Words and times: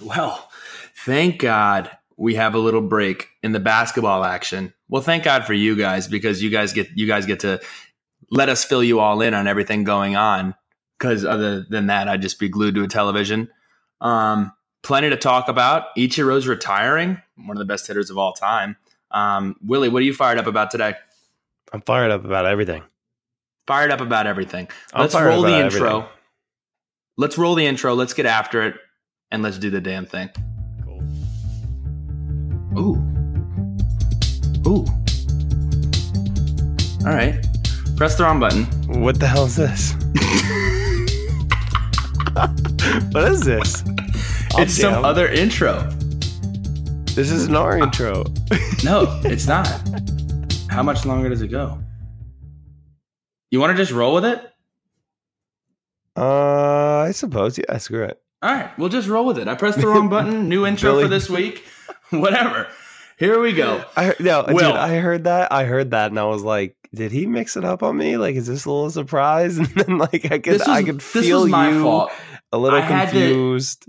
Well, 0.00 0.50
thank 1.04 1.40
God 1.40 1.90
we 2.16 2.34
have 2.34 2.54
a 2.54 2.58
little 2.58 2.80
break 2.80 3.28
in 3.42 3.52
the 3.52 3.60
basketball 3.60 4.24
action. 4.24 4.72
Well, 4.88 5.02
thank 5.02 5.24
God 5.24 5.44
for 5.44 5.54
you 5.54 5.76
guys 5.76 6.08
because 6.08 6.42
you 6.42 6.50
guys 6.50 6.72
get 6.72 6.88
you 6.94 7.06
guys 7.06 7.26
get 7.26 7.40
to 7.40 7.60
let 8.30 8.48
us 8.48 8.64
fill 8.64 8.84
you 8.84 9.00
all 9.00 9.20
in 9.20 9.34
on 9.34 9.46
everything 9.46 9.84
going 9.84 10.16
on. 10.16 10.54
Because 10.98 11.24
other 11.24 11.62
than 11.62 11.86
that, 11.86 12.08
I'd 12.08 12.22
just 12.22 12.40
be 12.40 12.48
glued 12.48 12.74
to 12.74 12.82
a 12.82 12.88
television. 12.88 13.48
Um, 14.00 14.52
plenty 14.82 15.10
to 15.10 15.16
talk 15.16 15.48
about. 15.48 15.94
Ichiro's 15.96 16.48
retiring, 16.48 17.22
one 17.36 17.56
of 17.56 17.58
the 17.58 17.64
best 17.64 17.86
hitters 17.86 18.10
of 18.10 18.18
all 18.18 18.32
time. 18.32 18.76
Um, 19.10 19.56
Willie, 19.62 19.88
what 19.88 20.00
are 20.00 20.04
you 20.04 20.14
fired 20.14 20.38
up 20.38 20.46
about 20.46 20.70
today? 20.70 20.94
I'm 21.72 21.82
fired 21.82 22.10
up 22.10 22.24
about 22.24 22.46
everything. 22.46 22.82
Fired 23.66 23.90
up 23.90 24.00
about 24.00 24.26
everything. 24.26 24.68
Let's 24.96 25.14
roll 25.14 25.42
the 25.42 25.60
intro. 25.60 25.88
everything. 25.88 26.10
Let's 27.16 27.38
roll 27.38 27.54
the 27.54 27.66
intro. 27.66 27.94
Let's 27.94 28.14
get 28.14 28.26
after 28.26 28.62
it, 28.62 28.74
and 29.30 29.42
let's 29.42 29.58
do 29.58 29.70
the 29.70 29.80
damn 29.80 30.06
thing. 30.06 30.28
Cool. 30.84 31.02
Ooh. 32.78 32.96
Ooh. 34.66 34.84
All 37.06 37.14
right. 37.14 37.44
Press 37.96 38.16
the 38.16 38.24
wrong 38.24 38.40
button. 38.40 38.64
What 39.02 39.20
the 39.20 39.26
hell 39.26 39.44
is 39.44 39.56
this? 39.56 39.92
what 43.12 43.32
is 43.32 43.40
this? 43.40 43.82
Oh, 44.54 44.62
it's 44.62 44.74
some 44.74 45.04
other 45.04 45.28
intro. 45.28 45.82
This 47.14 47.30
is 47.30 47.46
an 47.46 47.56
our 47.56 47.78
intro. 47.78 48.24
No, 48.84 49.20
it's 49.24 49.46
not. 49.46 49.66
How 50.70 50.82
much 50.82 51.04
longer 51.04 51.28
does 51.28 51.42
it 51.42 51.48
go? 51.48 51.78
You 53.50 53.60
want 53.60 53.76
to 53.76 53.76
just 53.76 53.92
roll 53.92 54.14
with 54.14 54.24
it? 54.24 54.40
Uh, 56.16 56.98
I 56.98 57.10
suppose. 57.12 57.58
Yeah, 57.58 57.76
screw 57.78 58.04
it. 58.04 58.20
All 58.42 58.52
right, 58.54 58.76
we'll 58.78 58.88
just 58.88 59.08
roll 59.08 59.26
with 59.26 59.38
it. 59.38 59.48
I 59.48 59.54
pressed 59.54 59.80
the 59.80 59.86
wrong 59.88 60.08
button. 60.10 60.48
New 60.48 60.64
intro 60.66 60.92
Billy. 60.92 61.04
for 61.04 61.08
this 61.08 61.28
week. 61.28 61.64
Whatever. 62.10 62.68
Here 63.18 63.40
we 63.40 63.52
go. 63.52 63.84
I 63.96 64.04
heard, 64.04 64.20
no, 64.20 64.44
Will. 64.46 64.56
dude. 64.58 64.76
I 64.76 64.98
heard 64.98 65.24
that. 65.24 65.50
I 65.52 65.64
heard 65.64 65.90
that, 65.90 66.10
and 66.10 66.20
I 66.20 66.24
was 66.24 66.42
like, 66.44 66.76
"Did 66.94 67.10
he 67.10 67.26
mix 67.26 67.56
it 67.56 67.64
up 67.64 67.82
on 67.82 67.96
me? 67.96 68.16
Like, 68.16 68.36
is 68.36 68.46
this 68.46 68.64
a 68.64 68.70
little 68.70 68.90
surprise?" 68.90 69.58
And 69.58 69.66
then, 69.68 69.98
like, 69.98 70.30
I 70.30 70.38
could, 70.38 70.52
was, 70.52 70.62
I 70.62 70.84
could 70.84 71.02
feel 71.02 71.48
my 71.48 71.70
you 71.70 71.82
fault. 71.82 72.12
a 72.52 72.58
little 72.58 72.78
I 72.78 72.82
had 72.82 73.06
to- 73.06 73.10
confused. 73.18 73.86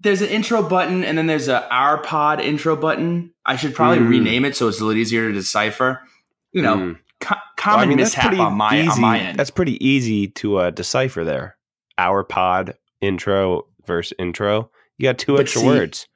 There's 0.00 0.20
an 0.22 0.28
intro 0.28 0.62
button, 0.68 1.04
and 1.04 1.16
then 1.16 1.26
there's 1.28 1.46
a 1.48 1.66
our 1.72 1.98
pod 1.98 2.40
intro 2.40 2.74
button. 2.76 3.32
I 3.46 3.54
should 3.56 3.74
probably 3.76 3.98
Mm. 4.04 4.08
rename 4.10 4.44
it 4.44 4.56
so 4.56 4.66
it's 4.68 4.80
a 4.80 4.84
little 4.84 5.00
easier 5.00 5.28
to 5.28 5.32
decipher. 5.32 6.02
You 6.52 6.62
know, 6.62 6.76
Mm. 6.76 6.98
co- 7.20 7.36
Well, 7.36 7.42
common 7.56 7.80
I 7.80 7.86
mean, 7.86 7.96
mishap 7.98 8.24
pretty 8.26 8.42
on 8.42 8.54
my 8.54 8.76
easy. 8.80 8.88
on 8.88 9.00
my 9.00 9.18
end. 9.20 9.38
That's 9.38 9.50
pretty 9.50 9.82
easy 9.86 10.26
to 10.28 10.56
uh, 10.58 10.70
decipher 10.70 11.24
there. 11.24 11.56
Our 11.96 12.22
pod 12.24 12.74
intro 13.00 13.66
versus 13.86 14.14
intro. 14.18 14.70
You 14.98 15.08
got 15.08 15.18
two 15.18 15.32
But 15.32 15.42
extra 15.42 15.60
see, 15.62 15.66
words. 15.66 16.08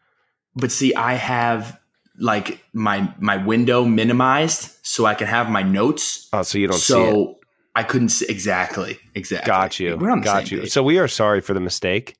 but 0.55 0.71
see 0.73 0.95
i 0.95 1.15
have 1.15 1.79
like 2.21 2.61
my 2.73 3.13
my 3.21 3.37
window 3.37 3.85
minimized 3.85 4.75
so 4.83 5.05
i 5.07 5.15
can 5.15 5.27
have 5.27 5.51
my 5.51 5.63
notes 5.63 6.29
Oh, 6.33 6.43
so 6.43 6.59
you 6.59 6.67
don't 6.69 6.77
so 6.79 7.39
i 7.77 7.83
couldn't 7.83 8.09
see 8.11 8.27
exactly 8.29 8.99
exactly 9.15 9.47
Got 9.47 9.79
you. 9.81 9.97
we're 9.97 10.11
on 10.11 10.21
the 10.21 10.25
Got 10.25 10.47
same 10.49 10.57
you. 10.59 10.63
page. 10.65 10.73
So 10.73 10.83
we 10.83 10.99
are 10.99 11.09
sorry 11.09 11.41
for 11.41 11.55
the 11.55 11.61
mistake. 11.61 12.17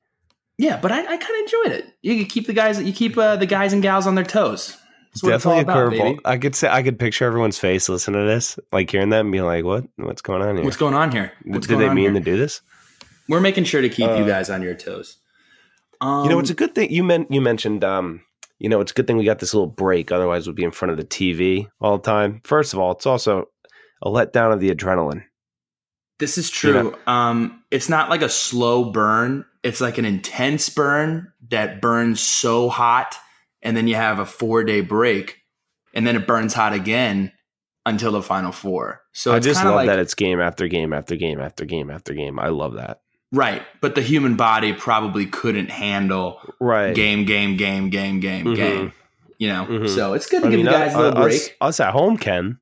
yeah 0.57 0.79
but 0.81 0.91
i, 0.91 0.99
I 0.99 1.17
kind 1.17 1.21
of 1.23 1.39
enjoyed 1.39 1.71
it 1.79 1.85
you 2.01 2.25
keep 2.25 2.47
the 2.47 2.53
guys 2.53 2.81
you 2.81 2.93
keep 2.93 3.17
uh, 3.17 3.35
the 3.37 3.45
guys 3.45 3.73
and 3.73 3.81
gals 3.81 4.05
on 4.07 4.15
their 4.15 4.25
toes 4.25 4.77
That's 5.11 5.23
what 5.23 5.33
it's 5.35 5.45
all 5.45 5.55
Definitely 5.63 5.97
a 5.99 6.03
curveball. 6.13 6.19
I 6.25 6.37
could 6.37 6.55
say 6.55 6.67
I 6.69 6.83
could 6.83 6.99
picture 6.99 7.25
everyone's 7.25 7.57
face 7.57 7.89
listening 7.89 8.21
to 8.21 8.27
this, 8.27 8.59
like 8.71 8.91
hearing 8.91 9.09
that 9.09 9.21
and 9.21 9.31
being 9.31 9.43
like, 9.45 9.65
"What? 9.65 9.85
What's 9.95 10.21
going 10.21 10.43
on 10.43 10.55
here? 10.55 10.63
what's 10.65 10.77
going 10.77 10.93
on 10.93 11.11
here 11.11 11.31
what's 11.45 11.65
Did 11.67 11.79
they 11.79 11.89
mean 11.89 12.11
here? 12.11 12.13
to 12.13 12.19
do 12.19 12.37
this?" 12.37 12.61
we're 13.27 13.39
making 13.41 13.63
sure 13.63 13.81
to 13.81 13.89
keep 13.89 14.05
you 14.19 14.23
Uh, 14.25 14.27
guys 14.27 14.49
on 14.51 14.61
your 14.61 14.75
toes 14.75 15.17
um, 16.01 16.23
you 16.23 16.29
know, 16.29 16.39
it's 16.39 16.49
a 16.49 16.55
good 16.55 16.75
thing 16.75 16.91
you 16.91 17.03
meant 17.03 17.31
you 17.31 17.41
mentioned. 17.41 17.83
Um, 17.83 18.21
you 18.57 18.69
know, 18.69 18.81
it's 18.81 18.91
a 18.91 18.95
good 18.95 19.07
thing 19.07 19.17
we 19.17 19.25
got 19.25 19.39
this 19.39 19.53
little 19.53 19.67
break. 19.67 20.11
Otherwise, 20.11 20.47
we'd 20.47 20.55
be 20.55 20.63
in 20.63 20.71
front 20.71 20.91
of 20.91 20.97
the 20.97 21.05
TV 21.05 21.67
all 21.79 21.97
the 21.97 22.03
time. 22.03 22.41
First 22.43 22.73
of 22.73 22.79
all, 22.79 22.91
it's 22.91 23.05
also 23.05 23.45
a 24.01 24.09
letdown 24.09 24.53
of 24.53 24.59
the 24.59 24.73
adrenaline. 24.73 25.23
This 26.19 26.37
is 26.37 26.49
You 26.63 26.73
true. 26.73 26.95
Um, 27.07 27.63
it's 27.71 27.87
not 27.89 28.09
like 28.09 28.21
a 28.21 28.29
slow 28.29 28.91
burn. 28.91 29.45
It's 29.63 29.81
like 29.81 29.97
an 29.97 30.05
intense 30.05 30.69
burn 30.69 31.31
that 31.49 31.81
burns 31.81 32.19
so 32.19 32.69
hot, 32.69 33.15
and 33.61 33.75
then 33.75 33.87
you 33.87 33.95
have 33.95 34.19
a 34.19 34.25
four 34.25 34.63
day 34.63 34.81
break, 34.81 35.37
and 35.93 36.05
then 36.05 36.15
it 36.15 36.27
burns 36.27 36.53
hot 36.53 36.73
again 36.73 37.31
until 37.85 38.11
the 38.11 38.21
final 38.21 38.51
four. 38.51 39.01
So 39.13 39.31
I 39.33 39.37
it's 39.37 39.45
just 39.45 39.63
love 39.63 39.75
like 39.75 39.87
that 39.87 39.99
it's 39.99 40.13
game 40.13 40.39
after 40.39 40.67
game 40.67 40.93
after 40.93 41.15
game 41.15 41.39
after 41.39 41.65
game 41.65 41.89
after 41.89 42.13
game. 42.13 42.39
I 42.39 42.49
love 42.49 42.75
that. 42.75 42.99
Right, 43.31 43.61
but 43.81 43.95
the 43.95 44.01
human 44.01 44.35
body 44.35 44.73
probably 44.73 45.25
couldn't 45.25 45.69
handle 45.69 46.39
Right. 46.59 46.93
game, 46.95 47.25
game, 47.25 47.57
game, 47.57 47.89
game, 47.89 48.19
game, 48.19 48.45
Mhm. 48.45 48.55
game. 48.55 48.93
You 49.37 49.47
know, 49.49 49.65
Mhm. 49.69 49.89
so 49.89 50.13
it's 50.13 50.25
good 50.27 50.41
to 50.41 50.47
I 50.47 50.51
give 50.51 50.57
mean, 50.57 50.65
you 50.65 50.71
guys 50.71 50.93
a 50.93 50.97
uh, 50.97 51.01
little 51.01 51.21
break. 51.23 51.35
us, 51.35 51.49
us 51.61 51.79
at 51.79 51.91
home 51.93 52.17
can. 52.17 52.59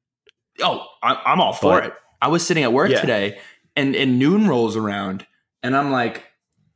Oh, 0.62 0.86
I- 1.02 1.22
I'm 1.26 1.40
all 1.42 1.54
for 1.54 1.80
But- 1.82 1.86
it. 1.88 1.94
I 2.22 2.28
was 2.30 2.46
sitting 2.46 2.64
at 2.64 2.74
work 2.74 2.90
Yeah. 2.92 3.02
today, 3.02 3.38
and 3.76 3.96
and 3.96 4.18
noon 4.20 4.48
rolls 4.48 4.76
around, 4.76 5.26
and 5.64 5.76
I'm 5.78 5.92
like, 5.92 6.24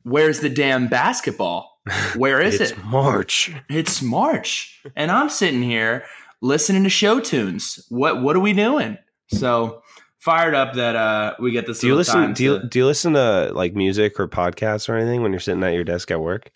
"Where's 0.03 0.40
the 0.40 0.50
damn 0.50 0.88
basketball? 0.88 1.80
Where 2.16 2.40
is 2.40 2.56
it's 2.62 2.72
it? 2.72 2.84
March. 2.85 3.51
It's 3.69 4.01
March, 4.03 4.80
and 4.96 5.12
I'm 5.12 5.30
sitting 5.30 5.63
here 5.63 6.03
listening 6.41 6.84
to 6.84 6.90
show 6.91 7.19
tunes. 7.19 7.84
What 7.90 8.22
what 8.22 8.35
are 8.35 8.40
we 8.40 8.53
doing? 8.53 8.97
So 9.30 9.81
fired 10.21 10.53
up 10.55 10.75
that 10.75 10.95
uh 10.95 11.35
we 11.39 11.51
get 11.51 11.65
this. 11.67 11.79
Do 11.79 11.87
you 11.87 11.95
listen? 11.95 12.15
time 12.15 12.33
Do 12.33 12.43
you 12.43 12.59
to- 12.59 12.67
do 12.67 12.79
you 12.79 12.85
listen 12.85 13.13
to 13.13 13.51
like 13.53 13.75
music 13.75 14.19
or 14.19 14.27
podcasts 14.27 14.87
or 14.87 14.95
anything 14.95 15.21
when 15.21 15.33
you're 15.33 15.39
sitting 15.39 15.63
at 15.63 15.73
your 15.73 15.83
desk 15.83 16.09
at 16.11 16.21
work, 16.21 16.51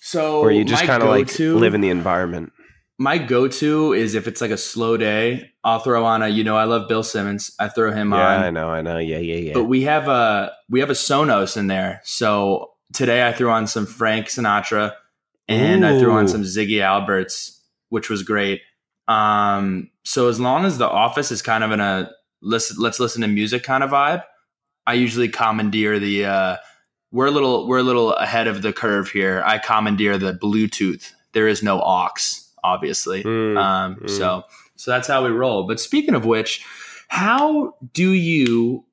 so 0.00 0.40
or 0.40 0.50
you 0.50 0.64
just 0.64 0.84
kind 0.84 1.02
of 1.02 1.08
like 1.10 1.38
live 1.38 1.74
in 1.74 1.80
the 1.82 1.90
environment? 1.90 2.52
My 3.00 3.16
go-to 3.16 3.92
is 3.92 4.16
if 4.16 4.26
it's 4.26 4.40
like 4.40 4.50
a 4.50 4.56
slow 4.56 4.96
day, 4.96 5.52
I'll 5.62 5.78
throw 5.78 6.04
on 6.04 6.22
a. 6.22 6.28
You 6.28 6.42
know, 6.42 6.56
I 6.56 6.64
love 6.64 6.88
Bill 6.88 7.04
Simmons. 7.04 7.54
I 7.60 7.68
throw 7.68 7.92
him 7.92 8.12
on. 8.12 8.18
Yeah, 8.18 8.36
on. 8.38 8.42
I 8.42 8.50
know, 8.50 8.68
I 8.70 8.82
know. 8.82 8.98
Yeah, 8.98 9.18
yeah, 9.18 9.36
yeah. 9.36 9.52
But 9.54 9.64
we 9.64 9.82
have 9.82 10.08
a 10.08 10.50
we 10.68 10.80
have 10.80 10.90
a 10.90 10.94
Sonos 10.94 11.56
in 11.56 11.68
there. 11.68 12.00
So 12.02 12.72
today 12.92 13.26
I 13.28 13.32
threw 13.32 13.50
on 13.50 13.68
some 13.68 13.86
Frank 13.86 14.26
Sinatra 14.26 14.94
and 15.46 15.86
I 15.86 15.98
threw 16.00 16.10
on 16.12 16.26
some 16.26 16.42
Ziggy 16.42 16.82
Alberts, 16.82 17.60
which 17.88 18.10
was 18.10 18.24
great. 18.24 18.62
Um, 19.06 19.90
so 20.04 20.28
as 20.28 20.40
long 20.40 20.64
as 20.64 20.78
the 20.78 20.88
office 20.88 21.30
is 21.30 21.40
kind 21.40 21.62
of 21.62 21.70
in 21.70 21.80
a 21.80 22.10
listen, 22.40 22.76
let's 22.80 23.00
listen 23.00 23.22
to 23.22 23.28
music 23.28 23.62
kind 23.62 23.82
of 23.82 23.90
vibe, 23.90 24.22
I 24.86 24.94
usually 24.94 25.28
commandeer 25.28 25.98
the. 25.98 26.24
Uh, 26.24 26.56
we're 27.10 27.26
a 27.26 27.30
little 27.30 27.66
we're 27.66 27.78
a 27.78 27.82
little 27.82 28.12
ahead 28.14 28.46
of 28.48 28.62
the 28.62 28.72
curve 28.72 29.10
here. 29.10 29.42
I 29.44 29.58
commandeer 29.58 30.18
the 30.18 30.32
Bluetooth. 30.32 31.12
There 31.32 31.48
is 31.48 31.62
no 31.62 31.80
aux, 31.80 32.08
obviously. 32.64 33.22
Mm, 33.22 33.58
Um, 33.58 33.96
mm. 33.96 34.10
So 34.10 34.44
so 34.76 34.90
that's 34.90 35.08
how 35.08 35.24
we 35.24 35.30
roll. 35.30 35.66
But 35.66 35.80
speaking 35.80 36.14
of 36.14 36.24
which, 36.24 36.64
how 37.08 37.74
do 37.92 38.12
you 38.12 38.84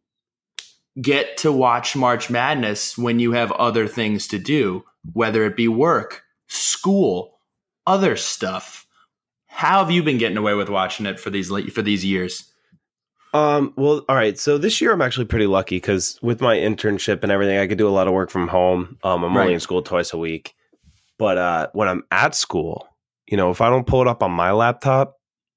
get 1.02 1.38
to 1.38 1.52
watch 1.52 1.96
March 1.96 2.30
Madness 2.30 2.98
when 2.98 3.20
you 3.20 3.34
have 3.34 3.52
other 3.54 3.88
things 3.88 4.28
to 4.28 4.40
do, 4.40 4.84
whether 5.14 5.44
it 5.46 5.56
be 5.56 5.68
work, 5.68 6.24
school, 6.48 7.40
other 7.86 8.16
stuff? 8.16 8.86
How 9.48 9.80
have 9.80 9.92
you 9.92 10.04
been 10.04 10.18
getting 10.18 10.38
away 10.38 10.54
with 10.54 10.70
watching 10.70 11.06
it 11.06 11.20
for 11.20 11.30
these 11.30 11.50
for 11.72 11.82
these 11.82 12.04
years? 12.04 12.52
Um, 13.36 13.74
well, 13.76 14.04
all 14.08 14.16
right. 14.16 14.38
So 14.40 14.58
this 14.58 14.80
year 14.80 14.94
I'm 14.94 15.02
actually 15.02 15.26
pretty 15.26 15.48
lucky 15.48 15.76
because 15.78 16.18
with 16.22 16.42
my 16.42 16.56
internship 16.56 17.22
and 17.24 17.32
everything, 17.32 17.58
I 17.60 17.68
could 17.68 17.78
do 17.78 17.88
a 17.88 17.90
lot 17.90 18.08
of 18.08 18.14
work 18.14 18.30
from 18.30 18.48
home. 18.48 18.98
Um, 19.04 19.24
I'm 19.24 19.36
Right. 19.36 19.42
only 19.44 19.54
in 19.56 19.60
school 19.60 19.82
twice 19.82 20.14
a 20.14 20.18
week. 20.18 20.54
But 21.18 21.38
uh, 21.38 21.68
when 21.74 21.88
I'm 21.88 22.04
at 22.12 22.36
school, 22.36 22.88
you 23.28 23.38
know, 23.38 23.50
if 23.52 23.62
I 23.62 23.70
don't 23.70 23.86
pull 23.88 24.02
it 24.02 24.08
up 24.08 24.24
on 24.24 24.32
my 24.32 24.52
laptop, 24.52 25.16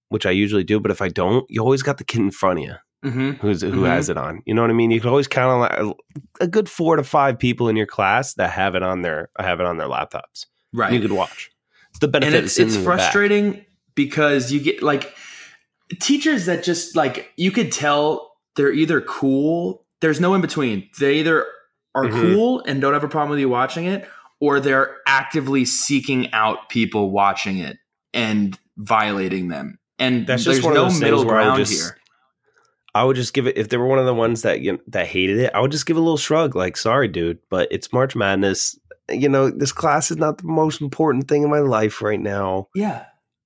which 0.08 0.26
I 0.26 0.30
usually 0.30 0.64
do, 0.64 0.80
but 0.80 0.90
if 0.90 1.00
I 1.02 1.08
don't, 1.08 1.44
you 1.48 1.60
always 1.62 1.82
got 1.82 1.98
the 1.98 2.04
kid 2.04 2.20
in 2.20 2.30
front 2.30 2.58
of 2.60 2.64
you 2.64 2.74
Mm-hmm. 3.04 3.30
who's 3.46 3.62
who 3.62 3.82
Mhm. 3.82 3.86
has 3.88 4.08
it 4.08 4.16
on. 4.16 4.42
You 4.44 4.54
know 4.54 4.62
what 4.62 4.70
I 4.70 4.74
mean? 4.74 4.90
You 4.90 5.00
can 5.00 5.10
always 5.10 5.28
count 5.28 5.52
on 5.52 5.60
like, 5.60 5.96
a 6.40 6.48
good 6.48 6.68
four 6.68 6.96
to 6.96 7.04
five 7.04 7.38
people 7.38 7.68
in 7.68 7.76
your 7.76 7.86
class 7.86 8.34
that 8.34 8.50
have 8.50 8.74
it 8.74 8.82
on 8.82 9.02
their 9.02 9.28
have 9.38 9.60
it 9.60 9.66
on 9.66 9.76
their 9.76 9.86
laptops. 9.86 10.46
Right. 10.72 10.92
You 10.92 11.00
could 11.00 11.12
watch. 11.12 11.48
It's 11.90 12.00
the 12.00 12.08
benefit. 12.08 12.34
and 12.34 12.44
it's 12.44 12.58
it's 12.58 12.76
frustrating 12.76 13.64
because 13.94 14.50
you 14.50 14.58
get 14.60 14.82
like 14.82 15.14
teachers 16.00 16.46
that 16.46 16.62
just 16.62 16.94
like 16.96 17.32
you 17.36 17.50
could 17.50 17.72
tell 17.72 18.32
they're 18.56 18.72
either 18.72 19.00
cool 19.00 19.84
there's 20.00 20.20
no 20.20 20.34
in 20.34 20.40
between 20.40 20.88
they 21.00 21.18
either 21.20 21.46
are 21.94 22.04
Mhm. 22.04 22.20
cool 22.34 22.62
and 22.66 22.80
don't 22.80 22.92
have 22.92 23.04
a 23.04 23.08
problem 23.08 23.30
with 23.30 23.38
you 23.38 23.48
watching 23.48 23.86
it 23.86 24.08
or 24.40 24.60
they're 24.60 24.96
actively 25.06 25.64
seeking 25.64 26.32
out 26.32 26.68
people 26.68 27.10
watching 27.10 27.58
it 27.58 27.78
and 28.12 28.58
violating 28.76 29.48
them 29.48 29.78
and 29.98 30.26
That's 30.26 30.44
just 30.44 30.62
there's 30.62 30.64
one 30.64 30.76
of 30.76 30.92
no 30.92 30.98
middle 31.00 31.24
ground 31.24 31.58
just- 31.58 31.72
here 31.72 31.96
I 32.94 33.04
would 33.04 33.16
just 33.16 33.34
give 33.34 33.46
it 33.46 33.56
if 33.56 33.68
they 33.68 33.76
were 33.76 33.86
one 33.86 33.98
of 33.98 34.06
the 34.06 34.14
ones 34.14 34.42
that 34.42 34.60
you 34.60 34.72
know, 34.72 34.78
that 34.88 35.06
hated 35.06 35.38
it. 35.38 35.52
I 35.54 35.60
would 35.60 35.70
just 35.70 35.86
give 35.86 35.96
a 35.96 36.00
little 36.00 36.16
shrug, 36.16 36.56
like, 36.56 36.76
"Sorry, 36.76 37.06
dude, 37.06 37.38
but 37.50 37.68
it's 37.70 37.92
March 37.92 38.16
Madness. 38.16 38.76
You 39.10 39.28
know, 39.28 39.50
this 39.50 39.72
class 39.72 40.10
is 40.10 40.16
not 40.16 40.38
the 40.38 40.48
most 40.48 40.80
important 40.80 41.28
thing 41.28 41.42
in 41.44 41.50
my 41.50 41.60
life 41.60 42.00
right 42.02 42.18
now." 42.18 42.68
yeah 42.74 43.04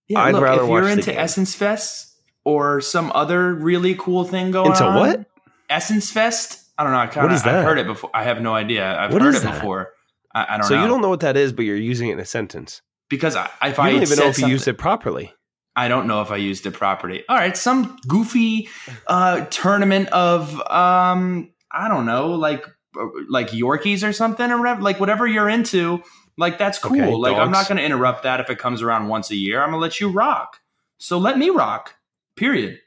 yeah 0.09 0.21
I'd 0.21 0.35
look 0.35 0.43
rather 0.45 0.63
if 0.63 0.69
you're 0.71 0.89
into 0.89 1.19
essence 1.21 1.55
fest 1.55 2.12
or 2.45 2.81
some 2.81 3.11
other 3.15 3.55
really 3.55 3.95
cool 3.95 4.25
thing 4.25 4.51
going 4.51 4.71
Into 4.73 4.85
on 4.85 4.99
what? 4.99 5.27
essence 5.71 6.11
fest 6.11 6.65
i 6.79 6.83
don't 6.83 6.93
know 6.93 6.99
i 6.99 7.07
kind 7.07 7.27
What 7.29 7.35
of 7.37 7.47
i've 7.47 7.65
heard 7.65 7.79
it 7.79 7.87
before 7.87 8.11
i 8.15 8.25
have 8.25 8.41
no 8.43 8.55
idea 8.55 8.85
i've 8.99 9.13
What 9.13 9.23
heard 9.23 9.35
it 9.35 9.43
that? 9.43 9.55
before 9.55 9.93
I, 10.35 10.47
I 10.55 10.57
don't 10.57 10.65
so 10.67 10.75
know. 10.75 10.81
So 10.81 10.83
you 10.83 10.89
don't 10.89 11.03
know 11.03 11.09
what 11.11 11.21
that 11.21 11.37
is, 11.37 11.53
but 11.53 11.65
you're 11.67 11.77
using 11.77 12.09
it 12.09 12.15
in 12.15 12.21
a 12.21 12.25
sentence. 12.25 12.81
because 13.11 13.37
I, 13.37 13.51
if 13.65 13.77
You 13.77 13.85
I 13.85 13.93
don't 13.93 14.03
even 14.03 14.19
know 14.19 14.29
if 14.29 14.39
you 14.39 14.47
used 14.47 14.67
it 14.67 14.79
properly. 14.79 15.31
I 15.77 15.89
don't 15.89 16.07
know 16.07 16.23
if 16.23 16.31
I 16.31 16.37
used 16.37 16.65
it 16.67 16.71
properly. 16.73 17.23
All 17.29 17.37
right, 17.37 17.55
some 17.57 17.99
goofy 18.09 18.69
uh, 19.07 19.45
tournament 19.51 20.09
of 20.09 20.59
um, 20.71 21.51
I 21.71 21.89
don't 21.89 22.07
know, 22.07 22.31
like 22.31 22.65
uh, 22.99 23.07
like 23.29 23.49
Yorkies 23.49 24.07
or 24.07 24.13
something, 24.15 24.51
or 24.51 24.59
whatever, 24.59 24.81
like 24.83 25.01
whatever 25.01 25.27
you're 25.27 25.49
into. 25.51 26.03
Like 26.39 26.57
that's 26.59 26.79
cool. 26.79 26.99
Okay, 27.01 27.13
like 27.15 27.37
I'm 27.37 27.51
not 27.51 27.69
going 27.69 27.77
to 27.79 27.85
interrupt 27.85 28.23
that 28.23 28.41
if 28.41 28.49
it 28.49 28.59
comes 28.59 28.81
around 28.81 29.09
once 29.09 29.31
a 29.31 29.37
year. 29.37 29.61
I'm 29.63 29.69
going 29.71 29.81
to 29.81 29.83
let 29.83 30.01
you 30.01 30.09
rock. 30.11 30.61
So 30.99 31.19
let 31.19 31.37
me 31.37 31.51
rock. 31.51 31.95
Period. 32.43 32.81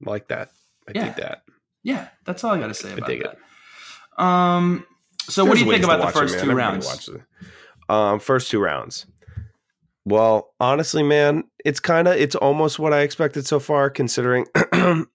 Like 0.00 0.28
that. 0.28 0.50
I 0.88 0.92
Yeah. 0.94 1.04
dig 1.06 1.16
that. 1.16 1.42
Yeah, 1.82 2.08
that's 2.24 2.44
all 2.44 2.54
I 2.54 2.60
got 2.60 2.68
to 2.68 2.74
say 2.74 2.92
about 2.92 3.08
dig 3.08 3.24
that. 3.24 4.22
Um, 4.22 4.86
so 5.22 5.44
what 5.44 5.54
do 5.58 5.64
you 5.64 5.70
think 5.70 5.82
about 5.82 5.98
the 5.98 6.04
watch 6.04 6.14
it, 6.14 6.18
first 6.18 6.38
two 6.44 6.52
rounds? 6.52 7.10
Um, 7.88 8.20
first 8.20 8.48
two 8.50 8.60
rounds. 8.60 9.06
Well, 10.04 10.54
honestly, 10.60 11.02
man, 11.02 11.42
it's 11.64 11.80
kind 11.80 12.06
of 12.06 12.14
it's 12.14 12.36
almost 12.36 12.78
what 12.78 12.92
I 12.92 13.00
expected 13.00 13.46
so 13.46 13.58
far, 13.58 13.90
considering 13.90 14.46
the 14.54 15.06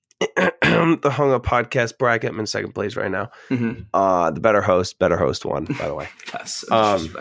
hung 1.05 1.31
up 1.31 1.45
podcast 1.45 1.97
bracket. 1.97 2.31
I'm 2.31 2.39
in 2.41 2.47
second 2.47 2.73
place 2.73 2.97
right 2.97 3.11
now. 3.11 3.29
Mhm. 3.49 3.85
Uh, 3.93 4.31
the 4.31 4.41
better 4.41 4.61
host, 4.61 4.99
better 4.99 5.17
host 5.17 5.45
won, 5.45 5.65
by 5.65 5.87
the 5.87 5.95
way. 5.95 6.09
That's 6.33 6.67
so 6.67 6.75
Um. 6.75 7.15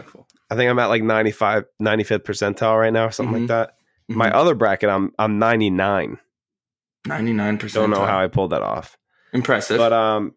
I 0.50 0.56
think 0.56 0.70
I'm 0.70 0.79
at 0.79 0.87
like 0.87 1.02
95, 1.02 1.64
95th 1.81 2.25
percentile 2.25 2.79
right 2.79 2.93
now, 2.93 3.06
or 3.06 3.11
something 3.12 3.35
Mhm. 3.35 3.41
like 3.41 3.49
that. 3.49 3.75
My 4.09 4.31
other 4.31 4.55
bracket, 4.55 4.91
I'm 4.91 5.12
I'm 5.19 5.39
99. 5.39 6.19
ninety 7.06 7.33
nine 7.33 7.59
percent. 7.59 7.83
Don't 7.83 7.91
know 7.91 8.05
how 8.06 8.23
I 8.23 8.29
pulled 8.29 8.51
that 8.51 8.62
off. 8.62 8.97
impressive. 9.33 9.79
But 9.79 9.93
um, 9.93 10.35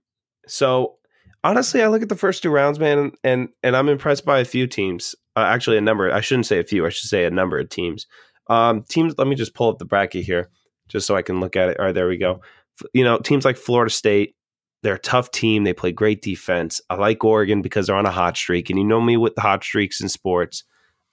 so 0.48 0.96
honestly, 1.44 1.82
I 1.82 1.88
look 1.88 2.02
at 2.02 2.10
the 2.10 2.16
first 2.16 2.44
two 2.44 2.50
rounds, 2.50 2.80
man, 2.80 2.98
and 2.98 3.12
and, 3.24 3.50
and 3.64 3.76
I'm 3.76 3.90
impressed 3.90 4.26
by 4.26 4.40
a 4.40 4.46
few 4.46 4.68
teams. 4.68 5.16
Uh, 5.36 5.42
actually, 5.42 5.78
a 5.78 5.82
number. 5.82 6.12
I 6.12 6.22
shouldn't 6.22 6.46
say 6.48 6.60
a 6.60 6.64
few. 6.64 6.86
I 6.86 6.90
should 6.90 7.10
say 7.10 7.26
a 7.26 7.30
number 7.32 7.60
of 7.60 7.70
teams. 7.70 8.08
Um, 8.50 8.84
teams. 8.84 9.16
Let 9.18 9.28
me 9.28 9.36
just 9.36 9.54
pull 9.54 9.70
up 9.70 9.78
the 9.80 9.86
bracket 9.86 10.24
here, 10.26 10.50
just 10.88 11.06
so 11.06 11.16
I 11.16 11.22
can 11.22 11.40
look 11.40 11.56
at 11.56 11.70
it. 11.70 11.80
All 11.80 11.86
right, 11.86 11.94
there 11.96 12.08
we 12.08 12.18
go. 12.18 12.42
F- 12.82 12.88
You 12.94 13.04
know, 13.04 13.18
teams 13.20 13.46
like 13.46 13.58
Florida 13.58 13.92
State. 13.92 14.36
They're 14.84 14.94
a 14.96 15.00
tough 15.00 15.32
team. 15.32 15.64
They 15.64 15.74
play 15.74 15.92
great 15.92 16.22
defense. 16.22 16.80
I 16.90 16.96
like 16.96 17.24
Oregon 17.24 17.62
because 17.62 17.88
they're 17.88 17.96
on 17.96 18.06
a 18.06 18.12
hot 18.12 18.38
streak, 18.38 18.70
and 18.70 18.80
you 18.80 18.86
know 18.86 19.02
me 19.02 19.18
with 19.18 19.36
the 19.36 19.42
hot 19.42 19.64
streaks 19.64 20.00
in 20.00 20.08
sports. 20.08 20.64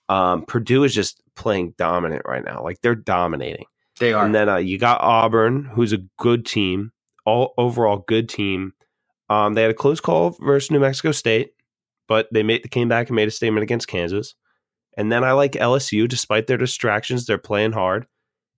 Um, 0.09 0.45
Purdue 0.47 0.85
is 0.85 0.95
just 0.95 1.23
playing 1.35 1.75
dominant 1.79 2.23
right 2.25 2.45
now. 2.45 2.63
Like 2.63 2.81
they're 2.83 2.95
dominating. 2.95 3.67
they 3.99 4.13
are. 4.13 4.25
And 4.25 4.35
then 4.35 4.49
uh, 4.49 4.57
you 4.57 4.79
got 4.79 5.01
Auburn, 5.01 5.65
who's 5.65 5.93
a 5.93 5.99
good 6.19 6.45
team, 6.47 6.93
all 7.25 7.55
overall 7.57 8.05
good 8.07 8.29
team. 8.29 8.73
Um, 9.31 9.55
they 9.55 9.63
had 9.63 9.71
a 9.71 9.75
close 9.75 10.01
call 10.01 10.37
versus 10.41 10.71
New 10.71 10.81
Mexico 10.81 11.13
State, 11.13 11.53
but 12.09 12.29
they 12.33 12.43
made 12.43 12.71
came 12.71 12.89
back 12.89 13.09
and 13.09 13.17
made 13.17 13.29
a 13.29 13.33
statement 13.33 13.63
against 13.63 13.89
Kansas. 13.89 14.35
And 14.97 15.11
then 15.11 15.25
I 15.25 15.33
like 15.33 15.53
LSU, 15.53 16.09
despite 16.09 16.47
their 16.47 16.57
distractions, 16.59 17.27
they're 17.27 17.39
playing 17.39 17.73
hard. 17.73 18.07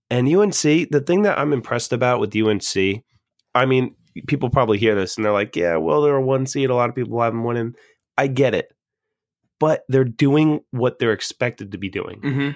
And 0.09 0.27
UNC, 0.27 0.61
the 0.61 1.03
thing 1.05 1.23
that 1.23 1.37
I'm 1.39 1.51
impressed 1.51 1.91
about 1.93 2.19
with 2.19 2.35
UNC, 2.35 3.03
I 3.55 3.65
mean, 3.65 3.95
people 4.27 4.49
probably 4.49 4.77
hear 4.77 4.95
this 4.95 5.15
and 5.15 5.25
they're 5.25 5.33
like, 5.33 5.55
"Yeah, 5.55 5.77
well, 5.77 6.01
they're 6.01 6.15
a 6.15 6.21
one 6.21 6.45
seed. 6.45 6.69
A 6.69 6.75
lot 6.75 6.89
of 6.89 6.95
people 6.95 7.21
have 7.21 7.33
them 7.33 7.43
winning." 7.43 7.75
I 8.17 8.27
get 8.27 8.53
it, 8.53 8.71
but 9.59 9.83
they're 9.89 10.03
doing 10.03 10.61
what 10.71 10.99
they're 10.99 11.13
expected 11.13 11.71
to 11.71 11.77
be 11.77 11.89
doing. 11.89 12.21
Mhm. 12.21 12.55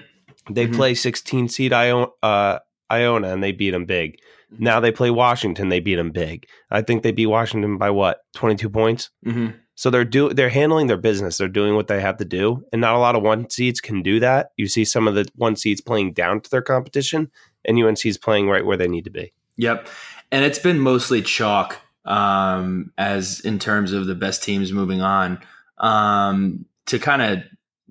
They 0.50 0.66
Mhm. 0.66 0.74
play 0.74 0.94
16 0.94 1.48
seed 1.48 1.72
Iona, 1.72 2.06
uh, 2.22 2.58
Iona 2.90 3.28
and 3.32 3.42
they 3.42 3.52
beat 3.52 3.70
them 3.70 3.84
big. 3.84 4.18
Mm-hmm. 4.52 4.64
Now 4.64 4.80
they 4.80 4.92
play 4.92 5.10
Washington, 5.10 5.68
they 5.68 5.80
beat 5.80 5.96
them 5.96 6.10
big. 6.10 6.46
I 6.70 6.82
think 6.82 7.02
they 7.02 7.12
beat 7.12 7.26
Washington 7.26 7.78
by 7.78 7.90
what, 7.90 8.20
22 8.34 8.68
points? 8.68 9.10
Mhm. 9.26 9.54
So 9.74 9.88
they're 9.88 10.04
do 10.04 10.28
they're 10.28 10.50
handling 10.50 10.86
their 10.88 10.98
business. 10.98 11.38
They're 11.38 11.48
doing 11.48 11.74
what 11.74 11.88
they 11.88 12.00
have 12.00 12.18
to 12.18 12.24
do, 12.26 12.62
and 12.72 12.80
not 12.80 12.94
a 12.94 12.98
lot 12.98 13.16
of 13.16 13.22
one 13.22 13.48
seeds 13.48 13.80
can 13.80 14.02
do 14.02 14.20
that. 14.20 14.50
You 14.58 14.66
see 14.68 14.84
some 14.84 15.08
of 15.08 15.14
the 15.14 15.26
one 15.34 15.56
seeds 15.56 15.80
playing 15.80 16.12
down 16.12 16.40
to 16.42 16.50
their 16.50 16.60
competition, 16.62 17.30
and 17.64 17.78
UNC's 17.78 18.18
playing 18.18 18.48
right 18.48 18.64
where 18.66 18.76
they 18.76 18.86
need 18.86 19.04
to 19.04 19.10
be. 19.10 19.32
Yep. 19.56 19.88
And 20.30 20.44
it's 20.44 20.58
been 20.58 20.78
mostly 20.78 21.22
chalk 21.22 21.78
um, 22.04 22.92
as 22.98 23.40
in 23.40 23.58
terms 23.58 23.92
of 23.92 24.06
the 24.06 24.14
best 24.14 24.42
teams 24.42 24.72
moving 24.72 25.00
on. 25.00 25.38
Um, 25.78 26.66
to 26.92 26.98
kind 26.98 27.20
of 27.22 27.38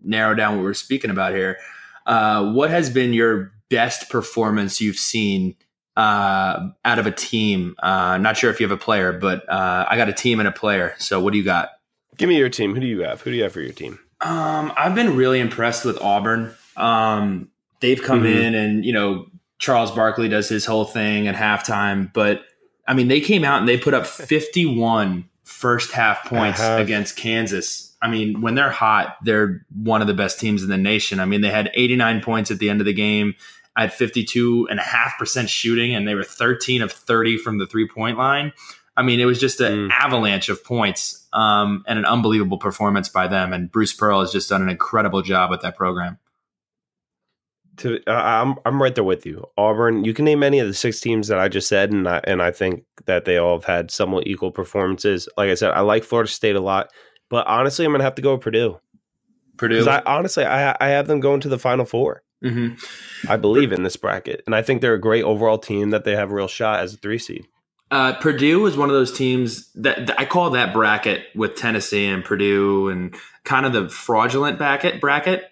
narrow 0.04 0.34
down 0.34 0.56
what 0.56 0.64
we're 0.64 0.74
speaking 0.74 1.12
about 1.12 1.34
here, 1.34 1.58
uh, 2.08 2.52
what 2.54 2.70
has 2.70 2.90
been 2.90 3.14
your 3.14 3.52
best 3.70 4.10
performance 4.10 4.80
you've 4.82 4.96
seen 4.98 5.56
uh, 5.98 6.70
out 6.86 7.00
of 7.00 7.06
a 7.06 7.12
team? 7.12 7.76
Uh, 7.84 8.18
not 8.18 8.38
sure 8.38 8.50
if 8.50 8.60
you 8.60 8.66
have 8.68 8.72
a 8.78 8.82
player, 8.82 9.12
but 9.14 9.48
uh, 9.50 9.86
I 9.90 9.98
got 9.98 10.10
a 10.10 10.14
team 10.14 10.40
and 10.40 10.48
a 10.48 10.52
player. 10.52 10.96
So 10.98 11.20
what 11.20 11.34
do 11.34 11.38
you 11.38 11.44
got? 11.46 11.70
Give 12.18 12.30
me 12.30 12.38
your 12.38 12.50
team. 12.50 12.74
Who 12.74 12.80
do 12.80 12.88
you 12.88 13.02
have? 13.02 13.22
Who 13.22 13.32
do 13.32 13.38
you 13.38 13.44
have 13.44 13.54
for 13.54 13.62
your 13.62 13.74
team? 13.74 14.00
Um, 14.22 14.72
I've 14.78 14.96
been 14.96 15.16
really 15.16 15.40
impressed 15.40 15.84
with 15.86 16.00
Auburn. 16.02 16.54
Um, 16.78 17.50
they've 17.80 18.02
come 18.02 18.22
Mhm. 18.24 18.36
in 18.36 18.56
and 18.56 18.86
you 18.86 18.94
know 18.94 19.26
Charles 19.60 19.92
Barkley 19.92 20.30
does 20.30 20.48
his 20.50 20.66
whole 20.66 20.86
thing 20.86 21.28
at 21.28 21.36
halftime, 21.36 22.12
but 22.14 22.44
I 22.88 22.94
mean 22.94 23.08
they 23.08 23.22
came 23.22 23.44
out 23.44 23.60
and 23.60 23.68
they 23.68 23.78
put 23.78 23.94
up 23.94 24.06
51 24.08 25.26
first 25.44 25.92
half 25.92 26.26
points 26.26 26.60
have- 26.60 26.80
against 26.80 27.16
Kansas. 27.16 27.91
I 28.02 28.10
mean, 28.10 28.42
when 28.42 28.56
they're 28.56 28.72
hot, 28.72 29.18
they're 29.24 29.66
one 29.74 30.02
of 30.02 30.08
the 30.08 30.14
best 30.14 30.40
teams 30.40 30.64
in 30.64 30.70
the 30.70 30.78
nation. 30.78 31.20
I 31.20 31.26
mean, 31.26 31.42
they 31.42 31.52
had 31.52 31.70
89 31.74 32.22
points 32.22 32.50
at 32.52 32.60
the 32.60 32.70
end 32.70 32.82
of 32.82 32.86
the 32.86 32.94
game 32.94 33.36
at 33.78 33.92
52.5% 33.94 35.48
shooting, 35.48 35.94
and 35.96 36.08
they 36.08 36.16
were 36.16 36.24
13 36.24 36.82
of 36.82 36.92
30 36.92 37.38
from 37.38 37.58
the 37.58 37.68
three 37.68 37.88
point 37.88 38.18
line. 38.18 38.54
I 38.98 39.04
mean, 39.04 39.20
it 39.20 39.26
was 39.26 39.40
just 39.40 39.62
an 39.62 39.90
Mm. 39.90 39.92
avalanche 39.92 40.50
of 40.50 40.64
points 40.64 41.28
um, 41.32 41.84
and 41.88 41.98
an 41.98 42.06
unbelievable 42.06 42.58
performance 42.58 43.08
by 43.08 43.28
them. 43.28 43.54
And 43.54 43.72
Bruce 43.72 43.94
Pearl 43.94 44.20
has 44.22 44.32
just 44.32 44.50
done 44.50 44.62
an 44.62 44.70
incredible 44.70 45.22
job 45.22 45.50
with 45.50 45.62
that 45.62 45.78
program. 45.78 46.18
To 47.78 48.00
uh, 48.06 48.12
I'm 48.12 48.56
I'm 48.66 48.82
right 48.82 48.94
there 48.94 49.04
with 49.04 49.26
you. 49.26 49.46
Auburn. 49.58 50.04
You 50.04 50.14
can 50.14 50.26
name 50.26 50.44
any 50.44 50.60
of 50.60 50.68
the 50.68 50.74
six 50.74 51.00
teams 51.00 51.30
that 51.30 51.40
I 51.40 51.48
just 51.48 51.70
said, 51.70 51.92
and 51.92 52.08
I 52.08 52.20
and 52.26 52.42
I 52.42 52.52
think 52.52 52.84
that 53.06 53.24
they 53.24 53.38
all 53.38 53.56
have 53.56 53.64
had 53.66 53.90
somewhat 53.92 54.28
equal 54.28 54.52
performances. 54.52 55.30
Like 55.38 55.50
I 55.50 55.54
said, 55.56 55.72
I 55.72 55.80
like 55.80 56.04
Florida 56.04 56.30
State 56.30 56.58
a 56.58 56.60
lot, 56.60 56.92
but 57.32 57.48
honestly, 57.48 57.84
I'm 57.86 57.92
gonna 57.92 58.04
have 58.04 58.16
to 58.16 58.22
go 58.22 58.34
with 58.34 58.42
Purdue 58.42 58.80
Purdue. 59.58 59.90
I 59.90 60.04
honestly 60.06 60.46
I 60.46 60.76
I 60.80 60.90
have 60.90 61.08
them 61.08 61.20
going 61.20 61.40
to 61.42 61.50
the 61.50 61.58
Final 61.58 61.86
Four. 61.86 62.22
Mhm. 62.44 62.80
I 63.30 63.38
believe 63.38 63.72
in 63.72 63.84
this 63.84 63.96
bracket, 63.98 64.44
and 64.46 64.54
I 64.56 64.62
think 64.62 64.82
they're 64.82 64.94
a 64.96 65.00
great 65.02 65.24
overall 65.24 65.58
team 65.58 65.90
that 65.92 66.04
they 66.04 66.16
have 66.16 66.32
a 66.32 66.36
real 66.36 66.48
shot 66.48 66.80
as 66.82 66.94
a 66.94 66.98
three 66.98 67.18
seed. 67.20 67.48
Uh, 67.92 68.14
Purdue 68.14 68.66
is 68.68 68.78
one 68.78 68.90
of 68.90 68.96
those 68.96 69.12
teams 69.12 69.70
that, 69.74 70.08
that 70.08 70.18
I 70.20 70.24
call 70.26 70.50
that 70.52 70.74
bracket 70.74 71.26
with 71.36 71.56
Tennessee 71.56 72.06
and 72.06 72.24
Purdue 72.24 72.88
and 72.88 73.14
kind 73.44 73.66
of 73.66 73.74
the 73.74 73.90
fraudulent 73.90 74.58
bracket 74.58 75.02
bracket. 75.02 75.44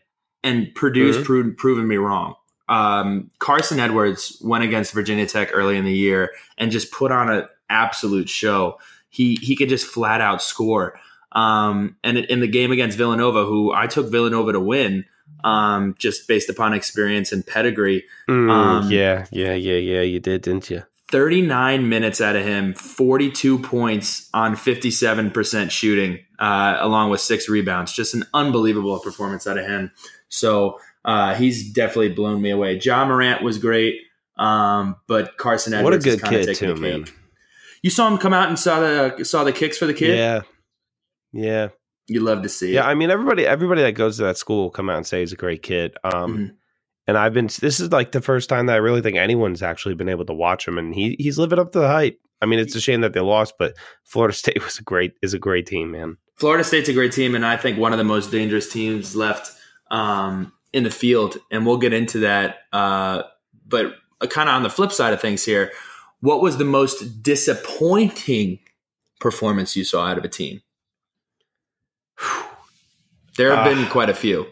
And 0.42 0.74
Purdue's 0.74 1.18
Mhm. 1.18 1.26
pro- 1.26 1.52
proven 1.52 1.86
me 1.86 1.98
wrong. 1.98 2.36
Um, 2.70 3.30
Carson 3.40 3.78
Edwards 3.80 4.38
went 4.42 4.64
against 4.64 4.94
Virginia 4.94 5.26
Tech 5.26 5.50
early 5.54 5.76
in 5.76 5.84
the 5.84 5.92
year 5.94 6.32
and 6.58 6.72
just 6.72 6.94
put 6.94 7.12
on 7.12 7.30
an 7.30 7.44
absolute 7.70 8.30
show. 8.30 8.80
He 9.10 9.36
he 9.42 9.56
could 9.58 9.68
just 9.70 9.86
flat 9.86 10.22
out 10.22 10.42
score. 10.42 10.98
Um, 11.32 11.96
and 12.04 12.18
in- 12.18 12.40
the 12.40 12.48
game 12.48 12.72
against 12.72 12.98
Villanova, 12.98 13.46
who 13.46 13.72
I 13.72 13.88
took 13.88 14.12
Villanova 14.12 14.54
to 14.54 14.60
win, 14.60 15.06
um, 15.44 15.96
just 16.00 16.28
based 16.28 16.50
upon 16.50 16.74
experience 16.74 17.32
and 17.32 17.46
pedigree. 17.46 18.04
Mm, 18.28 18.50
Um, 18.52 18.92
yeah, 18.92 19.26
yeah, 19.32 19.54
yeah, 19.54 19.78
yeah. 19.78 20.02
You 20.02 20.20
did, 20.20 20.42
didn't 20.42 20.70
you? 20.70 20.84
39 21.12 21.90
minutes 21.90 22.22
out 22.22 22.36
of 22.36 22.44
him, 22.46 22.74
42 22.76 23.58
points 23.60 24.30
on 24.34 24.56
57% 24.56 25.72
shooting, 25.72 26.20
uh, 26.40 26.78
along 26.80 27.10
with 27.10 27.20
six 27.20 27.50
rebounds. 27.50 27.92
Just 27.94 28.14
an 28.14 28.26
unbelievable 28.34 29.00
performance 29.00 29.48
out 29.48 29.58
of 29.58 29.66
him. 29.66 29.92
So 30.30 30.80
uh, 31.06 31.34
he's 31.36 31.72
definitely 31.72 32.10
blown 32.10 32.42
me 32.42 32.52
away. 32.52 32.80
Ja 32.84 33.06
Morant 33.06 33.42
was 33.42 33.58
great, 33.58 34.02
um, 34.38 34.98
but 35.08 35.38
Carson 35.38 35.74
Edwards 35.74 35.84
What 35.84 35.94
a 36.06 36.10
is 36.10 36.22
good 36.22 36.30
kid 36.30 36.46
taking 36.46 36.68
too, 36.70 36.74
the 36.76 36.82
man. 36.82 37.06
You 37.82 37.90
saw 37.90 38.08
him 38.08 38.18
come 38.20 38.34
out 38.34 38.50
and 38.50 38.60
saw 38.60 38.80
the 38.80 39.24
saw 39.24 39.44
the 39.44 39.54
kicks 39.54 39.78
for 39.78 39.86
the 39.88 39.94
kid. 39.94 40.18
Yeah, 40.18 40.42
yeah, 41.32 41.70
You 42.08 42.22
love 42.22 42.42
to 42.44 42.50
see 42.50 42.74
yeah. 42.74 42.86
it. 42.86 42.90
I 42.92 42.96
mean, 42.96 43.12
everybody, 43.12 43.46
everybody 43.46 43.82
that 43.82 43.94
goes 43.94 44.18
to 44.18 44.24
that 44.24 44.38
school 44.38 44.64
will 44.64 44.70
come 44.72 44.90
out 44.90 44.98
and 44.98 45.06
say 45.08 45.20
he's 45.20 45.34
a 45.34 45.38
great 45.38 45.62
kid. 45.64 45.96
Um, 46.04 46.38
Mhm. 46.38 46.52
and 47.08 47.18
I've 47.18 47.34
been. 47.34 47.48
This 47.60 47.80
is 47.80 47.92
like 47.92 48.12
the 48.12 48.22
first 48.22 48.50
time 48.50 48.66
that 48.68 48.74
I 48.74 48.78
really 48.78 49.02
think 49.02 49.18
anyone's 49.18 49.62
actually 49.64 49.96
been 49.96 50.10
able 50.10 50.26
to 50.26 50.34
watch 50.34 50.68
him, 50.68 50.78
and 50.78 50.94
he 50.94 51.16
he's 51.20 51.38
living 51.40 51.60
up 51.60 51.72
to 51.74 51.80
the 51.80 51.88
hype. 51.88 52.20
I 52.42 52.46
mean, 52.46 52.60
it's 52.60 52.76
a 52.76 52.82
shame 52.82 53.02
that 53.02 53.14
they 53.14 53.20
lost, 53.20 53.56
but 53.60 53.76
Florida 54.06 54.34
State 54.36 54.64
was 54.64 54.80
a 54.80 54.84
great 54.84 55.14
is 55.22 55.34
a 55.34 55.40
great 55.40 55.66
team, 55.66 55.92
man. 55.92 56.18
Florida 56.36 56.64
State's 56.64 56.88
a 56.90 56.94
great 56.94 57.12
team, 57.12 57.36
and 57.36 57.46
I 57.46 57.58
think 57.58 57.78
one 57.78 57.92
of 57.92 57.98
the 57.98 58.04
most 58.06 58.32
dangerous 58.32 58.72
teams 58.72 59.16
left 59.16 59.52
um, 59.92 60.54
in 60.72 60.84
the 60.84 60.90
field. 60.92 61.38
And 61.52 61.66
we'll 61.66 61.78
get 61.78 61.92
into 61.94 62.20
that. 62.20 62.60
Uh, 62.72 63.24
but 63.68 63.96
kind 64.30 64.48
of 64.48 64.56
on 64.56 64.64
the 64.64 64.70
flip 64.70 64.92
side 64.94 65.12
of 65.14 65.20
things 65.20 65.44
here, 65.44 65.72
what 66.22 66.42
was 66.42 66.58
the 66.58 66.64
most 66.64 67.22
disappointing 67.24 68.60
performance 69.20 69.76
you 69.76 69.84
saw 69.84 70.06
out 70.06 70.18
of 70.18 70.24
a 70.24 70.30
team? 70.30 70.62
There 73.38 73.56
have 73.56 73.60
Ah. 73.66 73.70
been 73.74 73.86
quite 73.88 74.10
a 74.10 74.14
few. 74.14 74.48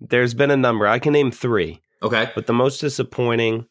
There's 0.00 0.34
been 0.34 0.50
a 0.50 0.56
number. 0.56 0.86
I 0.86 0.98
can 0.98 1.12
name 1.12 1.30
three, 1.30 1.80
Okay. 2.02 2.30
but 2.34 2.46
the 2.46 2.52
most 2.52 2.80
disappointing, 2.80 3.66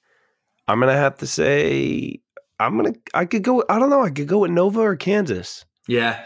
I'm 0.68 0.80
gonna 0.80 0.94
have 0.94 1.18
to 1.20 1.28
say, 1.28 2.20
I'm 2.60 2.76
gonna. 2.78 2.94
I 3.14 3.26
could 3.26 3.44
go. 3.44 3.64
I 3.70 3.80
don't 3.80 3.90
know. 3.90 4.04
I 4.04 4.10
could 4.12 4.28
go 4.28 4.40
with 4.40 4.52
Nova 4.52 4.80
or 4.82 4.96
Kansas. 4.96 5.66
Yeah. 5.88 6.24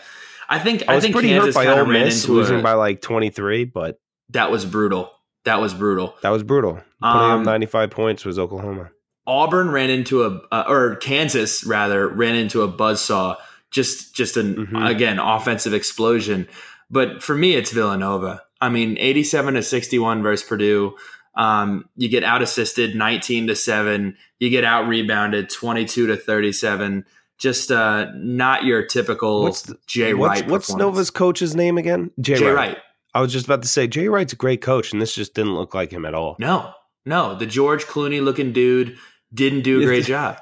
I 0.49 0.59
think 0.59 0.83
I 0.87 0.93
I, 0.93 0.95
was 0.95 1.03
think 1.03 1.13
pretty 1.13 1.29
Kansas 1.29 1.55
hurt 1.55 1.65
by 1.65 1.79
Ole 1.79 1.85
Miss 1.85 2.27
losing 2.29 2.59
a, 2.59 2.63
by 2.63 2.73
like 2.73 3.01
23, 3.01 3.65
but 3.65 3.99
that 4.29 4.49
was 4.51 4.65
brutal. 4.65 5.11
That 5.45 5.59
was 5.61 5.73
brutal. 5.73 6.15
that 6.21 6.29
was 6.29 6.43
brutal. 6.43 6.73
Putting 7.01 7.21
Um, 7.21 7.39
up 7.41 7.45
95 7.45 7.89
points 7.91 8.25
was 8.25 8.37
Oklahoma. 8.39 8.89
Auburn 9.25 9.71
ran 9.71 9.89
into 9.89 10.23
a 10.25 10.41
uh, 10.51 10.63
or 10.67 10.95
Kansas 10.97 11.63
rather 11.65 12.07
ran 12.07 12.35
into 12.35 12.61
a 12.61 12.71
buzzsaw. 12.71 13.35
Just 13.71 14.15
just 14.15 14.37
an 14.37 14.67
Mhm. 14.67 14.89
again 14.89 15.19
offensive 15.19 15.73
explosion. 15.73 16.47
But 16.89 17.21
for 17.23 17.35
me, 17.35 17.53
it's 17.55 17.71
Villanova. 17.71 18.41
I 18.61 18.69
mean, 18.69 18.97
eighty-seven 18.97 19.53
to 19.55 19.63
sixty-one 19.63 20.23
versus 20.23 20.47
Purdue. 20.47 20.95
Um, 21.35 21.85
you 21.95 22.09
get 22.09 22.23
out 22.23 22.41
assisted, 22.41 22.95
nineteen 22.95 23.47
to 23.47 23.55
seven. 23.55 24.17
You 24.39 24.49
get 24.49 24.63
out 24.63 24.87
rebounded, 24.87 25.49
twenty-two 25.49 26.07
to 26.07 26.17
thirty-seven. 26.17 27.05
Just 27.37 27.71
uh, 27.71 28.07
not 28.15 28.63
your 28.63 28.83
typical 28.85 29.43
What's 29.43 29.61
the- 29.63 29.77
Jay 29.85 30.13
What's, 30.15 30.41
Wright. 30.41 30.49
what's. 30.49 30.73
Nova's 30.75 31.11
coach's 31.11 31.55
name 31.55 31.77
again? 31.77 32.09
Jay, 32.19 32.35
Jay 32.35 32.45
Wright. 32.47 32.55
Wright? 32.55 32.77
I 33.13 33.21
was 33.21 33.31
just 33.31 33.45
about 33.45 33.61
to 33.61 33.67
say 33.67 33.85
Jay 33.87 34.07
Wright's 34.07 34.33
a 34.33 34.35
great 34.37 34.61
coach, 34.61 34.91
and 34.93 35.01
this 35.01 35.13
just 35.13 35.33
didn't 35.35 35.53
look 35.55 35.75
like 35.75 35.91
him 35.91 36.05
at 36.05 36.13
all. 36.15 36.35
No, 36.39 36.71
no. 37.05 37.35
The 37.35 37.45
George 37.45 37.85
Clooney 37.85 38.23
looking 38.23 38.53
dude 38.53 38.97
didn't 39.33 39.61
do 39.61 39.81
a 39.81 39.85
great 39.85 40.05
job. 40.15 40.39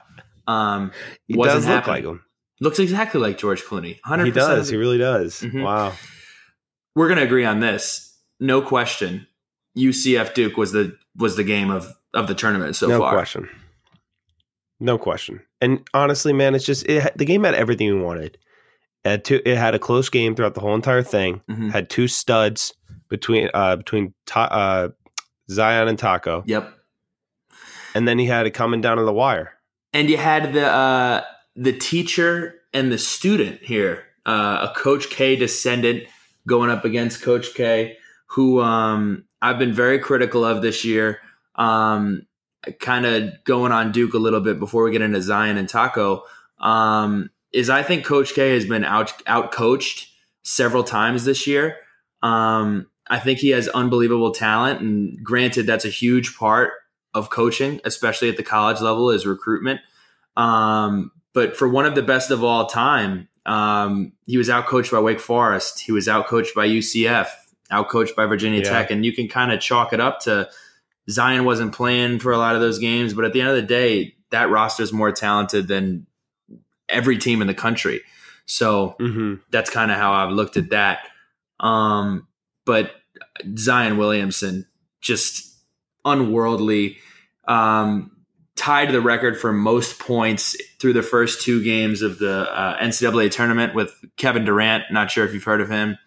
Um, 0.48 0.92
He 1.28 1.34
does 1.36 1.66
look 1.66 1.74
happening. 1.74 1.96
like 1.96 2.04
him. 2.06 2.24
looks 2.62 2.80
exactly 2.80 3.20
like 3.20 3.38
George 3.38 3.62
Clooney. 3.64 4.00
100%. 4.08 4.26
He 4.26 4.32
does. 4.32 4.70
He 4.70 4.78
really 4.78 4.98
does. 4.98 5.42
Mhm. 5.42 5.64
Wow. 5.64 5.94
We're 6.96 7.08
going 7.08 7.20
to 7.20 7.26
agree 7.26 7.46
on 7.46 7.60
this. 7.60 8.16
No 8.40 8.62
question. 8.62 9.28
UCF 9.78 10.34
Duke 10.34 10.58
was 10.58 10.72
the 10.72 10.98
was 11.18 11.36
the 11.36 11.44
game 11.44 11.70
of 11.70 11.94
of 12.14 12.28
the 12.28 12.36
tournament 12.36 12.76
so 12.76 12.88
no 12.88 13.00
far. 13.00 13.12
No 13.12 13.18
question. 13.18 13.50
No 14.80 14.98
question. 14.98 15.42
And 15.62 15.88
honestly, 15.94 16.32
man, 16.34 16.56
it's 16.56 16.66
just 16.66 16.86
it, 16.88 17.18
the 17.18 17.26
game 17.26 17.44
had 17.44 17.56
everything 17.56 17.88
we 17.94 18.02
wanted. 18.02 18.38
It 19.04 19.10
had, 19.10 19.26
two, 19.26 19.42
it 19.46 19.58
had 19.58 19.76
a 19.76 19.80
close 19.80 20.10
game 20.10 20.36
throughout 20.36 20.56
the 20.56 20.62
whole 20.62 20.74
entire 20.76 21.04
thing. 21.04 21.42
Mhm. 21.50 21.72
Had 21.72 21.90
two 21.90 22.08
studs 22.08 22.74
between 23.10 23.50
uh, 23.54 23.76
between 23.76 24.14
Ta- 24.26 24.46
uh, 24.46 24.90
Zion 25.52 25.88
and 25.88 25.98
Tacko, 26.00 26.44
Yep. 26.46 26.74
and 27.94 28.08
then 28.08 28.18
he 28.18 28.26
had 28.26 28.48
it 28.48 28.52
coming 28.52 28.82
down 28.82 28.98
to 28.98 29.04
the 29.04 29.14
wire. 29.14 29.54
And 29.94 30.10
you 30.10 30.18
had 30.18 30.54
the 30.54 30.66
uh, 30.68 31.22
the 31.56 31.74
teacher 31.74 32.56
and 32.74 32.92
the 32.92 32.98
student 32.98 33.62
here, 33.62 34.04
uh, 34.26 34.70
a 34.72 34.74
Coach 34.76 35.10
K 35.10 35.36
descendant 35.36 36.04
going 36.48 36.70
up 36.70 36.86
against 36.86 37.22
Coach 37.22 37.54
K, 37.54 37.98
who 38.28 38.62
um, 38.62 39.26
I've 39.42 39.60
been 39.60 39.74
very 39.74 40.00
critical 40.00 40.44
of 40.46 40.62
this 40.62 40.86
year. 40.86 41.20
Um, 41.56 42.26
kind 42.80 43.06
of 43.06 43.32
going 43.44 43.72
on 43.72 43.92
Duke 43.92 44.14
a 44.14 44.20
little 44.20 44.42
bit 44.42 44.60
before 44.60 44.84
we 44.84 44.92
get 44.92 45.02
into 45.02 45.22
Zion 45.22 45.58
and 45.58 45.70
Tacko. 45.70 46.22
Um, 46.60 47.30
is 47.54 47.70
I 47.70 47.84
think 47.84 48.06
Coach 48.06 48.34
K 48.34 48.54
has 48.54 48.66
been 48.66 48.84
out 48.84 49.14
out 49.28 49.52
coached 49.52 50.10
several 50.44 50.84
times 50.84 51.26
this 51.26 51.48
year. 51.48 51.78
Um, 52.22 52.88
I 53.08 53.20
think 53.20 53.40
he 53.40 53.50
has 53.50 53.68
unbelievable 53.68 54.32
talent, 54.32 54.82
and 54.82 55.24
granted, 55.24 55.68
that's 55.68 55.86
a 55.86 55.90
huge 55.90 56.36
part 56.36 56.72
of 57.14 57.30
coaching, 57.30 57.80
especially 57.86 58.30
at 58.30 58.38
the 58.38 58.44
college 58.44 58.82
level, 58.82 59.10
is 59.12 59.26
recruitment. 59.26 59.80
Um, 60.36 61.12
but 61.34 61.56
for 61.56 61.70
one 61.70 61.86
of 61.86 61.96
the 61.96 62.02
best 62.02 62.32
of 62.32 62.44
all 62.44 62.66
time, 62.66 63.30
um, 63.46 64.14
he 64.26 64.38
was 64.38 64.50
outcoached 64.50 64.92
by 64.92 65.00
Wake 65.00 65.20
Forest. 65.20 65.82
He 65.82 65.92
was 65.92 66.08
outcoached 66.08 66.54
by 66.56 66.68
UCF, 66.68 67.28
outcoached 67.72 68.16
by 68.16 68.26
Virginia 68.26 68.62
Yeah. 68.62 68.70
Tech, 68.70 68.92
and 68.92 69.06
you 69.06 69.14
can 69.14 69.28
kind 69.28 69.52
of 69.52 69.60
chalk 69.60 69.94
it 69.94 70.00
up 70.00 70.20
to 70.22 70.50
Zion 71.10 71.46
wasn't 71.46 71.74
playing 71.74 72.20
for 72.20 72.32
a 72.32 72.38
lot 72.38 72.56
of 72.56 72.62
those 72.62 72.80
games. 72.80 73.14
But 73.14 73.26
at 73.26 73.34
the 73.34 73.42
end 73.42 73.50
of 73.50 73.56
the 73.56 73.62
day, 73.62 74.16
that 74.32 74.50
roster 74.50 74.82
is 74.84 74.92
more 74.92 75.12
talented 75.12 75.68
than 75.68 76.08
every 76.90 77.18
team 77.18 77.42
in 77.42 77.48
the 77.48 77.54
country. 77.54 78.02
So 78.48 78.96
Mm-hmm. 79.00 79.36
that's 79.52 79.70
kind 79.70 79.92
of 79.92 79.98
how 79.98 80.14
I've 80.14 80.32
looked 80.32 80.58
at 80.58 80.70
that. 80.72 81.08
Um, 81.60 82.28
but 82.66 82.92
Zion 83.58 83.98
Williamson, 83.98 84.66
just 85.02 85.56
unworldly, 86.04 86.98
um, 87.48 88.12
tied 88.56 88.92
the 88.92 89.02
record 89.02 89.40
for 89.40 89.52
most 89.52 90.00
points 90.00 90.56
through 90.80 90.94
the 90.94 91.04
first 91.04 91.42
two 91.42 91.64
games 91.64 92.02
of 92.02 92.20
the 92.20 92.50
uh, 92.52 92.78
NCAA 92.80 93.32
tournament 93.32 93.76
with 93.76 93.94
Kevin 94.18 94.46
Durant. 94.46 94.86
Not 94.92 95.12
sure 95.12 95.26
if 95.26 95.34
you've 95.34 95.44
heard 95.44 95.62
of 95.62 95.70
him. 95.70 95.98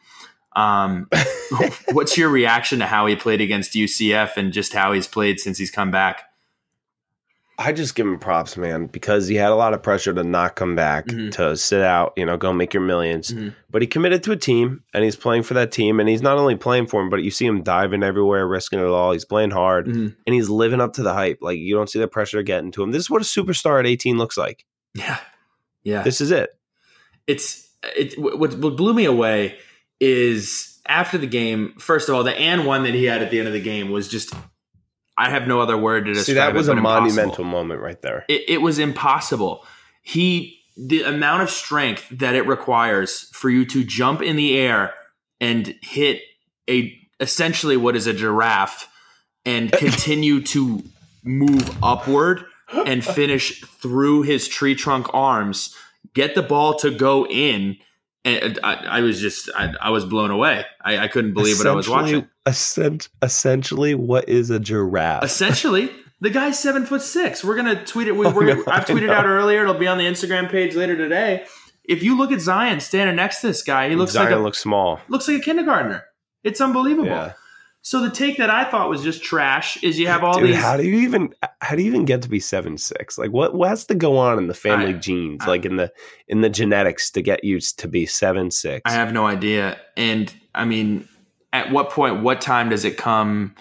Um, 0.57 1.09
what's 1.93 2.17
your 2.17 2.31
reaction 2.31 2.79
to 2.81 2.87
how 2.87 3.07
he 3.07 3.17
played 3.17 3.41
against 3.41 3.73
UCF 3.73 4.37
and 4.37 4.53
just 4.53 4.73
how 4.73 4.93
he's 4.93 5.07
played 5.07 5.41
since 5.41 5.59
he's 5.59 5.71
come 5.71 5.91
back? 5.91 6.28
I 7.61 7.73
just 7.73 7.97
give 7.97 8.07
him 8.07 8.21
props, 8.21 8.57
man, 8.57 8.87
because 8.87 9.27
he 9.27 9.35
had 9.35 9.51
a 9.51 9.57
lot 9.57 9.75
of 9.75 9.83
pressure 9.83 10.15
to 10.15 10.23
not 10.23 10.55
come 10.55 10.77
back, 10.77 11.07
Mhm. 11.07 11.33
to 11.33 11.57
sit 11.57 11.83
out, 11.83 12.13
you 12.17 12.25
know, 12.25 12.37
go 12.37 12.53
make 12.53 12.73
your 12.73 12.85
1000000s 12.85 13.33
Mhm. 13.33 13.53
But 13.69 13.83
he 13.83 13.89
committed 13.89 14.23
to 14.23 14.33
a 14.33 14.37
team 14.37 14.85
and 14.95 15.03
he's 15.03 15.17
playing 15.17 15.43
for 15.43 15.55
that 15.55 15.73
team. 15.73 15.99
And 15.99 16.09
he's 16.09 16.23
not 16.23 16.39
only 16.39 16.55
playing 16.55 16.87
for 16.87 17.03
him, 17.03 17.11
but 17.11 17.25
you 17.25 17.33
see 17.33 17.47
him 17.47 17.63
diving 17.65 18.05
everywhere, 18.05 18.47
risking 18.47 18.79
it 18.79 18.85
all. 18.87 19.11
He's 19.13 19.25
playing 19.25 19.51
hard 19.51 19.87
Mhm. 19.89 20.15
and 20.25 20.35
he's 20.35 20.49
living 20.49 20.81
up 20.81 20.93
to 20.95 21.03
the 21.03 21.13
hype. 21.13 21.39
Like 21.41 21.59
you 21.59 21.75
don't 21.75 21.91
see 21.91 21.99
the 21.99 22.07
pressure 22.07 22.43
getting 22.45 22.71
to 22.73 22.83
him. 22.85 22.93
This 22.93 23.03
is 23.03 23.11
what 23.11 23.23
a 23.23 23.25
superstar 23.25 23.81
at 23.81 23.87
18 23.89 24.19
looks 24.19 24.37
like. 24.37 24.65
Yeah, 24.95 25.19
yeah. 25.83 26.03
This 26.03 26.21
is 26.21 26.31
it. 26.31 26.51
it's 27.27 27.69
it 27.97 28.17
what, 28.19 28.39
what 28.39 28.77
blew 28.77 28.95
me 28.95 29.05
away 29.05 29.57
is 30.01 30.79
after 30.87 31.19
the 31.19 31.27
game 31.27 31.75
first 31.79 32.09
of 32.09 32.15
all 32.15 32.23
the 32.25 32.33
and 32.39 32.65
one 32.67 32.85
that 32.85 32.95
he 32.95 33.05
had 33.05 33.21
at 33.23 33.31
the 33.31 33.39
end 33.39 33.47
of 33.49 33.53
the 33.53 33.61
game 33.61 33.91
was 33.91 34.09
just 34.09 34.33
i 35.19 35.29
have 35.29 35.47
no 35.47 35.61
other 35.61 35.77
word 35.77 36.07
to 36.07 36.15
describe 36.15 36.27
See, 36.27 36.35
that 36.35 36.51
it, 36.51 36.55
was 36.55 36.69
a 36.69 36.73
but 36.73 36.79
impossible. 36.79 37.09
monumental 37.09 37.45
moment 37.45 37.81
right 37.81 38.01
there. 38.03 38.25
it, 38.29 38.43
it 38.49 38.59
was 38.63 38.79
impossible 38.79 39.65
he 40.03 40.55
the 40.77 41.03
amount 41.03 41.43
of 41.43 41.51
strength 41.51 42.09
that 42.11 42.35
it 42.37 42.47
requires 42.47 43.29
for 43.33 43.51
you 43.51 43.65
to 43.67 43.83
jump 43.85 44.23
in 44.23 44.37
the 44.37 44.57
air 44.57 44.95
and 45.41 45.75
hit 45.83 46.23
a 46.71 46.97
essentially 47.21 47.77
what 47.77 47.97
is 47.97 48.07
a 48.07 48.13
giraffe 48.13 48.89
and 49.45 49.73
continue 49.85 50.41
to 50.41 50.83
move 51.25 51.77
upward 51.83 52.45
and 52.87 53.05
finish 53.05 53.61
through 53.65 54.23
his 54.23 54.47
tree 54.47 54.75
trunk 54.75 55.13
arms, 55.13 55.75
get 56.15 56.35
the 56.35 56.43
ball 56.43 56.75
to 56.79 56.91
go 56.91 57.27
in. 57.27 57.77
And 58.25 58.59
I, 58.63 58.75
I 58.75 59.01
was 59.01 59.21
just, 59.21 59.49
I, 59.55 59.73
I 59.81 59.91
was 59.91 60.05
blown 60.05 60.31
away. 60.31 60.65
I, 60.85 60.99
I 60.99 61.09
couldn't 61.09 61.35
believe 61.35 61.59
what 61.59 61.67
I 61.67 61.73
was 61.73 61.89
watching. 61.89 62.29
essen- 62.47 63.01
essentially, 63.23 63.95
what 63.95 64.29
is 64.29 64.51
a 64.51 64.59
giraffe? 64.59 65.25
Essentially, 65.25 65.91
the 66.21 66.31
guy's 66.31 66.59
seven 66.59 66.85
foot 66.85 67.03
six. 67.03 67.45
We're 67.45 67.57
gonna 67.57 67.85
tweet 67.85 68.09
it. 68.09 68.17
We, 68.17 68.27
oh, 68.27 68.31
I 68.31 68.33
we're, 68.33 68.55
know, 68.55 68.65
I've 68.67 68.85
tweeted 68.87 69.11
out 69.11 69.25
earlier. 69.25 69.63
It'll 69.63 69.75
be 69.75 69.87
on 69.87 69.99
the 69.99 70.05
Instagram 70.05 70.51
page 70.51 70.75
later 70.75 70.97
today. 70.97 71.47
If 71.85 72.03
you 72.03 72.19
look 72.19 72.33
at 72.33 72.41
Zion 72.41 72.81
standing 72.81 73.17
next 73.17 73.41
to 73.41 73.47
this 73.47 73.63
guy, 73.63 73.89
he 73.89 73.97
looks 73.97 74.13
Zion 74.13 74.31
like 74.31 74.39
a 74.39 74.43
looks 74.43 74.59
small. 74.59 75.01
looks 75.09 75.27
like 75.29 75.39
a 75.39 75.41
kindergartner. 75.41 76.05
It's 76.45 76.61
unbelievable. 76.61 77.09
Yeah. 77.09 77.33
So 77.89 78.03
the 78.03 78.11
take 78.11 78.37
that 78.37 78.51
I 78.51 78.65
thought 78.65 78.91
was 78.91 79.03
just 79.03 79.23
trash 79.23 79.83
is 79.83 79.99
you 79.99 80.09
have 80.09 80.23
all 80.23 80.39
Dude, 80.39 80.51
these. 80.51 80.57
how 80.57 80.77
do 80.77 80.83
you 80.87 80.97
even 80.97 81.33
how 81.63 81.75
do 81.75 81.81
you 81.81 81.89
even 81.89 82.05
get 82.05 82.21
to 82.21 82.29
be 82.29 82.39
seven 82.39 82.77
six? 82.77 83.17
Like 83.17 83.31
what 83.31 83.55
what 83.55 83.71
has 83.71 83.87
to 83.87 83.95
go 83.95 84.19
on 84.19 84.37
in 84.37 84.47
the 84.47 84.53
family 84.53 84.93
I- 84.93 84.99
genes, 84.99 85.41
I- 85.41 85.47
like 85.47 85.65
in 85.65 85.77
the 85.77 85.91
in 86.27 86.43
the 86.43 86.51
genetics 86.51 87.11
to 87.13 87.23
get 87.23 87.45
you 87.45 87.59
to 87.61 87.89
be 87.89 88.05
seven 88.05 88.51
six? 88.51 88.83
I 88.85 88.91
have 88.91 89.15
no 89.15 89.27
idea. 89.27 89.81
And 89.97 90.31
I 90.55 90.67
mean, 90.67 91.09
at 91.55 91.73
what 91.73 91.89
point, 91.89 92.23
what 92.23 92.43
time 92.43 92.69
does 92.69 92.85
it 92.85 92.99
come, 92.99 93.55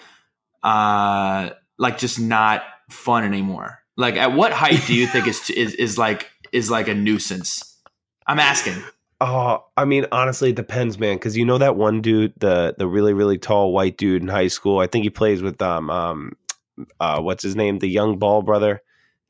uh, 0.62 1.48
like 1.78 1.96
just 1.96 2.20
not 2.20 2.64
fun 2.90 3.24
anymore? 3.24 3.78
Like, 3.96 4.16
at 4.16 4.34
what 4.34 4.52
height 4.52 4.82
do 4.86 4.94
you 4.94 5.06
think 5.06 5.26
is 5.26 5.48
is 5.48 5.72
is 5.76 5.96
like 5.96 6.28
is 6.52 6.70
like 6.70 6.88
a 6.88 6.94
nuisance? 6.94 7.78
I'm 8.26 8.40
asking. 8.40 8.74
Oh, 9.20 9.64
I 9.76 9.84
mean, 9.84 10.06
honestly, 10.12 10.50
it 10.50 10.56
depends, 10.56 10.98
man. 10.98 11.16
Because 11.16 11.36
you 11.36 11.44
know 11.44 11.58
that 11.58 11.74
one 11.76 12.00
dude, 12.00 12.34
the 12.38 12.74
the 12.78 12.86
really 12.86 13.12
really 13.12 13.38
tall 13.38 13.72
white 13.72 13.96
dude 13.96 14.22
in 14.22 14.28
high 14.28 14.46
school. 14.48 14.78
I 14.78 14.86
think 14.86 15.02
he 15.04 15.10
plays 15.10 15.42
with 15.42 15.60
um 15.60 15.90
um, 15.90 16.32
uh, 17.00 17.20
what's 17.20 17.42
his 17.42 17.56
name? 17.56 17.78
The 17.80 17.88
young 17.88 18.18
Ball 18.18 18.42
brother. 18.42 18.80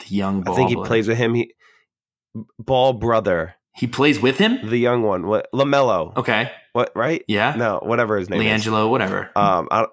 The 0.00 0.14
young 0.14 0.42
ball. 0.42 0.54
I 0.54 0.56
think 0.56 0.68
he 0.70 0.76
plays 0.76 1.08
with 1.08 1.16
him. 1.18 1.34
He 1.34 1.54
Ball 2.58 2.92
brother, 2.92 3.54
He 3.74 3.86
plays 3.86 4.20
with 4.20 4.38
him. 4.38 4.68
the 4.68 4.76
young 4.78 5.02
one. 5.02 5.26
What 5.26 5.48
LaMelo? 5.54 6.16
Okay. 6.16 6.52
What 6.72 6.92
right? 6.94 7.24
Yeah. 7.26 7.54
No, 7.56 7.80
whatever 7.82 8.18
his 8.18 8.28
name 8.28 8.42
is. 8.42 8.64
LiAngelo, 8.64 8.90
whatever. 8.90 9.30
Um, 9.34 9.66
I, 9.70 9.86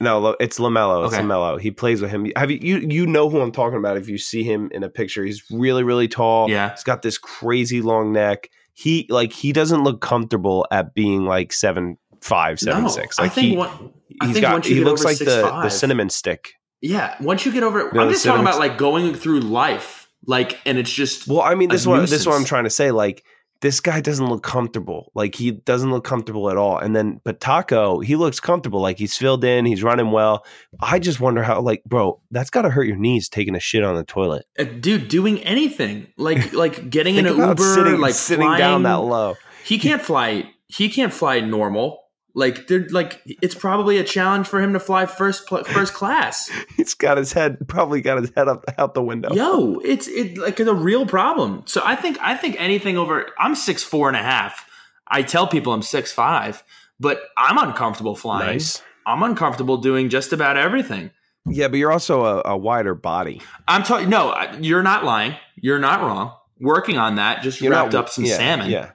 no, 0.00 0.36
it's 0.38 0.58
LaMelo. 0.58 1.06
It's 1.06 1.14
Okay. 1.14 1.22
LaMelo. 1.24 1.58
He 1.60 1.70
plays 1.70 2.00
with 2.00 2.10
him. 2.10 2.30
Have 2.36 2.50
you, 2.50 2.58
you 2.60 2.76
you 2.88 3.06
know 3.06 3.28
who 3.30 3.40
I'm 3.40 3.50
talking 3.52 3.78
about? 3.78 3.96
If 3.96 4.08
you 4.08 4.18
see 4.18 4.42
him 4.44 4.70
in 4.72 4.82
a 4.82 4.88
picture, 4.90 5.24
he's 5.24 5.42
really 5.50 5.82
really 5.82 6.06
tall. 6.08 6.48
Yeah. 6.50 6.70
he's 6.70 6.84
got 6.84 7.02
this 7.02 7.18
crazy 7.18 7.80
long 7.80 8.12
neck. 8.12 8.50
He 8.80 9.06
like 9.10 9.34
he 9.34 9.52
doesn't 9.52 9.84
look 9.84 10.00
comfortable 10.00 10.66
at 10.70 10.94
being 10.94 11.26
like 11.26 11.52
seven 11.52 11.98
five 12.22 12.58
seven 12.58 12.84
no, 12.84 12.88
six. 12.88 13.18
I 13.18 13.28
think 13.28 13.48
he, 13.48 13.56
one, 13.58 13.92
I 14.22 14.32
think 14.32 14.40
got 14.40 14.54
once 14.54 14.68
you 14.70 14.76
he 14.76 14.84
looks 14.84 15.04
like 15.04 15.18
the 15.18 15.42
the 15.62 15.68
cinnamon 15.68 16.08
stick. 16.08 16.54
Yeah. 16.80 17.14
Once 17.20 17.44
you 17.44 17.52
get 17.52 17.62
over, 17.62 17.92
know, 17.92 18.00
I'm 18.00 18.08
just 18.08 18.24
talking 18.24 18.40
about 18.40 18.58
like 18.58 18.78
going 18.78 19.14
through 19.14 19.40
life, 19.40 20.10
like, 20.24 20.58
and 20.64 20.78
it's 20.78 20.90
just 20.90 21.28
Well, 21.28 21.42
I 21.42 21.56
mean, 21.56 21.68
this 21.68 21.82
is 21.82 21.86
what 21.86 22.00
this 22.00 22.12
is 22.12 22.26
what 22.26 22.36
I'm 22.36 22.46
trying 22.46 22.64
to 22.64 22.70
say. 22.70 22.90
Like 22.90 23.22
this 23.60 23.80
guy 23.80 24.00
doesn't 24.00 24.26
look 24.26 24.42
comfortable. 24.42 25.12
Like 25.14 25.34
he 25.34 25.50
doesn't 25.50 25.90
look 25.90 26.04
comfortable 26.04 26.50
at 26.50 26.56
all. 26.56 26.78
And 26.78 26.96
then, 26.96 27.20
but 27.24 27.40
Tacko, 27.40 28.04
he 28.04 28.16
looks 28.16 28.40
comfortable. 28.40 28.80
Like 28.80 28.98
he's 28.98 29.16
filled 29.16 29.44
in. 29.44 29.66
He's 29.66 29.82
running 29.82 30.10
well. 30.10 30.44
I 30.80 30.98
just 30.98 31.20
wonder 31.20 31.42
how. 31.42 31.60
Like, 31.60 31.84
bro, 31.84 32.20
that's 32.30 32.50
got 32.50 32.62
to 32.62 32.70
hurt 32.70 32.86
your 32.86 32.96
knees 32.96 33.28
taking 33.28 33.54
a 33.54 33.60
shit 33.60 33.84
on 33.84 33.96
the 33.96 34.04
toilet. 34.04 34.46
uh, 34.58 34.64
dude 34.64 35.08
doing 35.08 35.42
anything 35.42 36.06
like 36.16 36.52
like 36.54 36.88
getting 36.90 37.16
in 37.16 37.26
an 37.26 37.36
Uber, 37.36 37.62
sitting, 37.74 38.00
like 38.00 38.14
sitting 38.14 38.46
flying, 38.46 38.58
down 38.58 38.82
that 38.84 38.94
low. 38.94 39.36
he 39.64 39.78
can't 39.78 40.02
fly. 40.02 40.50
He 40.68 40.88
can't 40.88 41.12
fly 41.12 41.40
normal. 41.40 41.99
Like 42.34 42.68
they're 42.68 42.86
like 42.90 43.20
it's 43.26 43.54
probably 43.54 43.98
a 43.98 44.04
challenge 44.04 44.46
for 44.46 44.60
him 44.60 44.72
to 44.74 44.80
fly 44.80 45.06
first 45.06 45.46
pl- 45.46 45.64
first 45.64 45.94
class. 45.94 46.50
He's 46.76 46.94
got 46.94 47.18
his 47.18 47.32
head 47.32 47.58
probably 47.66 48.00
got 48.00 48.20
his 48.20 48.30
head 48.36 48.46
up 48.48 48.64
out 48.78 48.94
the 48.94 49.02
window. 49.02 49.32
Yo, 49.34 49.80
it's 49.84 50.06
it 50.06 50.38
like 50.38 50.60
it's 50.60 50.68
a 50.70 50.74
real 50.74 51.06
problem. 51.06 51.62
So 51.66 51.82
I 51.84 51.96
think 51.96 52.18
I 52.20 52.36
think 52.36 52.56
anything 52.58 52.96
over 52.96 53.26
I'm 53.38 53.54
six 53.54 53.82
four 53.82 54.08
and 54.08 54.16
a 54.16 54.22
half. 54.22 54.64
I 55.08 55.22
tell 55.22 55.48
people 55.48 55.72
I'm 55.72 55.82
six 55.82 56.12
five, 56.12 56.62
but 57.00 57.20
I'm 57.36 57.58
uncomfortable 57.58 58.14
flying. 58.14 58.46
Nice. 58.52 58.82
I'm 59.06 59.22
uncomfortable 59.24 59.78
doing 59.78 60.08
just 60.08 60.32
about 60.32 60.56
everything. 60.56 61.10
Yeah, 61.46 61.66
but 61.68 61.78
you're 61.78 61.90
also 61.90 62.24
a, 62.24 62.42
a 62.44 62.56
wider 62.56 62.94
body. 62.94 63.40
I'm 63.66 63.82
talking. 63.82 64.08
No, 64.08 64.36
you're 64.60 64.82
not 64.84 65.04
lying. 65.04 65.34
You're 65.56 65.78
not 65.80 66.00
wrong. 66.02 66.36
Working 66.60 66.96
on 66.98 67.16
that. 67.16 67.42
Just 67.42 67.60
You're 67.60 67.72
wrapped 67.72 67.94
not- 67.94 68.04
up 68.04 68.08
some 68.10 68.24
yeah, 68.24 68.36
salmon. 68.36 68.70
Yeah. 68.70 68.90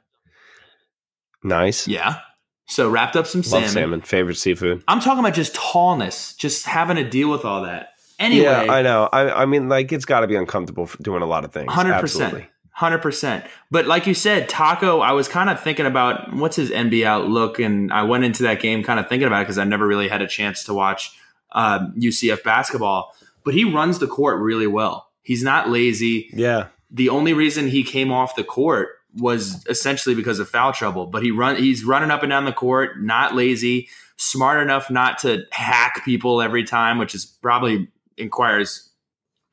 Nice. 1.44 1.88
Yeah. 1.88 2.20
So 2.68 2.90
wrapped 2.90 3.16
up 3.16 3.28
some 3.28 3.42
Love 3.42 3.46
salmon. 3.50 3.70
salmon. 3.70 4.02
Favorite 4.02 4.36
seafood. 4.38 4.84
I'm 4.88 5.00
talking 5.00 5.20
about 5.20 5.34
just 5.34 5.54
tallness, 5.54 6.36
just 6.38 6.66
having 6.66 6.96
to 6.98 7.08
deal 7.08 7.30
with 7.30 7.46
all 7.46 7.64
that. 7.64 7.90
Anyway, 8.18 8.46
Yeah, 8.46 8.72
I 8.72 8.82
know. 8.82 9.10
I, 9.12 9.44
I 9.44 9.46
mean, 9.46 9.70
like, 9.70 9.92
it's 9.92 10.06
got 10.06 10.22
to 10.22 10.28
be 10.28 10.36
uncomfortable 10.36 10.86
for 10.86 11.02
doing 11.04 11.22
a 11.22 11.26
lot 11.26 11.46
of 11.46 11.52
things. 11.52 11.72
Hundred 11.72 12.00
percent, 12.00 12.46
hundred 12.72 13.00
percent. 13.00 13.46
But 13.70 13.86
like 13.88 14.08
you 14.08 14.14
said, 14.14 14.50
Tacko, 14.50 15.02
I 15.02 15.12
was 15.12 15.28
kind 15.28 15.50
of 15.50 15.62
thinking 15.62 15.86
about 15.86 16.34
what's 16.34 16.56
his 16.56 16.72
NBA 16.72 17.06
outlook, 17.06 17.60
and 17.60 17.92
I 17.92 18.04
went 18.04 18.24
into 18.24 18.44
that 18.44 18.62
game 18.62 18.84
kind 18.84 19.00
of 19.00 19.10
thinking 19.10 19.28
about 19.28 19.42
it 19.42 19.44
because 19.44 19.58
I 19.58 19.66
never 19.66 19.86
really 19.86 20.08
had 20.08 20.22
a 20.22 20.28
chance 20.28 20.64
to 20.64 20.74
watch 20.74 21.12
um, 21.52 21.94
UCF 21.98 22.42
basketball. 22.44 23.14
But 23.44 23.54
he 23.54 23.64
runs 23.66 24.00
the 24.00 24.08
court 24.08 24.40
really 24.40 24.68
well. 24.68 25.10
He's 25.22 25.44
not 25.44 25.70
lazy. 25.70 26.30
Yeah. 26.34 26.68
the 26.90 27.10
only 27.10 27.34
reason 27.34 27.68
he 27.68 27.84
came 27.84 28.12
off 28.12 28.36
the 28.36 28.44
court 28.44 28.95
was 29.18 29.66
essentially 29.68 30.16
because 30.16 30.40
of 30.40 30.50
foul 30.50 30.74
trouble. 30.74 31.06
But 31.08 31.24
he 31.24 31.32
run 31.32 31.56
he's 31.58 31.84
running 31.84 32.12
up 32.12 32.24
and 32.24 32.30
down 32.30 32.46
the 32.46 32.54
court, 32.54 33.02
not 33.02 33.36
lazy, 33.36 33.88
smart 34.18 34.62
enough 34.62 34.90
not 34.90 35.18
to 35.20 35.44
hack 35.52 36.04
people 36.06 36.42
every 36.42 36.64
time, 36.64 36.98
which 36.98 37.16
is 37.16 37.26
probably 37.26 37.88
requires 38.20 38.90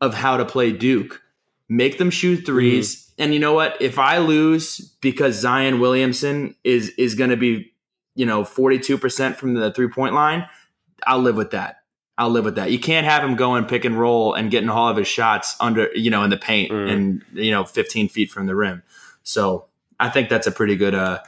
of 0.00 0.14
how 0.14 0.36
to 0.36 0.44
play 0.44 0.72
Duke. 0.72 1.22
Make 1.68 1.98
them 1.98 2.10
shoot 2.10 2.44
3s 2.44 3.10
And 3.18 3.34
you 3.34 3.38
know 3.38 3.52
what? 3.52 3.80
If 3.80 3.98
I 3.98 4.18
lose 4.18 4.78
because 5.00 5.36
Zion 5.36 5.78
Williamson 5.78 6.56
is 6.64 6.88
is 6.90 7.14
going 7.14 7.30
to 7.30 7.36
be, 7.36 7.72
you 8.14 8.26
know, 8.26 8.42
42% 8.42 9.36
from 9.36 9.54
the 9.54 9.70
three-point 9.70 10.14
line, 10.14 10.48
I'll 11.06 11.20
live 11.20 11.36
with 11.36 11.50
that. 11.50 11.79
I'll 12.20 12.28
live 12.30 12.44
with 12.44 12.56
that. 12.56 12.70
You 12.70 12.78
can't 12.78 13.06
have 13.06 13.24
him 13.24 13.34
going 13.34 13.64
pick 13.64 13.84
and 13.86 13.98
roll 13.98 14.34
and 14.34 14.50
getting 14.50 14.68
all 14.68 14.88
of 14.88 14.96
his 14.98 15.08
shots 15.08 15.56
under, 15.58 15.88
you 15.94 16.10
know, 16.10 16.22
in 16.22 16.28
the 16.30 16.36
paint 16.36 16.70
Mm. 16.70 16.92
and 16.92 17.22
you 17.32 17.50
know, 17.50 17.64
15 17.64 18.08
feet 18.10 18.30
from 18.30 18.46
the 18.46 18.54
rim. 18.54 18.82
So 19.22 19.64
I 19.98 20.10
think 20.10 20.28
that's 20.28 20.46
a 20.46 20.52
pretty 20.52 20.76
good 20.76 20.94
uh, 20.94 21.20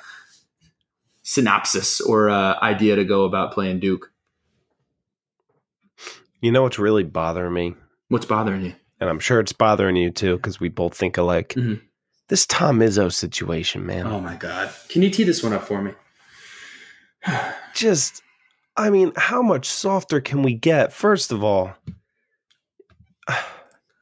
synopsis 1.23 2.01
or 2.01 2.29
uh, 2.31 2.59
idea 2.63 2.97
to 2.97 3.05
go 3.05 3.25
about 3.25 3.53
playing 3.53 3.81
Duke. 3.81 4.13
You 6.41 6.53
know 6.53 6.63
what's 6.63 6.79
really 6.79 7.05
bothering 7.05 7.55
me? 7.55 7.75
What's 8.09 8.27
bothering 8.27 8.63
you? 8.63 8.75
And 9.01 9.09
I'm 9.09 9.19
sure 9.21 9.41
it's 9.41 9.53
bothering 9.53 9.97
you 9.97 10.11
too 10.11 10.37
because 10.37 10.61
we 10.61 10.69
both 10.69 10.95
think 10.95 11.17
alike. 11.17 11.55
Mhm. 11.57 11.81
This 12.29 12.47
Tom 12.47 12.81
Izzo 12.81 13.13
situation, 13.13 13.85
man. 13.87 14.07
Oh 14.07 14.21
my 14.21 14.37
God! 14.37 14.71
Can 14.89 15.03
you 15.03 15.11
tee 15.11 15.25
this 15.25 15.43
one 15.43 15.53
up 15.53 15.65
for 15.65 15.83
me? 15.83 15.93
Just, 17.75 18.23
I 18.77 18.91
mean, 18.91 19.13
how 19.17 19.43
much 19.43 19.67
softer 19.67 20.21
can 20.21 20.43
we 20.43 20.55
get? 20.55 20.93
First 20.93 21.31
of 21.33 21.45
all, 21.45 21.75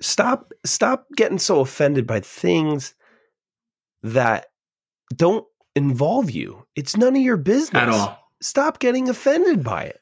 stop 0.01 0.53
stop 0.65 1.07
getting 1.17 1.39
so 1.39 1.61
offended 1.61 2.07
by 2.07 2.21
things 2.21 2.95
that 4.03 4.47
don't 5.15 5.47
involve 5.75 6.31
you. 6.31 6.65
It's 6.77 6.97
none 6.97 7.17
of 7.17 7.23
your 7.23 7.37
business 7.37 7.83
At 7.83 7.89
all. 7.89 8.19
Stop 8.41 8.79
getting 8.79 9.09
offended 9.09 9.63
by 9.63 9.85
it. 9.85 10.01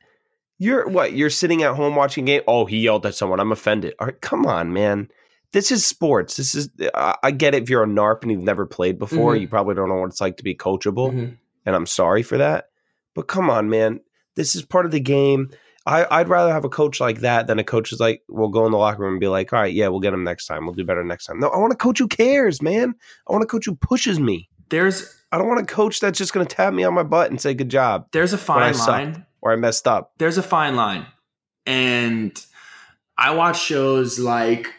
You're 0.58 0.88
what? 0.88 1.12
You're 1.12 1.30
sitting 1.30 1.62
at 1.62 1.74
home 1.74 1.96
watching 1.96 2.24
game. 2.24 2.42
Oh, 2.46 2.64
he 2.66 2.78
yelled 2.78 3.06
at 3.06 3.14
someone. 3.14 3.40
I'm 3.40 3.52
offended. 3.52 3.94
All 3.98 4.06
right, 4.06 4.20
come 4.20 4.46
on, 4.46 4.72
man. 4.72 5.08
This 5.52 5.72
is 5.72 5.86
sports. 5.86 6.36
This 6.36 6.54
is. 6.54 6.68
I 6.94 7.16
I 7.22 7.30
get 7.30 7.54
it. 7.54 7.62
If 7.62 7.70
you're 7.70 7.82
a 7.82 7.86
narp 7.86 8.22
and 8.22 8.30
you've 8.30 8.42
never 8.42 8.66
played 8.66 8.98
before, 8.98 9.34
Mhm. 9.34 9.40
you 9.40 9.48
probably 9.48 9.74
don't 9.74 9.88
know 9.88 9.96
what 9.96 10.10
it's 10.10 10.20
like 10.20 10.36
to 10.36 10.44
be 10.44 10.54
coachable, 10.54 11.12
Mhm. 11.12 11.36
and 11.64 11.74
I'm 11.76 11.86
sorry 11.86 12.22
for 12.22 12.36
that. 12.38 12.68
But 13.14 13.28
come 13.28 13.50
on, 13.50 13.70
man. 13.70 14.00
This 14.38 14.54
is 14.54 14.64
part 14.64 14.86
of 14.86 14.92
the 14.92 15.00
game. 15.00 15.50
I, 15.84 16.06
I'd 16.10 16.28
rather 16.28 16.52
have 16.52 16.64
a 16.64 16.68
coach 16.68 17.00
like 17.00 17.20
that 17.20 17.46
than 17.48 17.58
a 17.58 17.64
coach 17.64 17.92
is 17.92 17.98
like, 17.98 18.22
we'll 18.28 18.50
go 18.50 18.66
in 18.66 18.72
the 18.72 18.78
locker 18.78 19.02
room 19.02 19.14
and 19.14 19.20
be 19.20 19.26
like, 19.26 19.52
all 19.52 19.60
right, 19.60 19.72
yeah, 19.72 19.88
we'll 19.88 20.00
get 20.00 20.14
him 20.14 20.22
next 20.22 20.46
time. 20.46 20.64
We'll 20.64 20.74
do 20.74 20.84
better 20.84 21.02
next 21.02 21.26
time. 21.26 21.40
No, 21.40 21.48
I 21.48 21.58
want 21.58 21.72
a 21.72 21.76
coach 21.76 21.98
who 21.98 22.06
cares, 22.06 22.62
man. 22.62 22.94
I 23.28 23.32
want 23.32 23.42
a 23.42 23.46
coach 23.46 23.64
who 23.66 23.74
pushes 23.74 24.20
me. 24.20 24.48
There's 24.68 25.14
I 25.32 25.38
don't 25.38 25.48
want 25.48 25.60
a 25.60 25.66
coach 25.66 26.00
that's 26.00 26.16
just 26.18 26.32
going 26.32 26.46
to 26.46 26.54
tap 26.54 26.72
me 26.72 26.84
on 26.84 26.94
my 26.94 27.02
butt 27.02 27.30
and 27.30 27.40
say, 27.40 27.52
good 27.52 27.68
job, 27.68 28.06
there's 28.12 28.32
a 28.32 28.38
fine 28.38 28.74
sucked. 28.74 28.88
line. 28.88 29.26
or 29.42 29.52
I 29.52 29.56
messed 29.56 29.88
up. 29.88 30.12
there's 30.18 30.38
a 30.38 30.42
fine 30.42 30.76
line. 30.76 31.06
And 31.66 32.38
I 33.16 33.34
watch 33.34 33.60
shows 33.60 34.18
like 34.18 34.72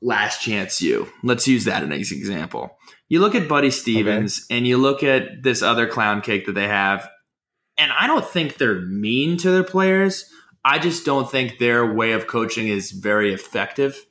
Last 0.00 0.42
Chance 0.42 0.82
U. 0.82 1.08
Let's 1.22 1.46
use 1.46 1.64
that 1.66 1.82
as 1.82 1.88
an 1.88 1.92
example. 1.92 2.76
You 3.08 3.20
look 3.20 3.34
at 3.34 3.48
Buddy 3.48 3.70
Stephens 3.70 4.46
and 4.50 4.66
you 4.66 4.76
look 4.78 5.02
at 5.02 5.42
this 5.42 5.62
other 5.62 5.86
clown 5.86 6.22
cake 6.22 6.46
that 6.46 6.54
they 6.54 6.68
have, 6.68 7.08
and 7.82 7.90
I 7.90 8.06
don't 8.06 8.24
think 8.24 8.58
they're 8.58 8.80
mean 8.80 9.36
to 9.38 9.50
their 9.50 9.64
players. 9.64 10.30
I 10.64 10.78
just 10.78 11.04
don't 11.04 11.28
think 11.28 11.58
their 11.58 11.92
way 11.92 12.12
of 12.12 12.28
coaching 12.28 12.68
is 12.68 12.92
very 12.92 13.34
effective. 13.34 14.06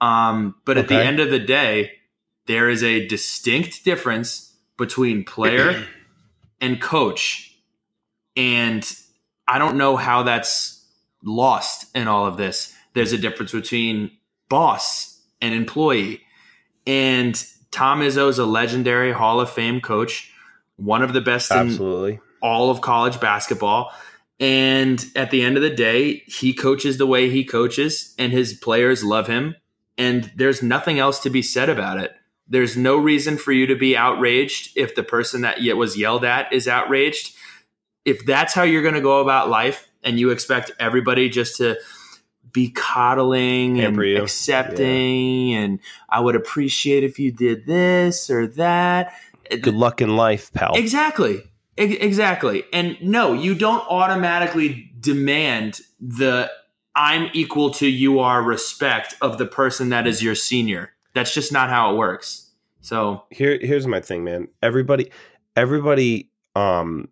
Um, 0.00 0.54
but 0.64 0.78
at 0.78 0.88
the 0.88 0.96
end 0.96 1.20
of 1.20 1.30
the 1.30 1.38
day, 1.38 1.92
there 2.46 2.70
is 2.70 2.82
a 2.82 3.06
distinct 3.06 3.84
difference 3.84 4.56
between 4.78 5.24
player 5.24 5.84
and 6.60 6.80
coach. 6.80 7.54
And 8.34 8.90
I 9.46 9.58
don't 9.58 9.76
know 9.76 9.96
how 9.96 10.22
that's 10.22 10.82
lost 11.22 11.94
in 11.94 12.08
all 12.08 12.24
of 12.24 12.38
this. 12.38 12.74
There's 12.94 13.12
a 13.12 13.18
difference 13.18 13.52
between 13.52 14.10
boss 14.48 15.20
and 15.42 15.54
employee. 15.54 16.22
And 16.86 17.34
Tom 17.70 18.00
Izzo 18.00 18.30
is 18.30 18.38
a 18.38 18.46
legendary 18.46 19.12
Hall 19.12 19.38
of 19.38 19.50
Fame 19.50 19.82
coach, 19.82 20.32
one 20.76 21.02
of 21.02 21.12
the 21.12 21.20
best 21.20 21.50
in 21.50 21.58
Absolutely. 21.58 22.18
All 22.42 22.70
of 22.70 22.80
college 22.80 23.20
basketball. 23.20 23.92
And 24.40 25.04
at 25.14 25.30
the 25.30 25.42
end 25.42 25.56
of 25.56 25.62
the 25.62 25.70
day, 25.70 26.24
he 26.26 26.52
coaches 26.52 26.98
the 26.98 27.06
way 27.06 27.30
he 27.30 27.44
coaches, 27.44 28.14
and 28.18 28.32
his 28.32 28.54
players 28.54 29.04
love 29.04 29.28
him. 29.28 29.54
And 29.96 30.32
there's 30.36 30.62
nothing 30.62 30.98
else 30.98 31.20
to 31.20 31.30
be 31.30 31.42
said 31.42 31.68
about 31.68 31.98
it. 31.98 32.12
There's 32.48 32.76
no 32.76 32.96
reason 32.96 33.36
for 33.36 33.52
you 33.52 33.66
to 33.68 33.76
be 33.76 33.96
outraged 33.96 34.76
if 34.76 34.94
the 34.94 35.04
person 35.04 35.42
that 35.42 35.62
yet 35.62 35.76
was 35.76 35.96
yelled 35.96 36.24
at 36.24 36.52
is 36.52 36.66
outraged. 36.66 37.36
If 38.04 38.26
that's 38.26 38.52
how 38.52 38.64
you're 38.64 38.82
going 38.82 38.94
to 38.94 39.00
go 39.00 39.20
about 39.20 39.48
life, 39.48 39.88
and 40.02 40.18
you 40.18 40.30
expect 40.30 40.72
everybody 40.80 41.28
just 41.28 41.58
to 41.58 41.76
be 42.52 42.70
coddling 42.70 43.80
and 43.80 43.96
you. 43.96 44.22
accepting, 44.22 45.54
and 45.54 45.78
I 46.08 46.20
would 46.20 46.34
appreciate 46.34 47.04
if 47.04 47.18
you 47.18 47.32
did 47.32 47.66
this 47.66 48.28
or 48.28 48.48
that. 48.48 49.14
Good 49.48 49.74
luck 49.74 50.00
in 50.00 50.16
life, 50.16 50.52
pal. 50.52 50.72
Exactly. 50.74 51.42
Exactly. 51.76 52.64
And 52.72 52.98
no, 53.00 53.32
you 53.32 53.54
don't 53.54 53.80
automatically 53.88 54.90
demand 55.00 55.80
the 56.00 56.50
I'm 56.94 57.30
equal 57.32 57.70
to 57.72 57.86
you 57.88 58.18
are 58.18 58.42
respect 58.42 59.14
of 59.22 59.38
the 59.38 59.46
person 59.46 59.88
that 59.88 60.06
is 60.06 60.22
your 60.22 60.34
senior. 60.34 60.90
That's 61.14 61.32
just 61.32 61.50
not 61.52 61.70
how 61.70 61.92
it 61.92 61.96
works. 61.96 62.50
So 62.82 63.24
here 63.30 63.58
here's 63.62 63.86
my 63.86 64.00
thing, 64.00 64.24
man. 64.24 64.48
Everybody 64.62 65.10
everybody 65.56 66.30
um 66.54 67.08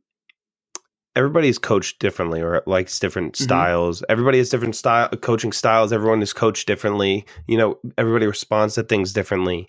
everybody's 1.16 1.58
coached 1.58 1.98
differently 1.98 2.40
or 2.42 2.62
likes 2.66 2.98
different 2.98 3.34
Mhm. 3.34 3.42
styles. 3.42 4.02
Everybody 4.08 4.38
has 4.38 4.50
different 4.50 4.76
style 4.76 5.08
coaching 5.08 5.52
styles. 5.52 5.92
Everyone 5.92 6.22
is 6.22 6.32
coached 6.32 6.66
differently. 6.66 7.24
You 7.46 7.56
know, 7.58 7.78
everybody 7.96 8.26
responds 8.26 8.74
to 8.74 8.82
things 8.82 9.12
differently. 9.12 9.68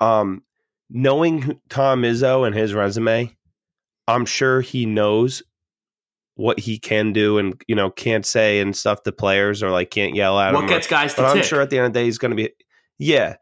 Um 0.00 0.42
knowing 0.90 1.60
Tom 1.68 2.02
Izzo 2.02 2.46
and 2.46 2.54
his 2.54 2.74
resume, 2.74 3.35
I'm 4.08 4.24
sure 4.26 4.60
he 4.60 4.86
knows 4.86 5.42
what 6.36 6.58
he 6.58 6.78
can 6.78 7.12
do 7.12 7.38
and 7.38 7.60
you 7.66 7.74
know 7.74 7.90
can't 7.90 8.26
say 8.26 8.60
and 8.60 8.76
stuff 8.76 9.02
to 9.04 9.12
players 9.12 9.62
or 9.62 9.70
like 9.70 9.90
can't 9.90 10.14
yell 10.14 10.38
at 10.38 10.52
what 10.52 10.64
him. 10.64 10.68
gets 10.68 10.86
guys 10.86 11.14
to 11.14 11.22
but 11.22 11.36
I'm 11.36 11.42
sure 11.42 11.60
at 11.62 11.70
the 11.70 11.78
end 11.78 11.86
of 11.86 11.92
the 11.94 12.00
day 12.00 12.04
he's 12.04 12.18
going 12.18 12.30
to 12.30 12.36
be, 12.36 12.50
yeah. 12.98 13.36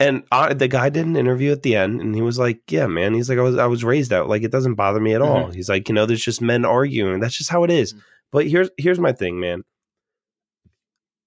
And 0.00 0.22
I, 0.30 0.54
the 0.54 0.68
guy 0.68 0.90
did 0.90 1.06
an 1.06 1.16
interview 1.16 1.50
at 1.50 1.62
the 1.64 1.74
end, 1.74 2.00
and 2.00 2.14
he 2.14 2.22
was 2.22 2.38
like, 2.38 2.60
"Yeah, 2.70 2.86
man." 2.86 3.14
He's 3.14 3.28
like, 3.28 3.38
"I 3.38 3.42
was 3.42 3.56
I 3.58 3.66
was 3.66 3.82
raised 3.82 4.12
out. 4.12 4.28
Like 4.28 4.44
it 4.44 4.52
doesn't 4.52 4.76
bother 4.76 5.00
me 5.00 5.12
at 5.12 5.20
all." 5.22 5.50
He's 5.50 5.68
like, 5.68 5.88
"You 5.88 5.94
know, 5.96 6.06
there's 6.06 6.24
just 6.24 6.40
men 6.40 6.64
arguing. 6.64 7.18
That's 7.18 7.36
just 7.36 7.50
how 7.50 7.64
it 7.64 7.70
is." 7.72 7.94
Mhm. 7.94 8.02
But 8.30 8.46
here's 8.46 8.70
here's 8.76 9.00
my 9.00 9.10
thing, 9.12 9.40
man. 9.40 9.64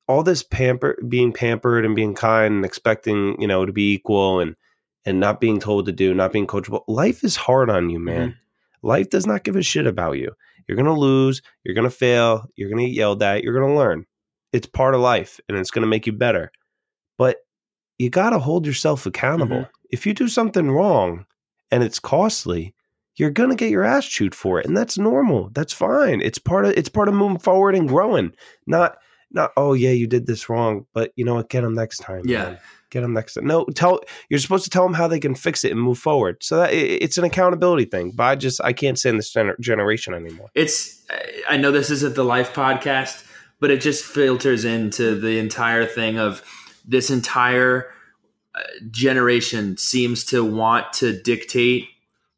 All 0.07 0.23
this 0.23 0.41
pamper, 0.41 0.97
being 1.07 1.33
pampered 1.33 1.85
and 1.85 1.95
being 1.97 2.13
kind 2.15 2.55
and 2.55 2.65
expecting, 2.65 3.41
you 3.41 3.47
know, 3.47 3.65
to 3.65 3.73
be 3.73 3.93
equal 3.93 4.39
and 4.39 4.55
and 5.03 5.19
not 5.19 5.41
being 5.41 5.59
told 5.59 5.85
to 5.87 5.91
do, 5.91 6.13
not 6.13 6.31
being 6.31 6.47
coachable. 6.47 6.83
Life 6.87 7.25
is 7.25 7.35
hard 7.35 7.69
on 7.69 7.89
you, 7.89 7.99
man. 7.99 8.37
Life 8.83 9.09
does 9.09 9.27
not 9.27 9.43
give 9.43 9.55
a 9.55 9.61
shit 9.61 9.87
about 9.87 10.13
you. 10.13 10.31
You're 10.67 10.77
gonna 10.77 10.93
lose. 10.97 11.41
You're 11.63 11.75
gonna 11.75 11.89
fail. 11.89 12.45
You're 12.55 12.69
gonna 12.69 12.85
get 12.85 12.93
yelled 12.95 13.21
at. 13.23 13.43
You're 13.43 13.59
gonna 13.59 13.75
learn. 13.75 14.05
It's 14.53 14.67
part 14.67 14.95
of 14.95 15.01
life, 15.01 15.39
and 15.47 15.57
it's 15.57 15.71
gonna 15.71 15.87
make 15.87 16.05
you 16.05 16.13
better. 16.13 16.51
But 17.17 17.37
you 17.97 18.09
gotta 18.09 18.39
hold 18.39 18.65
yourself 18.65 19.05
accountable. 19.05 19.57
Mhm. 19.61 19.69
If 19.91 20.05
you 20.05 20.13
do 20.13 20.27
something 20.27 20.71
wrong 20.71 21.25
and 21.71 21.83
it's 21.83 21.99
costly, 21.99 22.73
you're 23.15 23.29
gonna 23.29 23.55
get 23.55 23.69
your 23.69 23.83
ass 23.83 24.05
chewed 24.07 24.33
for 24.33 24.59
it, 24.59 24.65
and 24.65 24.75
that's 24.75 24.97
normal. 24.97 25.49
That's 25.53 25.73
fine. 25.73 26.21
It's 26.21 26.39
part 26.39 26.65
of 26.65 26.71
it's 26.71 26.89
part 26.89 27.07
of 27.09 27.13
moving 27.13 27.39
forward 27.39 27.75
and 27.75 27.87
growing. 27.87 28.31
Not 28.67 28.97
not 29.31 29.51
oh 29.57 29.73
yeah, 29.73 29.91
you 29.91 30.07
did 30.07 30.25
this 30.27 30.49
wrong, 30.49 30.85
but 30.93 31.11
you 31.15 31.23
know 31.25 31.35
what? 31.35 31.49
Get 31.49 31.61
them 31.61 31.73
next 31.75 31.99
time. 31.99 32.23
Yeah. 32.25 32.43
man. 32.43 32.57
Get 32.91 33.01
them 33.01 33.13
next 33.13 33.33
time. 33.33 33.45
No, 33.47 33.65
tell 33.73 34.01
you're 34.29 34.39
supposed 34.39 34.65
to 34.65 34.69
tell 34.69 34.83
them 34.83 34.93
how 34.93 35.07
they 35.07 35.19
can 35.19 35.33
fix 35.33 35.63
it 35.63 35.71
and 35.71 35.81
move 35.81 35.97
forward. 35.97 36.43
So 36.43 36.57
that 36.57 36.73
it's 36.73 37.17
an 37.17 37.23
accountability 37.23 37.85
thing. 37.85 38.11
But 38.13 38.23
I 38.23 38.35
just 38.35 38.61
I 38.63 38.73
can't 38.73 38.99
say 38.99 39.09
in 39.09 39.17
this 39.17 39.33
gener- 39.33 39.59
generation 39.59 40.13
anymore. 40.13 40.49
it's 40.53 41.01
i 41.49 41.57
know 41.57 41.71
this 41.71 41.89
isn't 41.89 42.15
the 42.15 42.23
life 42.23 42.53
podcast 42.53 43.25
but 43.59 43.71
it 43.71 43.81
just 43.81 44.03
filters 44.03 44.65
into 44.65 45.19
the 45.19 45.37
entire 45.39 45.85
thing 45.85 46.17
of 46.19 46.41
this 46.87 47.09
entire 47.09 47.87
uh, 48.55 48.59
generation 48.91 49.77
seems 49.77 50.25
to 50.25 50.43
want 50.43 50.91
to 50.93 51.19
dictate 51.21 51.87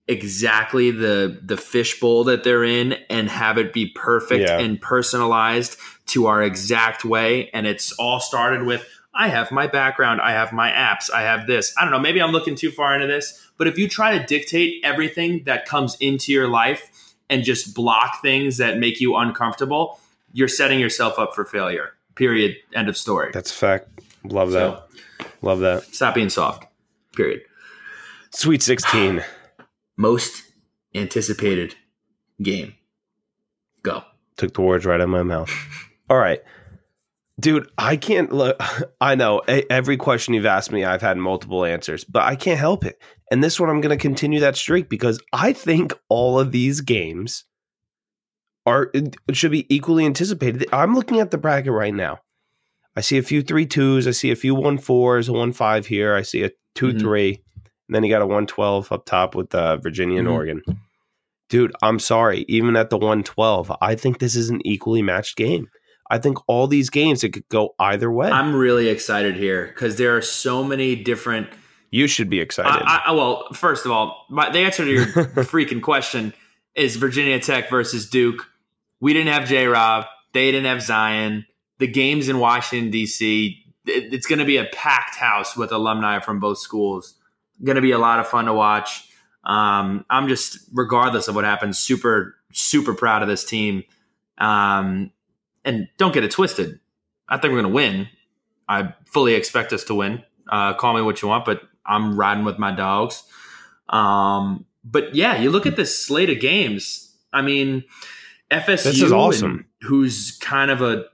exactly 0.07 0.91
the 0.91 1.39
the 1.41 1.55
fishbowl 1.57 2.25
that 2.25 2.43
they're 2.43 2.63
in 2.63 2.93
and 3.09 3.29
have 3.29 3.57
it 3.57 3.71
be 3.73 3.85
perfect 3.87 4.47
Yeah. 4.49 4.59
and 4.59 4.79
personalized 4.81 5.77
to 6.07 6.27
our 6.27 6.43
exact 6.43 7.05
way 7.05 7.49
and 7.53 7.65
it's 7.65 7.93
all 7.93 8.19
started 8.19 8.63
with 8.63 8.85
I 9.15 9.28
have 9.28 9.52
my 9.52 9.67
background, 9.67 10.21
I 10.21 10.32
have 10.32 10.52
my 10.52 10.71
apps, 10.71 11.12
I 11.13 11.21
have 11.21 11.45
this. 11.45 11.73
I 11.78 11.84
don't 11.84 11.91
know, 11.91 11.99
maybe 11.99 12.21
I'm 12.21 12.32
looking 12.32 12.56
too 12.56 12.71
far 12.71 12.95
into 12.95 13.06
this, 13.08 13.47
but 13.58 13.67
if 13.67 13.78
you 13.78 13.88
try 13.88 14.17
to 14.17 14.26
dictate 14.26 14.84
everything 14.84 15.43
that 15.45 15.65
comes 15.65 15.95
into 15.99 16.32
your 16.32 16.47
life 16.47 17.13
and 17.30 17.43
just 17.43 17.76
block 17.76 18.21
things 18.21 18.58
that 18.58 18.80
make 18.80 18.99
you 18.99 19.15
uncomfortable, 19.15 19.99
you're 20.32 20.47
setting 20.47 20.80
yourself 20.80 21.19
up 21.19 21.36
for 21.36 21.45
failure. 21.45 21.93
Period. 22.15 22.56
End 22.73 22.89
of 22.89 22.97
story. 22.97 23.30
That's 23.34 23.52
a 23.52 23.56
fact. 23.56 23.88
Love 24.23 24.52
that. 24.52 24.60
So 25.19 25.28
Love 25.41 25.60
that. 25.60 25.84
stop 25.86 26.15
being 26.15 26.30
soft. 26.30 26.65
Period. 27.15 27.41
Sweet 28.32 28.63
16. 28.63 29.23
Most 29.97 30.43
anticipated 30.95 31.76
game. 32.41 32.73
Go. 33.84 34.04
Took 34.38 34.54
the 34.56 34.62
words 34.62 34.86
right 34.86 34.95
out 34.95 35.02
of 35.02 35.10
my 35.10 35.23
mouth. 35.23 35.52
All 36.10 36.17
right. 36.17 36.41
Dude, 37.43 37.69
I 37.77 37.97
can't 37.97 38.32
look. 38.32 38.58
I 39.01 39.15
know 39.15 39.39
every 39.69 39.97
question 39.97 40.34
you've 40.34 40.45
asked 40.45 40.71
me, 40.71 40.86
I've 40.86 41.01
had 41.01 41.17
multiple 41.17 41.65
answers, 41.65 42.06
but 42.06 42.23
I 42.23 42.36
can't 42.38 42.58
help 42.60 42.86
it. 42.86 43.01
And 43.29 43.43
this 43.43 43.60
one, 43.60 43.69
I'm 43.69 43.82
going 43.82 43.95
to 43.95 44.01
continue 44.01 44.39
that 44.39 44.56
streak 44.56 44.88
because 44.88 45.19
I 45.34 45.51
think 45.51 45.93
all 46.08 46.39
of 46.39 46.53
these 46.53 46.79
games 46.79 47.43
are 48.65 48.91
should 49.34 49.51
be 49.51 49.73
equally 49.73 50.06
anticipated. 50.06 50.65
I'm 50.71 50.95
looking 50.95 51.19
at 51.19 51.32
the 51.32 51.38
bracket 51.38 51.73
right 51.73 51.93
now. 51.93 52.19
I 52.95 53.01
see 53.01 53.17
a 53.17 53.23
few 53.23 53.41
three 53.41 53.65
twos. 53.65 54.08
I 54.08 54.12
see 54.12 54.32
a 54.32 54.36
few 54.38 54.56
one 54.56 54.77
fours, 54.77 55.27
a 55.27 55.34
one 55.34 55.51
five 55.51 55.86
here. 55.88 56.15
I 56.15 56.21
see 56.21 56.43
a 56.43 56.51
2 56.75 56.93
Mhm. 56.93 56.99
three, 57.01 57.43
and 57.88 57.95
then 57.95 58.03
you 58.06 58.10
got 58.10 58.21
a 58.21 58.25
one 58.27 58.47
twelve 58.47 58.89
up 58.91 59.06
top 59.06 59.36
with 59.36 59.53
uh, 59.53 59.75
Virginia 59.77 60.19
and 60.19 60.27
Mhm. 60.29 60.34
Oregon. 60.34 60.62
Dude, 61.49 61.75
I'm 61.82 61.99
sorry. 61.99 62.45
Even 62.47 62.77
at 62.77 62.89
the 62.89 62.97
one 62.97 63.21
twelve, 63.23 63.69
I 63.82 63.95
think 63.95 64.19
this 64.19 64.36
is 64.36 64.49
an 64.49 64.65
equally 64.65 65.01
matched 65.01 65.36
game. 65.36 65.67
I 66.13 66.19
think 66.19 66.38
all 66.47 66.67
these 66.67 66.89
games 66.89 67.23
it 67.23 67.30
could 67.34 67.47
go 67.49 67.73
either 67.80 68.12
way. 68.12 68.30
I'm 68.30 68.56
really 68.56 68.88
excited 68.89 69.36
here 69.36 69.65
because 69.67 69.95
there 69.97 70.15
are 70.15 70.21
so 70.21 70.63
many 70.63 70.95
different. 70.95 71.47
you 71.89 72.08
should 72.08 72.30
be 72.30 72.39
excited. 72.39 72.84
I, 72.86 73.02
I, 73.08 73.12
well, 73.13 73.47
first 73.54 73.86
of 73.86 73.91
all, 73.91 74.26
my, 74.30 74.49
the 74.52 74.60
answer 74.60 74.86
to 74.86 74.91
your 74.91 75.06
freaking 75.45 75.82
question 75.82 76.34
is 76.76 76.95
Virginia 76.97 77.39
Tech 77.39 77.69
versus 77.69 78.10
Duke. 78.10 78.47
We 78.99 79.13
didn't 79.13 79.34
have 79.34 79.47
J. 79.47 79.65
Rob. 79.67 80.06
They 80.34 80.52
didn't 80.52 80.65
have 80.67 80.82
Zion. 80.82 81.45
The 81.80 81.88
games 81.88 82.30
in 82.30 82.39
Washington 82.39 82.91
D.C. 82.91 83.63
it- 83.88 84.13
it's 84.13 84.28
going 84.28 84.39
to 84.39 84.45
be 84.45 84.58
a 84.58 84.65
packed 84.65 85.15
house 85.15 85.58
with 85.58 85.71
alumni 85.71 86.19
from 86.19 86.39
both 86.39 86.58
schools. 86.60 87.15
Going 87.63 87.76
to 87.76 87.82
be 87.82 87.91
a 87.91 87.97
lot 87.99 88.19
of 88.19 88.28
fun 88.28 88.45
to 88.45 88.54
watch. 88.54 89.08
Um, 89.43 90.06
I'm 90.10 90.28
just, 90.28 90.60
regardless 90.73 91.28
of 91.28 91.36
what 91.36 91.43
happens, 91.43 91.78
super 91.80 92.36
super 92.52 92.93
proud 92.93 93.21
of 93.23 93.28
this 93.28 93.43
team. 93.43 93.84
Um, 94.38 95.12
and 95.65 95.88
don't 95.97 96.13
get 96.13 96.23
it 96.23 96.32
twisted. 96.32 96.80
I 97.30 97.38
think 97.38 97.54
we're 97.54 97.62
going 97.62 97.71
to 97.71 97.76
win. 97.76 98.08
I 98.67 98.93
fully 99.06 99.34
expect 99.36 99.73
us 99.73 99.84
to 99.86 99.95
win. 99.95 100.23
Uh, 100.49 100.73
call 100.73 100.93
me 100.93 101.02
what 101.02 101.21
you 101.21 101.28
want, 101.28 101.45
but 101.45 101.62
I'm 101.86 102.15
riding 102.17 102.43
with 102.45 102.58
my 102.60 102.73
dogs. 102.76 103.23
Um, 103.89 104.65
but 104.84 105.15
yeah, 105.15 105.38
you 105.38 105.49
look 105.49 105.65
at 105.65 105.76
this 105.76 105.97
slate 106.06 106.30
of 106.30 106.39
games. 106.39 107.15
I 107.32 107.41
mean, 107.41 107.84
FSU, 108.52 108.84
This 108.84 109.02
is 109.02 109.12
awesome. 109.12 109.65
who's 109.82 110.38
kind 110.39 110.69
of 110.71 110.82
a 110.82 111.06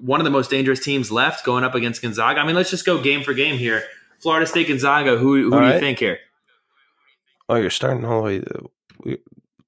one 0.00 0.20
of 0.20 0.24
the 0.24 0.30
most 0.30 0.50
dangerous 0.50 0.80
teams 0.80 1.10
left, 1.12 1.44
going 1.44 1.62
up 1.64 1.74
against 1.74 2.02
Gonzaga. 2.02 2.40
I 2.40 2.46
mean, 2.46 2.56
let's 2.56 2.70
just 2.70 2.84
go 2.84 3.00
game 3.00 3.22
for 3.22 3.32
game 3.32 3.56
here. 3.56 3.84
Florida 4.20 4.46
State, 4.46 4.66
Gonzaga. 4.68 5.16
Who, 5.16 5.34
who 5.44 5.50
do 5.50 5.56
All 5.56 5.72
you 5.72 5.78
think 5.78 5.98
here? 6.00 6.18
oh, 7.48 7.56
you're 7.56 7.70
starting 7.70 8.04
all 8.04 8.22
the 8.22 8.24
way. 8.24 8.38
What 9.04 9.20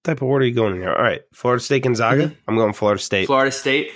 type 0.03 0.17
of 0.23 0.25
order 0.25 0.45
are 0.45 0.49
you 0.49 0.55
going 0.55 0.75
in 0.77 0.81
here? 0.81 0.93
All 0.93 1.03
right, 1.03 1.23
Florida 1.33 1.63
State, 1.63 1.83
Gonzaga. 1.85 2.29
Mhm. 2.29 2.37
I'm 2.49 2.57
going 2.57 2.73
Florida 2.73 3.01
State. 3.01 3.27
Florida 3.27 3.53
State. 3.53 3.91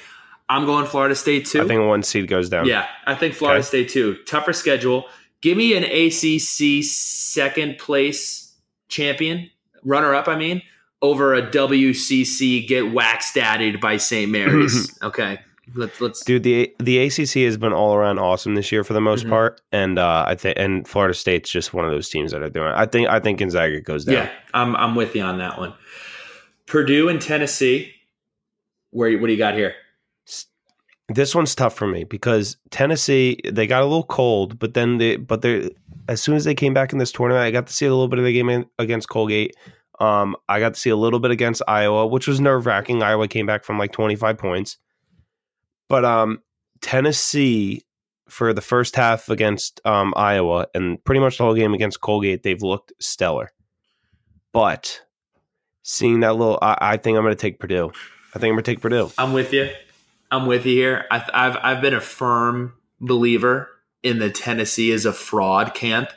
I'm 0.50 0.66
going 0.66 0.84
Florida 0.84 1.14
State 1.14 1.46
too. 1.46 1.62
I 1.62 1.66
think 1.66 1.86
one 1.86 2.02
seed 2.02 2.26
goes 2.28 2.48
down. 2.50 2.66
Yeah, 2.66 2.86
I 3.06 3.14
think 3.14 3.34
Florida 3.34 3.60
Okay. 3.60 3.66
State 3.68 3.88
too. 3.88 4.16
Tougher 4.26 4.52
schedule. 4.52 5.06
Give 5.42 5.56
me 5.56 5.74
an 5.76 5.84
ACC 5.84 6.84
second 6.84 7.78
place 7.78 8.52
champion, 8.88 9.48
runner 9.84 10.12
up. 10.14 10.26
I 10.28 10.36
mean, 10.36 10.60
over 11.00 11.34
a 11.34 11.40
WCC 11.40 12.66
get 12.66 12.92
waxed 12.92 13.38
added 13.38 13.80
by 13.80 13.96
St. 13.96 14.30
Mary's. 14.30 14.98
okay, 15.02 15.38
let's 15.74 16.00
let's. 16.00 16.24
Dude, 16.24 16.42
the 16.42 16.74
the 16.80 16.98
ACC 16.98 17.44
has 17.44 17.56
been 17.56 17.72
all 17.72 17.94
around 17.94 18.18
awesome 18.18 18.54
this 18.56 18.70
year 18.72 18.82
for 18.84 18.92
the 18.92 19.00
most 19.00 19.24
Mhm. 19.26 19.30
part, 19.30 19.60
and 19.72 19.98
uh, 19.98 20.24
I 20.26 20.34
think 20.34 20.58
and 20.58 20.86
Florida 20.86 21.14
State's 21.14 21.48
just 21.48 21.72
one 21.72 21.84
of 21.84 21.90
those 21.92 22.08
teams 22.10 22.32
that 22.32 22.42
are 22.42 22.50
doing. 22.50 22.66
it. 22.68 22.74
I 22.76 22.84
think 22.86 23.08
I 23.08 23.20
think 23.20 23.38
Gonzaga 23.38 23.80
goes 23.80 24.04
down. 24.04 24.16
Yeah, 24.16 24.30
I'm 24.52 24.74
I'm 24.76 24.94
with 24.96 25.14
you 25.14 25.22
on 25.22 25.38
that 25.38 25.58
one. 25.58 25.72
Purdue 26.66 27.08
and 27.08 27.20
Tennessee. 27.22 27.92
Where 28.90 29.16
what 29.18 29.28
do 29.28 29.32
you 29.32 29.38
got 29.38 29.54
here? 29.54 29.74
This 31.12 31.34
one's 31.34 31.56
tough 31.56 31.74
for 31.74 31.88
me 31.88 32.04
because 32.04 32.56
Tennessee 32.70 33.40
they 33.44 33.66
got 33.66 33.82
a 33.82 33.84
little 33.84 34.04
cold, 34.04 34.60
but 34.60 34.74
then 34.74 34.98
they 34.98 35.16
but 35.16 35.42
they 35.42 35.70
as 36.08 36.22
soon 36.22 36.36
as 36.36 36.44
they 36.44 36.54
came 36.54 36.72
back 36.72 36.92
in 36.92 36.98
this 36.98 37.10
tournament, 37.10 37.44
I 37.44 37.50
got 37.50 37.66
to 37.66 37.72
see 37.72 37.86
a 37.86 37.90
little 37.90 38.06
bit 38.06 38.20
of 38.20 38.24
the 38.24 38.32
game 38.32 38.48
in, 38.48 38.66
against 38.78 39.08
Colgate. 39.08 39.56
Um, 39.98 40.36
I 40.48 40.60
got 40.60 40.74
to 40.74 40.80
see 40.80 40.88
a 40.88 40.96
little 40.96 41.18
bit 41.18 41.32
against 41.32 41.62
Iowa, 41.66 42.06
which 42.06 42.28
was 42.28 42.40
nerve 42.40 42.64
wracking. 42.64 43.02
Iowa 43.02 43.26
came 43.26 43.44
back 43.44 43.64
from 43.64 43.76
like 43.76 43.90
twenty 43.90 44.14
five 44.14 44.38
points, 44.38 44.78
but 45.88 46.04
um, 46.04 46.42
Tennessee 46.80 47.84
for 48.28 48.52
the 48.52 48.60
first 48.60 48.94
half 48.94 49.28
against 49.28 49.80
um, 49.84 50.14
Iowa 50.16 50.68
and 50.74 51.02
pretty 51.04 51.20
much 51.20 51.38
the 51.38 51.44
whole 51.44 51.54
game 51.54 51.74
against 51.74 52.00
Colgate, 52.00 52.44
they've 52.44 52.62
looked 52.62 52.92
stellar. 53.00 53.50
But 54.52 55.02
seeing 55.82 56.20
that 56.20 56.36
little, 56.36 56.58
I, 56.62 56.78
I 56.80 56.96
think 56.96 57.16
I'm 57.16 57.24
going 57.24 57.34
to 57.34 57.40
take 57.40 57.58
Purdue. 57.58 57.90
I 58.32 58.38
think 58.38 58.50
I'm 58.50 58.54
going 58.54 58.62
to 58.62 58.70
take 58.70 58.80
Purdue. 58.80 59.10
I'm 59.18 59.32
with 59.32 59.52
you. 59.52 59.70
I'm 60.30 60.46
with 60.46 60.66
you 60.66 60.74
here. 60.74 61.06
I, 61.10 61.24
I've 61.32 61.56
I've 61.62 61.82
been 61.82 61.94
a 61.94 62.00
firm 62.00 62.74
believer 63.00 63.68
in 64.02 64.18
the 64.18 64.30
Tennessee 64.30 64.92
as 64.92 65.04
a 65.06 65.12
fraud 65.12 65.74
camp. 65.74 66.10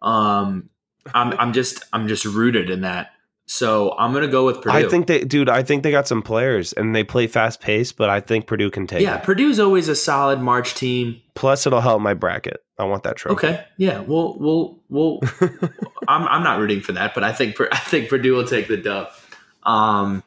Um, 0.00 0.70
I'm 1.14 1.32
I'm 1.38 1.52
just 1.52 1.84
I'm 1.92 2.08
just 2.08 2.24
rooted 2.24 2.70
in 2.70 2.82
that. 2.82 3.12
So 3.46 3.94
I'm 3.98 4.12
going 4.12 4.22
to 4.22 4.30
go 4.30 4.46
with 4.46 4.62
Purdue. 4.62 4.76
I 4.76 4.88
think 4.88 5.08
they, 5.08 5.24
dude. 5.24 5.48
I 5.48 5.62
think 5.62 5.82
they 5.82 5.90
got 5.90 6.06
some 6.06 6.22
players 6.22 6.72
and 6.72 6.94
they 6.94 7.02
play 7.02 7.26
fast 7.26 7.60
pace, 7.60 7.92
but 7.92 8.08
I 8.08 8.20
think 8.20 8.46
Purdue 8.46 8.70
can 8.70 8.86
take 8.86 9.02
yeah, 9.02 9.16
it. 9.16 9.24
Purdue's 9.24 9.58
always 9.58 9.88
a 9.88 9.96
solid 9.96 10.40
March 10.40 10.74
team. 10.74 11.20
Plus, 11.34 11.66
it'll 11.66 11.80
help 11.80 12.00
my 12.00 12.14
bracket. 12.14 12.62
I 12.78 12.84
want 12.84 13.02
that 13.02 13.16
trophy. 13.16 13.46
Okay, 13.46 13.64
yeah, 13.76 14.00
we'll 14.00 14.38
we'll 14.38 14.78
we'll. 14.88 15.20
I'm 16.08 16.26
I'm 16.28 16.42
not 16.42 16.60
rooting 16.60 16.80
for 16.80 16.92
that, 16.92 17.14
but 17.14 17.24
I 17.24 17.32
think 17.32 17.60
I 17.60 17.78
think 17.78 18.08
Purdue 18.08 18.32
will 18.32 18.46
take 18.46 18.68
the 18.68 18.76
dub. 18.76 19.08
Um, 19.64 20.22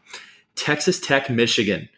Texas 0.56 1.00
Tech, 1.00 1.30
Michigan. 1.30 1.89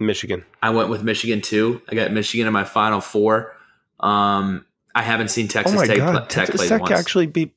Michigan. 0.00 0.44
I 0.62 0.70
went 0.70 0.88
with 0.88 1.02
Michigan 1.04 1.40
too. 1.40 1.82
I 1.88 1.94
got 1.94 2.12
Michigan 2.12 2.46
in 2.46 2.52
my 2.52 2.64
final 2.64 3.00
four. 3.00 3.54
Um, 4.00 4.64
I 4.94 5.02
haven't 5.02 5.28
seen 5.28 5.46
Texas 5.48 5.74
oh 5.74 5.78
my 5.80 5.86
Tech, 5.86 5.98
god, 5.98 6.14
Tech 6.30 6.46
Texas 6.46 6.56
play 6.56 6.68
Tech 6.68 6.80
once. 6.80 6.92
actually 6.92 7.26
beat. 7.26 7.54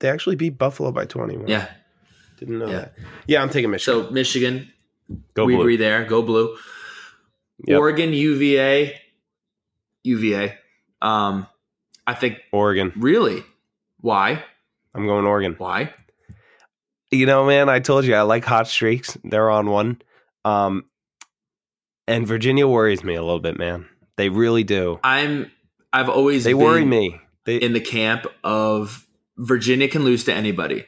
They 0.00 0.08
actually 0.08 0.36
beat 0.36 0.58
Buffalo 0.58 0.92
by 0.92 1.04
twenty. 1.06 1.38
yeah, 1.50 1.68
didn't 2.38 2.58
know 2.58 2.66
Yeah. 2.68 2.72
that. 2.80 2.94
Yeah, 3.26 3.42
I'm 3.42 3.50
taking 3.50 3.70
Michigan. 3.70 4.04
so 4.06 4.10
Michigan, 4.10 4.70
Go 5.34 5.44
we 5.44 5.54
blue. 5.54 5.62
agree 5.62 5.76
there. 5.76 6.04
Go 6.04 6.22
blue. 6.22 6.56
Yep. 7.66 7.78
Oregon, 7.78 8.12
UVA, 8.12 9.00
UVA. 10.04 10.56
Um, 11.02 11.46
I 12.06 12.14
think 12.14 12.38
Oregon. 12.52 12.92
really. 12.96 13.42
Why? 14.00 14.44
I'm 14.94 15.06
going 15.06 15.24
Oregon. 15.26 15.54
Why? 15.58 15.92
You 17.10 17.26
know, 17.26 17.46
man, 17.46 17.68
I 17.68 17.80
told 17.80 18.04
you 18.04 18.14
I 18.14 18.22
like 18.22 18.44
hot 18.44 18.68
streaks. 18.68 19.16
They're 19.24 19.50
on 19.50 19.70
one. 19.70 20.00
Um, 20.44 20.84
and 22.08 22.26
Virginia 22.26 22.66
worries 22.66 23.04
me 23.04 23.14
a 23.14 23.22
little 23.22 23.40
bit, 23.40 23.56
man. 23.56 23.86
They 24.16 24.28
really 24.28 24.64
do. 24.64 24.98
I'm. 25.04 25.50
I've 25.92 26.08
always 26.08 26.44
They 26.44 26.52
been 26.52 26.62
worry 26.62 26.84
me. 26.84 27.20
They 27.44 27.56
in 27.56 27.72
the 27.72 27.80
camp 27.80 28.26
of 28.42 29.06
Virginia 29.36 29.88
can 29.88 30.04
lose 30.04 30.24
to 30.24 30.34
anybody. 30.34 30.84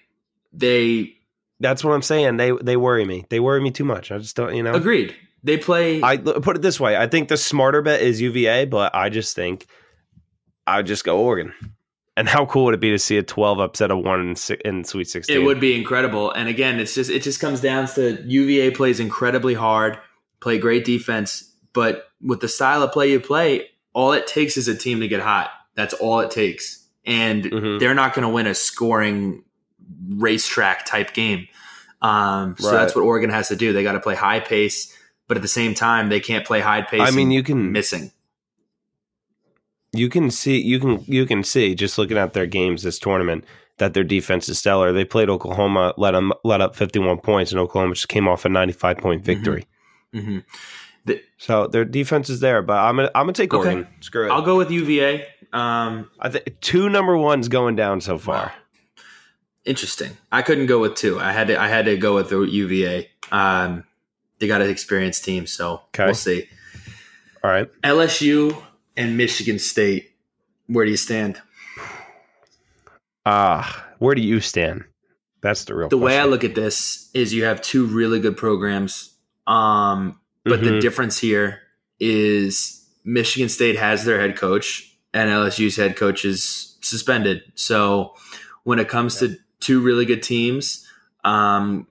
They 0.52 1.14
that's 1.60 1.84
what 1.84 1.92
I'm 1.92 2.02
saying. 2.02 2.36
They 2.38 2.52
they 2.52 2.76
worry 2.76 3.04
me. 3.04 3.24
They 3.28 3.38
worry 3.38 3.60
me 3.60 3.70
too 3.70 3.84
much. 3.84 4.10
I 4.10 4.18
just 4.18 4.34
don't, 4.34 4.54
you 4.54 4.62
know. 4.62 4.74
agreed. 4.74 5.14
They 5.42 5.56
play. 5.56 6.02
I 6.02 6.16
put 6.16 6.56
it 6.56 6.62
this 6.62 6.78
way. 6.78 6.96
I 6.96 7.06
think 7.06 7.28
the 7.28 7.36
smarter 7.36 7.80
bet 7.80 8.02
is 8.02 8.20
UVA, 8.20 8.66
but 8.66 8.94
I 8.94 9.08
just 9.08 9.34
think 9.34 9.66
I'd 10.66 10.86
just 10.86 11.04
go 11.04 11.18
Oregon. 11.18 11.54
And 12.16 12.28
how 12.28 12.44
cool 12.44 12.66
would 12.66 12.74
it 12.74 12.80
be 12.80 12.90
to 12.90 12.98
see 12.98 13.16
a 13.16 13.22
12 13.22 13.60
upset 13.60 13.90
of 13.90 14.04
one 14.04 14.20
in, 14.20 14.56
in 14.64 14.84
Sweet 14.84 15.08
16? 15.08 15.34
It 15.34 15.42
would 15.42 15.60
be 15.60 15.74
incredible. 15.74 16.30
And 16.30 16.48
again, 16.48 16.78
it's 16.78 16.94
just 16.94 17.08
it 17.08 17.22
just 17.22 17.40
comes 17.40 17.60
down 17.60 17.86
to 17.94 18.22
UVA 18.26 18.72
plays 18.72 19.00
incredibly 19.00 19.54
hard, 19.54 19.98
play 20.40 20.58
great 20.58 20.84
defense, 20.84 21.54
but 21.72 22.08
with 22.22 22.40
the 22.40 22.48
style 22.48 22.82
of 22.82 22.92
play 22.92 23.10
you 23.10 23.20
play, 23.20 23.68
all 23.92 24.12
it 24.12 24.26
takes 24.26 24.56
is 24.56 24.68
a 24.68 24.74
team 24.74 25.00
to 25.00 25.08
get 25.08 25.20
hot. 25.20 25.50
That's 25.74 25.94
all 25.94 26.20
it 26.20 26.30
takes. 26.30 26.84
And 27.06 27.44
Mhm. 27.44 27.78
they're 27.80 27.94
not 27.94 28.14
going 28.14 28.22
to 28.26 28.28
win 28.32 28.46
a 28.46 28.54
scoring 28.54 29.44
racetrack 30.08 30.86
type 30.86 31.12
game. 31.14 31.46
Um, 32.02 32.56
so 32.58 32.68
Right. 32.72 32.78
that's 32.80 32.94
what 32.94 33.02
Oregon 33.02 33.30
has 33.30 33.48
to 33.48 33.56
do. 33.56 33.72
They 33.72 33.82
got 33.82 33.92
to 33.92 34.00
play 34.00 34.14
high 34.14 34.40
pace, 34.40 34.94
but 35.28 35.36
at 35.36 35.42
the 35.42 35.48
same 35.48 35.74
time, 35.74 36.08
they 36.08 36.20
can't 36.20 36.46
play 36.46 36.60
high 36.60 36.82
pace. 36.82 37.00
I 37.00 37.10
mean, 37.10 37.30
you 37.30 37.42
can 37.42 37.72
missing. 37.72 38.10
you 39.92 40.08
can 40.08 40.30
see 40.30 40.60
you 40.60 40.78
can 40.78 41.02
you 41.06 41.26
can 41.26 41.42
see 41.42 41.74
just 41.74 41.98
looking 41.98 42.16
at 42.16 42.32
their 42.32 42.46
games 42.46 42.82
this 42.84 42.98
tournament 42.98 43.44
that 43.78 43.92
their 43.92 44.04
defense 44.04 44.48
is 44.48 44.58
stellar. 44.58 44.92
They 44.92 45.04
played 45.04 45.28
Oklahoma, 45.28 45.94
let 45.96 46.12
them 46.12 46.32
let 46.44 46.60
up 46.60 46.76
51 46.76 47.18
points, 47.18 47.50
and 47.50 47.58
Oklahoma 47.60 47.94
just 47.94 48.08
came 48.08 48.28
off 48.28 48.44
a 48.44 48.48
95 48.48 48.98
point 48.98 49.24
victory. 49.24 49.66
Hmm 50.12 50.38
So 51.38 51.66
their 51.66 51.84
defense 51.84 52.28
is 52.28 52.40
there, 52.40 52.62
but 52.62 52.78
I'm 52.78 52.96
gonna 52.96 53.10
I'm 53.14 53.24
gonna 53.24 53.32
take 53.32 53.54
Okay. 53.54 53.84
Screw 54.00 54.26
it. 54.26 54.30
I'll 54.30 54.42
go 54.42 54.56
with 54.56 54.70
UVA. 54.70 55.26
Um, 55.52 56.10
I 56.20 56.28
think 56.28 56.60
two 56.60 56.88
number 56.88 57.16
ones 57.16 57.48
going 57.48 57.74
down 57.76 58.00
so 58.00 58.18
far. 58.18 58.46
Wow. 58.46 58.52
Interesting. 59.64 60.16
I 60.32 60.42
couldn't 60.42 60.66
go 60.66 60.78
with 60.78 60.94
two. 60.94 61.18
I 61.20 61.32
had 61.32 61.48
to. 61.48 61.60
I 61.60 61.68
had 61.68 61.84
to 61.86 61.96
go 61.96 62.14
with 62.14 62.30
the 62.30 62.40
UVA. 62.40 63.08
Um, 63.30 63.84
they 64.38 64.46
got 64.46 64.62
an 64.62 64.70
experienced 64.70 65.24
team, 65.24 65.46
so 65.46 65.82
Okay. 65.88 66.06
we'll 66.06 66.14
see. 66.14 66.48
All 67.44 67.50
right. 67.50 67.68
LSU 67.82 68.56
and 68.96 69.16
Michigan 69.16 69.58
State. 69.58 70.12
Where 70.66 70.84
do 70.84 70.90
you 70.90 70.96
stand? 70.96 71.40
Ah, 73.26 73.86
where 73.98 74.14
do 74.14 74.22
you 74.22 74.40
stand? 74.40 74.84
That's 75.42 75.64
the 75.64 75.74
real. 75.74 75.88
The 75.88 75.98
way 75.98 76.18
I 76.18 76.24
look 76.24 76.44
at 76.44 76.54
this 76.54 77.10
is, 77.14 77.32
you 77.34 77.44
have 77.44 77.60
two 77.60 77.86
really 77.86 78.20
good 78.20 78.36
programs. 78.36 79.14
Um, 79.46 80.20
but 80.44 80.62
the 80.62 80.70
Mhm. 80.70 80.80
difference 80.80 81.18
here 81.18 81.60
is 81.98 82.86
Michigan 83.04 83.48
State 83.48 83.76
has 83.76 84.04
their 84.04 84.20
head 84.20 84.36
coach, 84.36 84.96
and 85.12 85.30
LSU's 85.30 85.76
head 85.76 85.96
coach 85.96 86.24
is 86.24 86.76
suspended. 86.80 87.42
So 87.54 88.14
when 88.64 88.78
it 88.78 88.88
comes 88.88 89.16
to 89.16 89.36
two 89.58 89.80
really 89.80 90.04
good 90.04 90.22
teams, 90.22 90.86
um, 91.24 91.86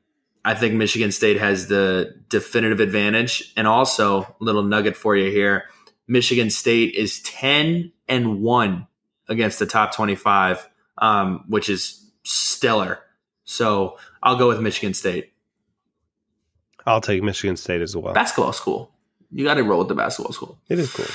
I 0.45 0.55
think 0.55 0.73
Michigan 0.73 1.11
State 1.11 1.37
has 1.37 1.67
the 1.67 2.15
definitive 2.29 2.79
advantage. 2.79 3.53
And 3.57 3.67
also, 3.67 4.35
little 4.39 4.63
nugget 4.63 4.95
for 4.95 5.15
you 5.15 5.29
here: 5.29 5.65
Michigan 6.07 6.49
State 6.49 6.95
is 6.95 7.21
ten 7.21 7.91
and 8.07 8.41
one 8.41 8.87
against 9.27 9.59
the 9.59 9.65
top 9.65 9.93
twenty-five, 9.93 10.67
um, 10.97 11.43
which 11.47 11.69
is 11.69 12.09
stellar. 12.23 12.99
So 13.43 13.97
I'll 14.23 14.37
go 14.37 14.47
with 14.47 14.59
Michigan 14.59 14.93
State. 14.93 15.28
I'll 16.89 17.01
take 17.01 17.21
Michigan 17.23 17.55
State 17.55 17.81
as 17.81 17.95
well. 17.95 18.13
Basketball 18.13 18.53
school. 18.53 18.91
You 19.31 19.45
got 19.45 19.55
to 19.55 19.63
roll 19.63 19.79
with 19.79 19.89
the 19.89 19.95
basketball 19.95 20.33
school. 20.33 20.57
It 20.69 20.79
is 20.79 20.91
cool. 20.91 21.05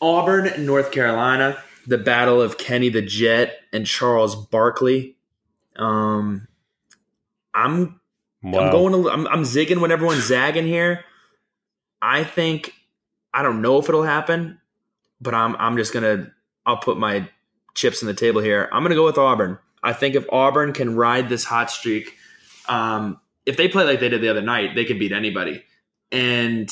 Auburn, 0.00 0.66
North 0.66 0.92
Carolina, 0.92 1.56
the 1.86 1.96
battle 1.96 2.42
of 2.42 2.58
Kenny 2.58 2.90
the 2.90 3.00
Jet 3.02 3.58
and 3.72 3.86
Charles 3.86 4.36
Barkley. 4.36 5.16
Um, 5.76 6.46
I'm 7.54 8.00
Wow. 8.42 8.60
I'm 8.60 8.70
going. 8.70 8.92
To, 8.92 9.10
I'm, 9.10 9.26
I'm 9.26 9.42
zigging 9.42 9.80
when 9.80 9.90
everyone's 9.90 10.24
zagging 10.24 10.66
here. 10.66 11.04
I 12.00 12.22
think 12.22 12.72
I 13.34 13.42
don't 13.42 13.60
know 13.60 13.78
if 13.78 13.88
it'll 13.88 14.04
happen, 14.04 14.60
but 15.20 15.34
I'm 15.34 15.56
I'm 15.56 15.76
just 15.76 15.92
gonna 15.92 16.30
I'll 16.64 16.76
put 16.76 16.96
my 16.96 17.28
chips 17.74 18.02
on 18.02 18.06
the 18.06 18.14
table 18.14 18.40
here. 18.40 18.68
I'm 18.72 18.82
gonna 18.84 18.94
go 18.94 19.04
with 19.04 19.18
Auburn. 19.18 19.58
I 19.82 19.92
think 19.92 20.14
if 20.14 20.26
Auburn 20.30 20.72
can 20.72 20.94
ride 20.94 21.28
this 21.28 21.44
hot 21.44 21.70
streak, 21.70 22.14
um, 22.68 23.20
if 23.46 23.56
they 23.56 23.68
play 23.68 23.84
like 23.84 24.00
they 24.00 24.08
did 24.08 24.20
the 24.20 24.28
other 24.28 24.42
night, 24.42 24.74
they 24.74 24.84
can 24.84 24.98
beat 24.98 25.12
anybody. 25.12 25.64
And 26.12 26.70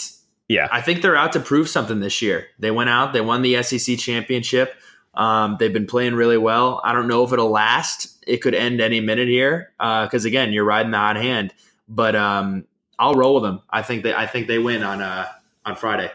yeah. 0.48 0.68
I 0.70 0.80
think 0.80 1.00
they're 1.00 1.16
out 1.16 1.32
to 1.32 1.40
prove 1.40 1.68
something 1.68 2.00
this 2.00 2.20
year. 2.20 2.48
They 2.58 2.70
went 2.70 2.90
out, 2.90 3.12
they 3.12 3.20
won 3.20 3.42
the 3.42 3.62
SEC 3.62 3.98
championship. 3.98 4.74
Um, 5.14 5.56
they've 5.58 5.72
been 5.72 5.86
playing 5.86 6.14
really 6.14 6.38
well. 6.38 6.80
I 6.84 6.92
don't 6.92 7.06
know 7.06 7.24
if 7.24 7.32
it'll 7.32 7.50
last. 7.50 8.24
It 8.26 8.38
could 8.38 8.54
end 8.54 8.80
any 8.80 9.00
minute 9.00 9.28
here 9.28 9.72
because 9.78 10.24
again, 10.24 10.52
you're 10.52 10.64
riding 10.64 10.90
the 10.90 10.98
hot 10.98 11.16
hand. 11.16 11.54
But 11.88 12.16
um, 12.16 12.64
I'll 12.98 13.14
roll 13.14 13.34
with 13.34 13.44
them. 13.44 13.62
I 13.70 13.82
think 13.82 14.02
they. 14.02 14.14
I 14.14 14.26
think 14.26 14.48
they 14.48 14.58
win 14.58 14.82
on 14.82 15.00
uh, 15.00 15.26
on 15.64 15.76
Friday. 15.76 16.10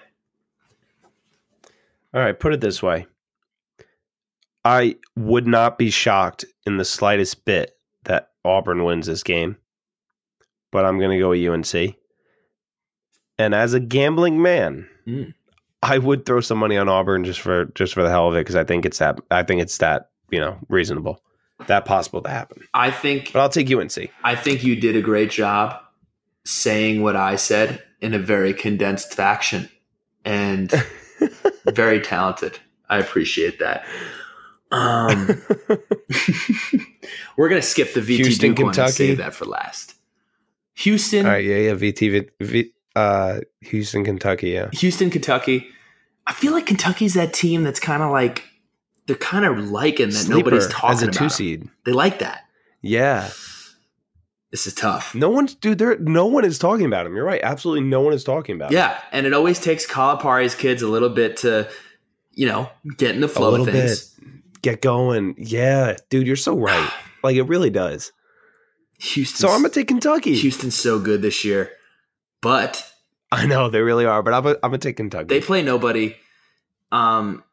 All 2.13 2.21
right. 2.21 2.37
Put 2.37 2.53
it 2.53 2.61
this 2.61 2.81
way. 2.81 3.05
I 4.65 4.97
would 5.15 5.47
not 5.47 5.77
be 5.77 5.89
shocked 5.89 6.43
in 6.65 6.77
the 6.77 6.85
slightest 6.85 7.45
bit 7.45 7.77
that 8.03 8.31
Auburn 8.43 8.83
wins 8.83 9.07
this 9.07 9.23
game, 9.23 9.57
but 10.71 10.85
I'm 10.85 10.97
going 10.99 11.11
to 11.11 11.19
go 11.19 11.29
with 11.29 11.45
UNC. 11.47 11.95
And 13.37 13.55
as 13.55 13.73
a 13.73 13.79
gambling 13.79 14.41
man, 14.41 14.87
Mm. 15.07 15.33
I 15.81 15.97
would 15.97 16.25
throw 16.25 16.41
some 16.41 16.57
money 16.57 16.77
on 16.77 16.89
Auburn 16.89 17.23
just 17.23 17.39
for 17.39 17.65
just 17.73 17.93
for 17.93 18.03
the 18.03 18.09
hell 18.09 18.27
of 18.27 18.35
it 18.35 18.41
because 18.41 18.55
I 18.55 18.63
think 18.63 18.85
it's 18.85 18.97
that 18.99 19.19
I 19.31 19.43
think 19.43 19.61
it's 19.61 19.77
that 19.77 20.09
you 20.29 20.39
know 20.39 20.57
reasonable, 20.67 21.21
that 21.67 21.85
possible 21.85 22.21
to 22.21 22.29
happen. 22.29 22.63
I 22.73 22.91
think. 22.91 23.31
But 23.33 23.39
I'll 23.39 23.49
take 23.49 23.71
UNC. 23.71 24.11
I 24.23 24.35
think 24.35 24.63
you 24.63 24.75
did 24.75 24.95
a 24.95 25.01
great 25.01 25.31
job 25.31 25.81
saying 26.45 27.01
what 27.01 27.15
I 27.15 27.37
said 27.37 27.81
in 28.01 28.13
a 28.13 28.19
very 28.19 28.53
condensed 28.53 29.13
fashion, 29.13 29.69
and 30.25 30.69
very 31.65 32.01
talented. 32.01 32.59
I 32.89 32.97
appreciate 32.99 33.59
that. 33.59 33.85
Um, 34.71 35.41
we're 37.37 37.49
gonna 37.49 37.61
skip 37.61 37.93
the 37.93 38.01
VT 38.01 38.17
Houston, 38.17 38.49
Duke 38.49 38.57
one 38.59 38.67
and 38.67 38.75
Kentucky. 38.75 38.91
save 38.91 39.17
that 39.17 39.33
for 39.33 39.45
last. 39.45 39.95
Houston, 40.79 41.25
All 41.25 41.31
right, 41.33 41.43
yeah, 41.43 41.57
yeah. 41.57 41.71
VT, 41.73 42.29
v, 42.39 42.71
uh, 42.95 43.39
Houston, 43.61 44.03
Kentucky, 44.05 44.49
yeah. 44.51 44.69
Houston, 44.73 45.09
Kentucky. 45.09 45.67
I 46.27 46.33
feel 46.33 46.53
like 46.53 46.65
Kentucky's 46.65 47.15
that 47.15 47.33
team 47.33 47.63
that's 47.63 47.79
kind 47.79 48.01
of 48.03 48.11
like 48.11 48.43
they're 49.07 49.15
kind 49.15 49.45
of 49.45 49.69
liking 49.71 50.09
that 50.11 50.27
nobody's 50.29 50.67
talking 50.67 50.91
as 50.91 51.01
a 51.03 51.11
two 51.11 51.29
seed. 51.29 51.67
They 51.85 51.91
like 51.91 52.19
that. 52.19 52.43
Yeah, 52.81 53.29
This 54.51 54.65
is 54.67 54.73
tough. 54.73 55.13
no 55.13 55.29
one's 55.29 55.53
dude. 55.55 55.79
There, 55.79 55.97
no 55.99 56.25
one 56.27 56.45
is 56.45 56.57
talking 56.57 56.85
about 56.85 57.05
him. 57.05 57.15
You're 57.15 57.25
right. 57.25 57.41
Absolutely, 57.43 57.83
no 57.87 58.01
one 58.01 58.13
is 58.13 58.23
talking 58.23 58.55
about. 58.55 58.71
him. 58.71 58.77
Yeah, 58.77 58.99
and 59.11 59.25
it 59.25 59.33
always 59.33 59.59
takes 59.59 59.85
Calipari's 59.85 60.55
kids 60.55 60.81
a 60.81 60.87
little 60.87 61.09
bit 61.09 61.37
to, 61.37 61.69
you 62.33 62.45
know, 62.47 62.69
get 62.97 63.15
in 63.15 63.21
the 63.21 63.27
flow 63.27 63.55
of 63.61 63.67
things. 63.67 64.17
get 64.61 64.81
going. 64.81 65.35
Yeah, 65.37 65.97
dude, 66.09 66.25
you're 66.27 66.35
so 66.35 66.55
right. 66.57 66.89
Like 67.21 67.35
it 67.35 67.43
really 67.43 67.69
does. 67.69 68.13
Houston. 68.99 69.37
So 69.37 69.49
I'm 69.53 69.61
gonna 69.61 69.69
take 69.73 69.87
Kentucky. 69.87 70.35
Houston's 70.35 70.75
so 70.75 70.99
good 70.99 71.21
this 71.21 71.43
year, 71.45 71.71
but 72.41 72.85
I 73.31 73.45
know 73.45 73.69
they 73.69 73.81
really 73.81 74.05
are, 74.05 74.21
but 74.21 74.33
I'm 74.33 74.43
gonna, 74.43 74.55
I'm 74.63 74.71
gonna 74.71 74.77
take 74.79 74.97
Kentucky. 74.97 75.27
they 75.27 75.41
play 75.41 75.61
nobody. 75.61 76.15
Um, 76.91 77.43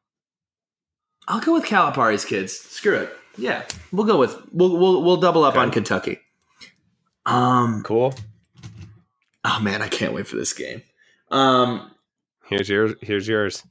I'll 1.28 1.40
go 1.40 1.54
with 1.54 1.64
Calipari's 1.64 2.24
kids. 2.24 2.52
Screw 2.58 2.96
it. 2.96 3.12
Yeah, 3.38 3.64
we'll 3.92 4.06
go 4.06 4.18
with 4.18 4.36
we'll 4.52 4.76
we'll 4.78 5.02
we'll 5.02 5.16
double 5.18 5.44
up 5.44 5.54
Okay. 5.54 5.62
on 5.62 5.70
Kentucky. 5.70 6.18
Um. 7.26 7.82
Cool. 7.84 8.14
Oh 9.44 9.60
man, 9.60 9.82
I 9.82 9.88
can't 9.88 10.12
wait 10.14 10.26
for 10.26 10.36
this 10.36 10.52
game. 10.52 10.82
Um. 11.30 11.90
Here's 12.46 12.68
yours. 12.68 12.94
Here's 13.02 13.26
yours. 13.28 13.62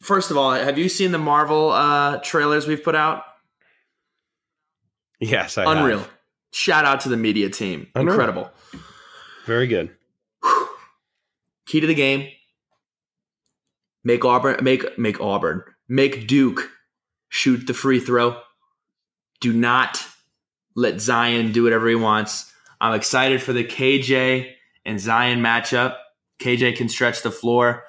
First 0.00 0.30
of 0.30 0.36
all, 0.36 0.52
have 0.52 0.76
you 0.78 0.88
seen 0.90 1.12
the 1.12 1.18
Marvel 1.18 1.70
uh, 1.70 2.18
trailers 2.18 2.66
we've 2.66 2.82
put 2.84 2.94
out? 2.94 3.22
Yes, 5.20 5.56
I 5.56 5.64
have. 5.74 6.10
Shout 6.54 6.84
out 6.84 7.00
to 7.00 7.08
the 7.08 7.16
media 7.16 7.50
team. 7.50 7.88
Incredible. 7.96 8.48
Very 9.44 9.66
good. 9.66 9.90
Key 11.66 11.80
to 11.80 11.86
the 11.88 11.96
game. 11.96 12.28
Make 14.04 14.24
Auburn 14.24 14.62
make 14.62 14.96
make 14.96 15.20
Auburn. 15.20 15.64
Make 15.88 16.28
Duke 16.28 16.70
shoot 17.28 17.66
the 17.66 17.74
free 17.74 17.98
throw. 17.98 18.40
Do 19.40 19.52
not 19.52 20.06
let 20.76 21.00
Zion 21.00 21.50
do 21.50 21.64
whatever 21.64 21.88
he 21.88 21.96
wants. 21.96 22.52
I'm 22.80 22.94
excited 22.94 23.42
for 23.42 23.52
the 23.52 23.64
KJ 23.64 24.52
and 24.86 25.00
Zion 25.00 25.40
matchup. 25.40 25.96
KJ 26.38 26.76
can 26.76 26.88
stretch 26.88 27.22
the 27.22 27.32
floor. 27.32 27.82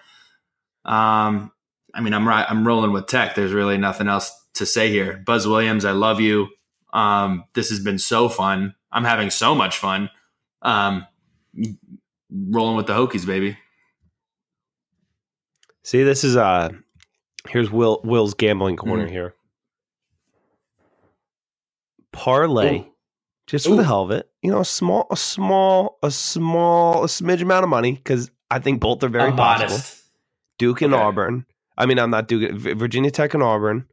Um, 0.86 1.52
I 1.94 2.02
mean, 2.02 2.16
I'm 2.16 2.28
right. 2.28 2.48
I'm 2.50 2.66
rolling 2.66 2.94
with 2.94 3.06
Tech. 3.06 3.36
There's 3.36 3.54
really 3.54 3.78
nothing 3.78 4.08
else 4.08 4.32
to 4.56 4.66
say 4.66 4.90
here. 4.90 5.22
Buzz 5.24 5.48
Williams, 5.48 5.86
I 5.86 5.92
love 5.92 6.20
you. 6.20 6.48
Um, 6.96 7.44
this 7.54 7.70
has 7.70 7.80
been 7.82 8.00
so 8.00 8.30
fun. 8.30 8.74
I'm 8.92 9.04
having 9.04 9.30
so 9.30 9.54
much 9.54 9.78
fun. 9.78 10.10
Um, 10.62 11.06
rolling 12.32 12.78
with 12.78 12.88
the 12.88 12.94
Hokies, 12.94 13.26
baby. 13.26 13.58
See, 15.84 16.04
this 16.04 16.24
is 16.24 16.36
uh 16.38 16.70
here's 17.50 17.70
Will 17.70 18.02
Will's 18.04 18.34
gambling 18.34 18.78
corner 18.78 19.08
Mhm. 19.08 19.12
here. 19.12 19.36
Parlay, 22.12 22.80
Ooh. 22.80 22.86
just 23.48 23.66
for 23.68 23.74
Ooh. 23.74 23.78
the 23.78 23.84
hell 23.84 24.04
of 24.04 24.12
it. 24.12 24.30
You 24.42 24.52
know, 24.52 24.62
a 24.62 24.66
small, 24.66 25.08
a 25.12 25.18
small, 25.18 25.98
a 26.02 26.10
small, 26.12 27.04
a 27.04 27.08
smidge 27.08 27.42
amount 27.42 27.64
of 27.64 27.70
money 27.70 27.92
because 27.94 28.32
I 28.50 28.60
think 28.60 28.80
both 28.80 29.04
are 29.04 29.10
very 29.10 29.30
I'm 29.30 29.36
possible. 29.36 29.70
modest. 29.76 30.04
Duke 30.58 30.82
and 30.82 30.94
Okay. 30.94 31.04
Auburn. 31.04 31.46
I 31.78 31.86
mean, 31.86 32.00
I'm 32.00 32.10
not 32.10 32.28
Duke. 32.30 32.54
Virginia 32.54 33.12
Tech 33.12 33.34
and 33.34 33.44
Auburn. 33.44 33.86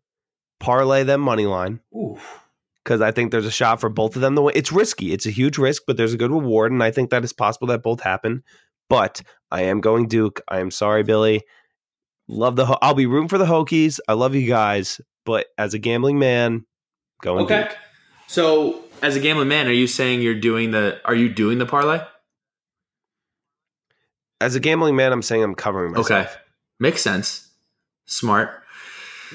Parlay 0.60 1.02
them 1.02 1.20
money 1.20 1.46
line 1.46 1.80
Ooh. 1.92 2.16
Because 2.84 3.00
I 3.00 3.12
think 3.12 3.30
there's 3.30 3.46
a 3.46 3.50
shot 3.50 3.80
for 3.80 3.88
both 3.88 4.16
of 4.16 4.22
them 4.22 4.34
The 4.34 4.42
win. 4.42 4.56
It's 4.56 4.72
risky. 4.72 5.12
It's 5.12 5.26
a 5.26 5.30
huge 5.30 5.58
risk, 5.58 5.82
but 5.86 5.96
there's 5.96 6.14
a 6.14 6.18
good 6.18 6.30
reward, 6.30 6.72
and 6.72 6.82
I 6.82 6.90
think 6.90 7.10
that 7.10 7.22
it's 7.22 7.32
possible 7.32 7.68
that 7.68 7.82
both 7.82 8.00
happen. 8.00 8.42
But 8.88 9.22
I 9.50 9.62
am 9.62 9.80
going 9.80 10.08
Duke. 10.08 10.40
I 10.48 10.60
am 10.60 10.70
sorry, 10.70 11.02
Billy. 11.02 11.42
Love 12.28 12.56
the. 12.56 12.66
Ho- 12.66 12.78
I'll 12.82 12.94
be 12.94 13.06
rooting 13.06 13.28
for 13.28 13.38
the 13.38 13.44
Hokies. 13.46 14.00
I 14.08 14.14
love 14.14 14.34
you 14.34 14.46
guys, 14.46 15.00
but 15.24 15.46
as 15.58 15.74
a 15.74 15.78
gambling 15.78 16.18
man, 16.18 16.66
going 17.22 17.44
Okay. 17.44 17.62
Duke. 17.62 17.76
So, 18.26 18.84
as 19.02 19.16
a 19.16 19.20
gambling 19.20 19.48
man, 19.48 19.66
are 19.66 19.72
you 19.72 19.86
saying 19.86 20.22
you're 20.22 20.38
doing 20.38 20.70
the? 20.70 21.00
Are 21.04 21.14
you 21.14 21.28
doing 21.28 21.58
the 21.58 21.66
parlay? 21.66 22.00
As 24.40 24.54
a 24.54 24.60
gambling 24.60 24.96
man, 24.96 25.12
I'm 25.12 25.22
saying 25.22 25.42
I'm 25.42 25.54
covering 25.54 25.92
myself. 25.92 26.10
Okay, 26.10 26.30
makes 26.80 27.00
sense. 27.00 27.48
Smart. 28.06 28.62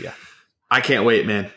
Yeah. 0.02 0.14
I 0.70 0.82
can't 0.82 1.06
wait, 1.06 1.26
man. 1.26 1.50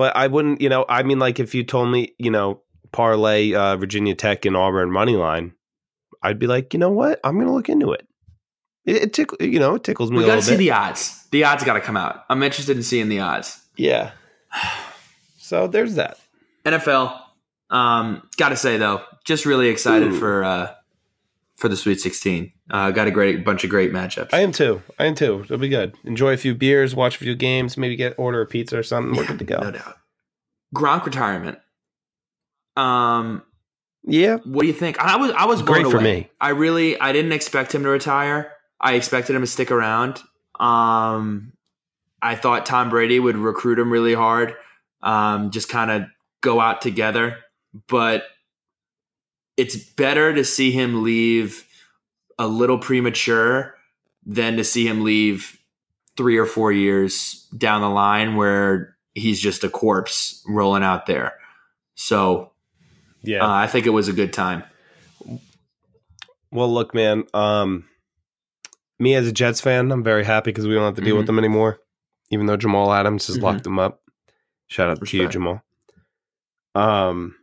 But 0.00 0.16
I 0.16 0.28
wouldn't, 0.28 0.62
you 0.62 0.70
know, 0.70 0.86
I 0.88 1.02
mean, 1.02 1.18
like 1.18 1.38
if 1.40 1.54
you 1.54 1.62
told 1.62 1.90
me, 1.90 2.14
you 2.16 2.30
know, 2.30 2.62
parlay 2.90 3.52
uh, 3.52 3.76
Virginia 3.76 4.14
Tech 4.14 4.46
and 4.46 4.56
Auburn 4.56 4.90
money 4.90 5.14
line, 5.14 5.52
I'd 6.22 6.38
be 6.38 6.46
like, 6.46 6.72
you 6.72 6.80
know 6.80 6.88
what, 6.88 7.20
I'm 7.22 7.34
going 7.34 7.48
to 7.48 7.52
look 7.52 7.68
into 7.68 7.92
it. 7.92 8.08
It, 8.86 8.96
it 8.96 9.12
tickle, 9.12 9.36
you 9.42 9.58
know, 9.58 9.74
it 9.74 9.84
tickles 9.84 10.10
me 10.10 10.16
a 10.16 10.20
little 10.20 10.36
bit. 10.36 10.36
We 10.36 10.36
got 10.36 10.40
to 10.40 10.46
see 10.46 10.52
bit. 10.52 10.58
the 10.58 10.70
odds. 10.70 11.26
The 11.32 11.44
odds 11.44 11.64
got 11.64 11.74
to 11.74 11.82
come 11.82 11.98
out. 11.98 12.24
I'm 12.30 12.42
interested 12.42 12.78
in 12.78 12.82
seeing 12.82 13.10
the 13.10 13.20
odds. 13.20 13.60
yeah. 13.76 14.12
So 15.36 15.66
there's 15.66 15.96
that. 15.96 16.18
NFL. 16.64 17.20
Um, 17.68 18.26
got 18.38 18.48
to 18.48 18.56
say 18.56 18.78
though, 18.78 19.02
just 19.26 19.44
really 19.44 19.68
excited 19.68 20.12
Ooh. 20.12 20.18
for 20.18 20.44
uh, 20.44 20.74
for 21.60 21.68
the 21.68 21.76
Sweet 21.76 22.00
16. 22.00 22.52
Uh, 22.70 22.90
got 22.90 23.06
a 23.06 23.10
great 23.10 23.44
bunch 23.44 23.62
of 23.64 23.70
great 23.70 23.92
matchups. 23.92 24.30
I 24.32 24.40
am 24.40 24.50
too. 24.52 24.82
I 24.98 25.04
am 25.04 25.14
too. 25.14 25.42
It'll 25.44 25.58
be 25.58 25.68
good. 25.68 25.94
Enjoy 26.04 26.32
a 26.32 26.36
few 26.36 26.54
beers, 26.54 26.94
watch 26.96 27.16
a 27.16 27.18
few 27.18 27.34
games, 27.36 27.76
maybe 27.76 27.96
get 27.96 28.14
order 28.18 28.40
a 28.40 28.46
pizza 28.46 28.78
or 28.78 28.82
something. 28.82 29.14
We're 29.14 29.22
Yeah, 29.22 29.28
good 29.28 29.38
to 29.40 29.44
go. 29.44 29.58
No 29.60 29.70
doubt. 29.72 29.96
Gronk 30.74 31.04
retirement. 31.04 31.58
Um, 32.76 33.42
Yeah. 34.04 34.36
What 34.44 34.62
do 34.62 34.66
you 34.66 34.72
think? 34.72 34.98
I 34.98 35.16
was 35.16 35.30
I 35.32 35.44
was 35.44 35.62
Great 35.62 35.82
blown 35.82 35.90
for 35.92 35.98
away. 35.98 36.20
me. 36.20 36.30
I 36.40 36.50
really 36.50 36.98
I 36.98 37.12
didn't 37.12 37.32
expect 37.32 37.74
him 37.74 37.82
to 37.82 37.88
retire. 37.90 38.52
I 38.80 38.94
expected 38.94 39.36
him 39.36 39.42
to 39.42 39.46
stick 39.46 39.70
around. 39.70 40.20
Um, 40.58 41.52
I 42.22 42.34
thought 42.36 42.64
Tom 42.66 42.88
Brady 42.90 43.18
would 43.20 43.36
recruit 43.36 43.78
him 43.78 43.92
really 43.92 44.14
hard, 44.14 44.54
um, 45.02 45.50
just 45.50 45.68
kind 45.68 45.90
of 45.90 46.02
go 46.40 46.60
out 46.60 46.80
together. 46.80 47.38
But 47.88 48.24
it's 49.60 49.76
better 49.76 50.32
to 50.34 50.44
see 50.44 50.70
him 50.70 51.02
leave 51.02 51.66
a 52.38 52.46
little 52.46 52.78
premature 52.78 53.74
than 54.24 54.56
to 54.56 54.64
see 54.64 54.86
him 54.86 55.02
leave 55.04 55.58
three 56.16 56.36
or 56.38 56.46
four 56.46 56.72
years 56.72 57.46
down 57.56 57.80
the 57.82 57.88
line 57.90 58.36
where 58.36 58.96
he's 59.14 59.40
just 59.40 59.64
a 59.64 59.68
corpse 59.68 60.42
rolling 60.48 60.82
out 60.82 61.06
there. 61.06 61.34
So 61.94 62.52
Yeah. 63.22 63.44
uh, 63.44 63.50
I 63.52 63.66
think 63.66 63.86
it 63.86 63.90
was 63.90 64.08
a 64.08 64.12
good 64.12 64.32
time. 64.32 64.62
well, 66.50 66.72
look, 66.72 66.94
man. 66.94 67.24
Um, 67.34 67.84
me 68.98 69.14
as 69.14 69.26
a 69.28 69.32
Jets 69.32 69.60
fan, 69.60 69.92
I'm 69.92 70.02
very 70.02 70.24
happy 70.24 70.50
because 70.50 70.66
we 70.66 70.74
don't 70.74 70.84
have 70.84 70.96
to 70.96 71.00
deal 71.02 71.16
with 71.16 71.26
them 71.26 71.38
anymore. 71.38 71.80
Even 72.30 72.46
though 72.46 72.56
Jamal 72.56 72.92
Adams 72.92 73.26
has 73.26 73.38
Mhm. 73.38 73.42
locked 73.42 73.64
them 73.64 73.78
up. 73.78 74.02
Shout 74.68 74.88
out 74.90 75.04
to 75.06 75.16
you, 75.16 75.28
Jamal. 75.28 75.62
Um, 76.74 77.34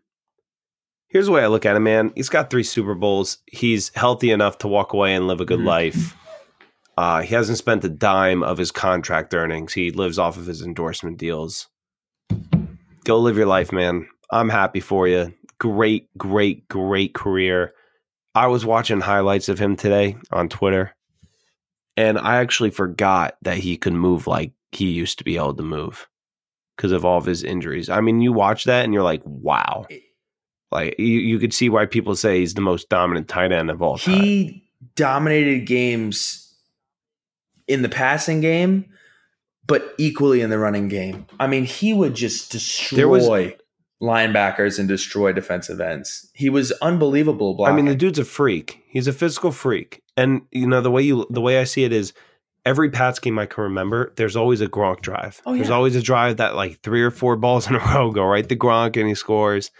here's 1.17 1.25
the 1.25 1.31
way 1.31 1.41
I 1.41 1.47
look 1.47 1.65
at 1.65 1.75
it, 1.75 1.79
man. 1.79 2.11
He's 2.13 2.29
got 2.29 2.51
three 2.51 2.61
Super 2.61 2.93
Bowls. 2.93 3.39
He's 3.47 3.89
healthy 3.95 4.29
enough 4.29 4.59
to 4.59 4.67
walk 4.67 4.93
away 4.93 5.15
and 5.15 5.25
live 5.25 5.41
a 5.41 5.45
good 5.45 5.61
Mhm. 5.61 5.65
life. 5.65 6.15
Uh, 6.95 7.21
he 7.23 7.33
hasn't 7.33 7.57
spent 7.57 7.83
a 7.83 7.89
dime 7.89 8.43
of 8.43 8.59
his 8.59 8.69
contract 8.71 9.33
earnings. 9.33 9.73
He 9.73 9.89
lives 9.89 10.19
off 10.19 10.37
of 10.37 10.45
his 10.45 10.61
endorsement 10.61 11.17
deals. 11.17 11.69
Go 13.03 13.17
live 13.17 13.35
your 13.35 13.47
life, 13.47 13.71
man. 13.71 14.07
I'm 14.31 14.49
happy 14.49 14.79
for 14.79 15.07
you. 15.07 15.33
Great, 15.57 16.07
great, 16.19 16.67
great 16.67 17.15
career. 17.15 17.73
I 18.35 18.45
was 18.45 18.63
watching 18.63 19.01
highlights 19.01 19.49
of 19.49 19.57
him 19.57 19.75
today 19.75 20.17
on 20.31 20.49
Twitter, 20.49 20.95
and 21.95 22.19
I 22.19 22.35
actually 22.35 22.69
forgot 22.69 23.37
that 23.41 23.57
he 23.57 23.75
could 23.75 23.93
move 23.93 24.27
like 24.27 24.51
he 24.71 24.91
used 24.91 25.17
to 25.17 25.23
be 25.23 25.35
able 25.35 25.55
to 25.55 25.63
move 25.63 26.07
because 26.75 26.91
of 26.91 27.05
all 27.05 27.17
of 27.17 27.25
his 27.25 27.43
injuries. 27.43 27.89
I 27.89 28.01
mean, 28.01 28.21
you 28.21 28.33
watch 28.33 28.65
that 28.65 28.85
and 28.85 28.93
you're 28.93 29.01
like, 29.01 29.23
wow. 29.25 29.87
Like 30.71 30.95
you, 30.99 31.05
you 31.05 31.39
could 31.39 31.53
see 31.53 31.69
why 31.69 31.85
people 31.85 32.15
say 32.15 32.39
he's 32.39 32.53
the 32.53 32.61
most 32.61 32.89
dominant 32.89 33.27
tight 33.27 33.51
end 33.51 33.69
of 33.69 33.81
all 33.81 33.97
time. 33.97 34.21
He 34.21 34.69
dominated 34.95 35.65
games 35.65 36.53
in 37.67 37.81
the 37.81 37.89
passing 37.89 38.41
game, 38.41 38.85
but 39.65 39.93
equally 39.97 40.41
in 40.41 40.49
the 40.49 40.57
running 40.59 40.87
game. 40.87 41.25
I 41.39 41.47
mean, 41.47 41.65
he 41.65 41.93
would 41.93 42.15
just 42.15 42.51
destroy 42.51 43.07
was- 43.07 43.53
linebackers 44.01 44.77
and 44.77 44.87
destroy 44.87 45.31
defensive 45.31 45.79
ends. 45.81 46.29
He 46.33 46.49
was 46.49 46.71
unbelievable. 46.81 47.63
I 47.65 47.71
mean, 47.71 47.85
the 47.85 47.95
dude's 47.95 48.19
a 48.19 48.25
freak. 48.25 48.83
He's 48.87 49.07
a 49.07 49.13
physical 49.13 49.51
freak, 49.51 50.03
and 50.15 50.41
you 50.51 50.67
know 50.67 50.81
the 50.81 50.91
way 50.91 51.01
you 51.01 51.25
the 51.29 51.41
way 51.41 51.59
I 51.59 51.63
see 51.63 51.83
it 51.83 51.93
is 51.93 52.13
every 52.65 52.89
Pats 52.89 53.19
game 53.19 53.39
I 53.39 53.45
can 53.45 53.63
remember. 53.63 54.13
There's 54.17 54.35
always 54.35 54.59
a 54.61 54.67
Gronk 54.67 54.99
drive. 55.01 55.41
Oh, 55.45 55.55
There's 55.55 55.69
always 55.69 55.95
a 55.95 56.01
drive 56.01 56.37
that 56.37 56.55
like 56.55 56.81
three 56.81 57.01
or 57.01 57.11
four 57.11 57.37
balls 57.37 57.67
in 57.69 57.75
a 57.75 57.79
row 57.79 58.11
go 58.11 58.23
right 58.25 58.47
to 58.47 58.55
Gronk 58.55 58.97
and 58.99 59.07
he 59.07 59.15
scores. 59.15 59.71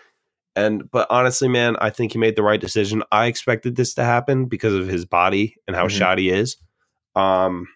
And 0.58 0.89
but 0.89 1.06
honestly, 1.12 1.48
man, 1.48 1.76
I 1.80 1.91
think 1.91 2.13
he 2.13 2.17
made 2.17 2.36
the 2.36 2.41
right 2.43 2.60
decision. 2.60 3.04
I 3.12 3.28
expected 3.28 3.76
this 3.76 3.93
to 3.93 4.04
happen 4.04 4.46
because 4.46 4.74
of 4.74 4.88
his 4.88 5.06
body 5.06 5.56
and 5.67 5.76
how 5.76 5.86
Mhm. 5.86 5.91
shot 5.91 6.17
he 6.17 6.30
is. 6.30 6.58
Um, 7.15 7.67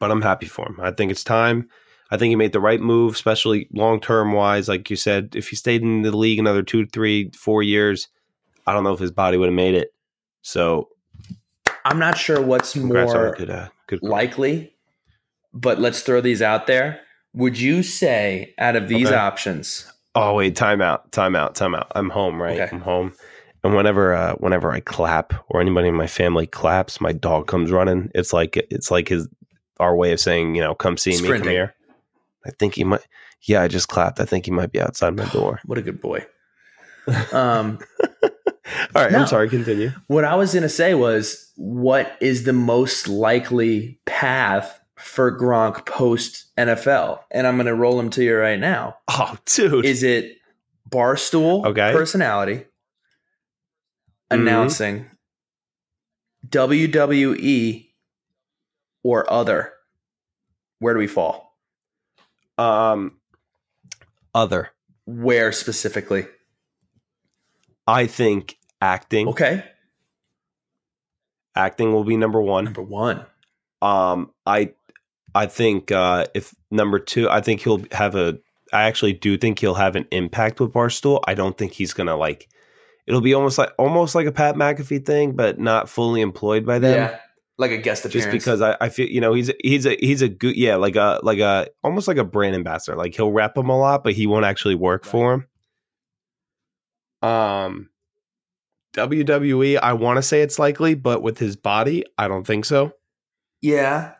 but 0.00 0.10
I'm 0.10 0.20
happy 0.22 0.46
for 0.46 0.66
him. 0.66 0.78
I 0.82 0.90
think 0.90 1.12
it's 1.12 1.22
time. 1.24 1.68
I 2.10 2.16
think 2.16 2.30
he 2.30 2.36
made 2.36 2.52
the 2.52 2.60
right 2.60 2.80
move, 2.80 3.14
especially 3.14 3.68
long 3.72 4.00
term 4.00 4.32
wise. 4.32 4.68
Like 4.68 4.90
you 4.90 4.96
said, 4.96 5.34
if 5.36 5.48
he 5.48 5.56
stayed 5.56 5.82
in 5.82 6.02
the 6.02 6.16
league 6.16 6.38
another 6.40 6.62
two, 6.62 6.86
three, 6.86 7.30
four 7.38 7.62
years, 7.62 8.08
I 8.66 8.72
don't 8.72 8.82
know 8.84 8.92
if 8.92 9.00
his 9.00 9.12
body 9.12 9.36
would 9.36 9.46
have 9.48 9.54
made 9.54 9.74
it. 9.74 9.90
So 10.42 10.88
I'm 11.84 11.98
not 12.00 12.18
sure 12.18 12.40
what's 12.40 12.74
more 12.74 13.34
good, 13.36 13.50
uh, 13.50 13.68
good. 13.86 14.00
likely, 14.02 14.74
but 15.52 15.78
let's 15.80 16.02
throw 16.02 16.20
these 16.20 16.42
out 16.42 16.66
there. 16.66 17.00
Would 17.32 17.58
you 17.60 17.82
say 17.84 18.54
out 18.58 18.74
of 18.76 18.88
these 18.88 19.06
Okay. 19.06 19.16
options? 19.16 19.92
Oh 20.16 20.34
wait, 20.34 20.56
time 20.56 20.80
out, 20.80 21.12
time 21.12 21.36
out, 21.36 21.54
time 21.54 21.74
out. 21.74 21.92
I'm 21.94 22.08
home, 22.08 22.40
right? 22.40 22.58
Okay. 22.58 22.74
I'm 22.74 22.80
home. 22.80 23.12
And 23.62 23.74
whenever 23.76 24.14
uh, 24.14 24.34
whenever 24.36 24.72
I 24.72 24.80
clap 24.80 25.34
or 25.48 25.60
anybody 25.60 25.88
in 25.88 25.94
my 25.94 26.06
family 26.06 26.46
claps, 26.46 27.00
my 27.02 27.12
dog 27.12 27.46
comes 27.46 27.70
running. 27.70 28.10
It's 28.14 28.32
like 28.32 28.56
it's 28.56 28.90
like 28.90 29.08
his 29.08 29.28
our 29.78 29.94
way 29.94 30.12
of 30.12 30.20
saying, 30.20 30.54
you 30.54 30.62
know, 30.62 30.74
come 30.74 30.96
see 30.96 31.20
me, 31.20 31.28
come 31.28 31.48
here. 31.48 31.74
I 32.46 32.50
think 32.58 32.76
he 32.76 32.84
might 32.84 33.06
yeah, 33.42 33.60
I 33.60 33.68
just 33.68 33.88
clapped. 33.88 34.18
I 34.18 34.24
think 34.24 34.46
he 34.46 34.50
might 34.50 34.72
be 34.72 34.80
outside 34.80 35.14
my 35.14 35.24
door. 35.32 35.60
What 35.66 35.78
a 35.78 35.82
good 35.82 36.00
boy. 36.00 36.26
Um, 37.32 37.78
All 38.96 39.02
right, 39.02 39.12
No. 39.12 39.20
I'm 39.20 39.26
sorry, 39.28 39.48
continue. 39.48 39.92
What 40.08 40.24
I 40.24 40.34
was 40.34 40.52
going 40.52 40.64
to 40.64 40.68
say 40.68 40.92
was, 40.94 41.52
what 41.54 42.16
is 42.20 42.42
the 42.42 42.52
most 42.52 43.06
likely 43.06 44.00
path 44.06 44.80
for 44.96 45.36
Gronk 45.36 45.86
post 45.86 46.46
NFL? 46.56 47.20
And 47.30 47.46
I'm 47.46 47.56
going 47.56 47.66
to 47.66 47.74
roll 47.74 47.96
them 47.96 48.10
to 48.10 48.24
you 48.24 48.36
right 48.36 48.58
now. 48.58 48.96
Oh, 49.08 49.36
dude. 49.44 49.84
Is 49.84 50.02
it 50.02 50.38
Barstool 50.90 51.64
Okay. 51.66 51.92
personality 51.92 52.56
Mhm. 52.56 52.66
announcing 54.30 55.10
WWE 56.48 57.92
or 59.02 59.30
other? 59.32 59.72
Where 60.78 60.94
do 60.94 60.98
we 60.98 61.06
fall? 61.06 61.44
um, 62.58 63.18
other. 64.34 64.70
Where 65.04 65.52
specifically? 65.52 66.26
I 67.86 68.06
think 68.06 68.56
acting. 68.80 69.28
Okay. 69.28 69.62
Acting 71.54 71.92
will 71.92 72.04
be 72.04 72.16
number 72.16 72.40
one. 72.40 72.64
Number 72.64 72.80
one. 72.82 73.26
Um, 73.82 74.32
I, 74.46 74.72
I 75.36 75.46
think 75.46 75.92
uh, 75.92 76.24
if 76.34 76.54
number 76.70 76.98
two, 76.98 77.28
I 77.28 77.42
think 77.42 77.60
he'll 77.60 77.84
have 77.92 78.14
a. 78.14 78.38
I 78.72 78.84
actually 78.84 79.12
do 79.12 79.36
think 79.36 79.58
he'll 79.58 79.74
have 79.74 79.94
an 79.94 80.06
impact 80.10 80.60
with 80.60 80.72
Barstool. 80.72 81.20
I 81.26 81.34
don't 81.34 81.56
think 81.56 81.72
he's 81.72 81.92
gonna 81.92 82.16
like. 82.16 82.48
It'll 83.06 83.20
be 83.20 83.34
almost 83.34 83.58
like 83.58 83.70
almost 83.78 84.14
like 84.14 84.26
a 84.26 84.32
Pat 84.32 84.56
McAfee 84.56 85.04
thing, 85.04 85.36
but 85.36 85.60
not 85.60 85.90
fully 85.90 86.22
employed 86.22 86.64
by 86.64 86.78
them. 86.78 86.94
yeah. 86.94 87.18
Like 87.58 87.70
a 87.70 87.78
guest 87.78 88.04
appearance. 88.04 88.26
Just 88.26 88.32
because 88.32 88.62
I, 88.62 88.76
I 88.80 88.88
feel 88.88 89.08
you 89.08 89.20
know 89.20 89.34
he's 89.34 89.50
he's 89.62 89.86
a 89.86 89.96
he's 90.00 90.22
a 90.22 90.28
good 90.28 90.56
yeah 90.56 90.76
like 90.76 90.96
a 90.96 91.20
like 91.22 91.38
a 91.38 91.68
almost 91.84 92.08
like 92.08 92.18
a 92.18 92.24
brand 92.24 92.54
ambassador 92.54 92.96
like 92.96 93.14
he'll 93.14 93.32
rep 93.32 93.56
him 93.56 93.70
a 93.70 93.78
lot 93.78 94.04
but 94.04 94.12
he 94.12 94.26
won't 94.26 94.44
actually 94.44 94.74
work 94.74 95.04
for 95.04 95.34
him. 97.22 97.28
Um, 97.28 97.90
WWE 98.94 99.78
I 99.82 99.92
want 99.94 100.16
to 100.16 100.22
say 100.22 100.42
it's 100.42 100.58
likely 100.58 100.94
but 100.94 101.22
with 101.22 101.38
his 101.38 101.56
body 101.56 102.04
I 102.18 102.28
don't 102.28 102.46
think 102.46 102.64
so. 102.66 102.92
Yeah. 103.62 104.12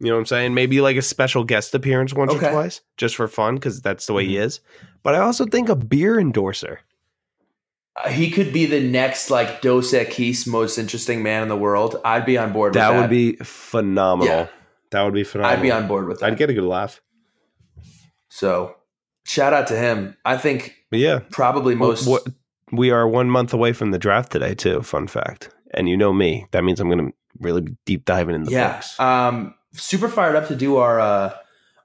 You 0.00 0.08
know 0.08 0.14
what 0.14 0.20
I'm 0.20 0.26
saying? 0.26 0.54
Maybe 0.54 0.80
like 0.80 0.96
a 0.96 1.02
special 1.02 1.42
guest 1.44 1.74
appearance 1.74 2.12
once 2.12 2.32
Okay. 2.32 2.48
or 2.48 2.52
twice 2.52 2.80
just 2.98 3.16
for 3.16 3.26
fun 3.28 3.54
because 3.54 3.80
that's 3.80 4.06
the 4.06 4.12
way 4.12 4.26
he 4.26 4.34
Mhm. 4.34 4.42
is. 4.44 4.60
But 5.02 5.14
I 5.14 5.20
also 5.20 5.46
think 5.46 5.68
a 5.68 5.76
beer 5.76 6.18
endorser. 6.20 6.80
Uh, 8.04 8.10
he 8.10 8.30
could 8.30 8.52
be 8.52 8.66
the 8.66 8.80
next 8.80 9.30
like 9.30 9.62
Dos 9.62 9.92
Equis 9.94 10.46
most 10.46 10.76
interesting 10.76 11.22
man 11.22 11.42
in 11.42 11.48
the 11.48 11.56
world. 11.56 11.98
I'd 12.04 12.26
be 12.26 12.36
on 12.36 12.52
board 12.52 12.74
with 12.74 12.82
That 12.82 12.90
that. 12.92 13.00
would 13.00 13.08
be 13.10 13.36
phenomenal. 13.36 14.34
Yeah. 14.34 14.46
That 14.90 15.02
would 15.04 15.14
be 15.14 15.24
phenomenal. 15.24 15.58
I'd 15.58 15.62
be 15.62 15.70
on 15.70 15.88
board 15.88 16.06
with 16.06 16.20
that. 16.20 16.26
I'd 16.26 16.36
get 16.36 16.50
a 16.50 16.54
good 16.54 16.64
laugh. 16.64 17.00
so 18.28 18.76
shout 19.24 19.52
out 19.52 19.66
to 19.68 19.76
him. 19.76 20.16
I 20.24 20.36
think 20.36 20.74
But 20.90 21.00
yeah, 21.00 21.20
probably 21.30 21.74
most 21.74 22.06
What, 22.06 22.26
we 22.70 22.90
are 22.90 23.08
one 23.08 23.30
month 23.30 23.52
away 23.54 23.72
from 23.72 23.90
the 23.92 23.98
draft 23.98 24.30
today, 24.32 24.54
too. 24.54 24.82
Fun 24.82 25.06
fact. 25.06 25.48
And 25.72 25.88
you 25.88 25.96
know 25.96 26.12
me. 26.12 26.46
That 26.52 26.64
means 26.64 26.80
I'm 26.80 26.88
going 26.90 27.08
to 27.10 27.12
really 27.40 27.62
be 27.62 27.76
deep 27.86 28.04
diving 28.04 28.34
in 28.34 28.44
the 28.44 28.50
yeah. 28.52 28.74
books. 28.74 29.00
Um 29.00 29.54
super 29.76 30.08
fired 30.08 30.36
up 30.36 30.48
to 30.48 30.56
do 30.56 30.76
our 30.76 30.98
uh 31.00 31.34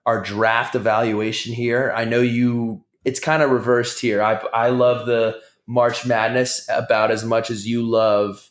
our 0.06 0.22
draft 0.22 0.76
evaluation 0.76 1.54
here. 1.54 1.94
I 1.96 2.06
know 2.06 2.22
you 2.22 2.84
it's 3.06 3.20
kind 3.20 3.42
of 3.44 3.52
reversed 3.52 4.00
here. 4.02 4.22
I 4.22 4.36
I 4.54 4.70
love 4.70 5.06
the 5.06 5.40
March 5.68 6.06
Madness 6.06 6.68
about 6.70 7.12
as 7.12 7.24
much 7.24 7.50
as 7.50 7.68
you 7.68 7.84
love 7.84 8.50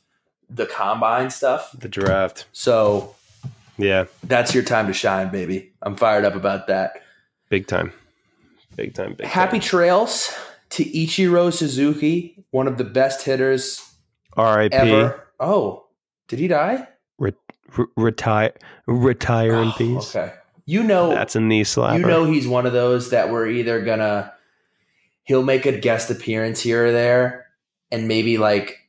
the 0.48 0.66
combine 0.66 1.30
stuff. 1.30 1.70
the 1.78 1.88
draft. 1.88 2.46
So 2.52 3.14
Yeah, 3.78 4.04
that's 4.24 4.54
your 4.54 4.62
time 4.64 4.86
to 4.86 4.92
shine, 4.92 5.30
baby. 5.30 5.72
I'm 5.82 5.96
fired 5.96 6.24
up 6.24 6.34
about 6.34 6.66
that. 6.68 7.02
big 7.48 7.66
time. 7.66 7.92
Big 8.76 8.94
time. 8.94 9.14
Big 9.14 9.26
Happy 9.26 9.58
time. 9.58 9.68
trails 9.68 10.32
to 10.70 10.84
Ichiro 10.84 11.52
Suzuki, 11.52 12.44
one 12.52 12.66
of 12.68 12.78
the 12.78 12.84
best 12.84 13.22
hitters 13.22 13.82
R.I.P. 14.36 14.74
ever. 14.74 15.26
Oh, 15.40 15.86
did 16.28 16.38
he 16.38 16.46
die? 16.48 16.86
Retire. 17.96 18.52
Retire 18.86 19.54
in 19.62 19.68
Oh, 19.68 19.74
peace. 19.76 20.16
Okay. 20.16 20.32
You 20.66 20.82
know, 20.82 21.10
That's 21.10 21.36
a 21.36 21.40
knee 21.40 21.62
slapper. 21.62 21.98
you 22.00 22.06
know 22.06 22.24
he's 22.24 22.46
one 22.48 22.66
of 22.66 22.72
those 22.72 23.10
that 23.10 23.30
we're 23.30 23.48
either 23.48 23.80
gonna 23.82 24.32
he'll 25.24 25.42
make 25.42 25.66
a 25.66 25.78
guest 25.78 26.10
appearance 26.10 26.60
here 26.60 26.86
or 26.86 26.92
there 26.92 27.46
and 27.90 28.06
maybe 28.08 28.38
like 28.38 28.88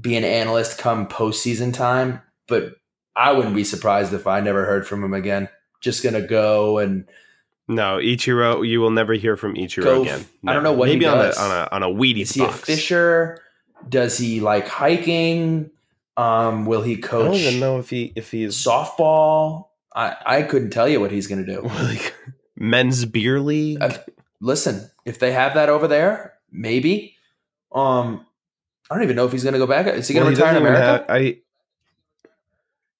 be 0.00 0.16
an 0.16 0.24
analyst 0.24 0.78
come 0.78 1.06
postseason 1.06 1.72
time, 1.74 2.20
but 2.46 2.76
I 3.14 3.32
wouldn't 3.32 3.54
be 3.54 3.64
surprised 3.64 4.12
if 4.14 4.26
I 4.26 4.40
never 4.40 4.64
heard 4.64 4.86
from 4.86 5.04
him 5.04 5.12
again. 5.14 5.48
Just 5.80 6.02
gonna 6.02 6.22
go 6.26 6.78
and 6.78 7.06
no, 7.68 7.98
Ichiro. 7.98 8.66
You 8.66 8.80
will 8.80 8.90
never 8.90 9.14
hear 9.14 9.36
from 9.36 9.54
Ichiro 9.54 9.84
Go 9.84 10.02
again. 10.02 10.26
I 10.46 10.52
don't 10.52 10.62
know 10.62 10.72
what 10.72 10.88
he 10.88 10.94
Maybe 10.96 11.06
on 11.06 11.18
a 11.18 11.30
on 11.38 11.50
a 11.50 11.68
on 11.72 11.82
a 11.82 11.88
Wheaties 11.88 12.22
is 12.22 12.32
he 12.32 12.44
a 12.44 12.48
fisher? 12.50 13.38
Does 13.88 14.18
he 14.18 14.40
like 14.40 14.66
hiking? 14.68 15.70
Um, 16.22 16.66
will 16.66 16.82
he 16.82 16.96
coach? 16.96 17.22
I 17.22 17.28
don't 17.28 17.34
even 17.36 17.60
know 17.60 17.78
if 17.78 17.90
he 17.90 18.12
if 18.16 18.30
he 18.30 18.44
is 18.44 18.54
softball? 18.56 19.68
I, 19.94 20.16
I 20.24 20.42
couldn't 20.42 20.70
tell 20.70 20.88
you 20.88 21.00
what 21.00 21.10
he's 21.10 21.26
gonna 21.26 21.44
do. 21.46 21.62
like 21.82 22.14
men's 22.56 23.04
beer 23.04 23.40
league. 23.40 23.78
Uh, 23.82 23.96
listen, 24.40 24.90
if 25.04 25.18
they 25.18 25.32
have 25.32 25.54
that 25.54 25.68
over 25.68 25.88
there, 25.88 26.34
maybe. 26.50 27.16
Um, 27.72 28.26
I 28.90 28.94
don't 28.94 29.04
even 29.04 29.16
know 29.16 29.24
if 29.24 29.32
he's 29.32 29.42
going 29.42 29.54
to 29.54 29.58
go 29.58 29.66
back. 29.66 29.86
Is 29.86 30.06
he 30.06 30.12
going 30.12 30.26
Well, 30.26 30.34
to 30.34 30.38
retire 30.38 30.56
in 30.56 30.62
America? 30.62 30.82
have- 30.84 31.04
I 31.08 31.38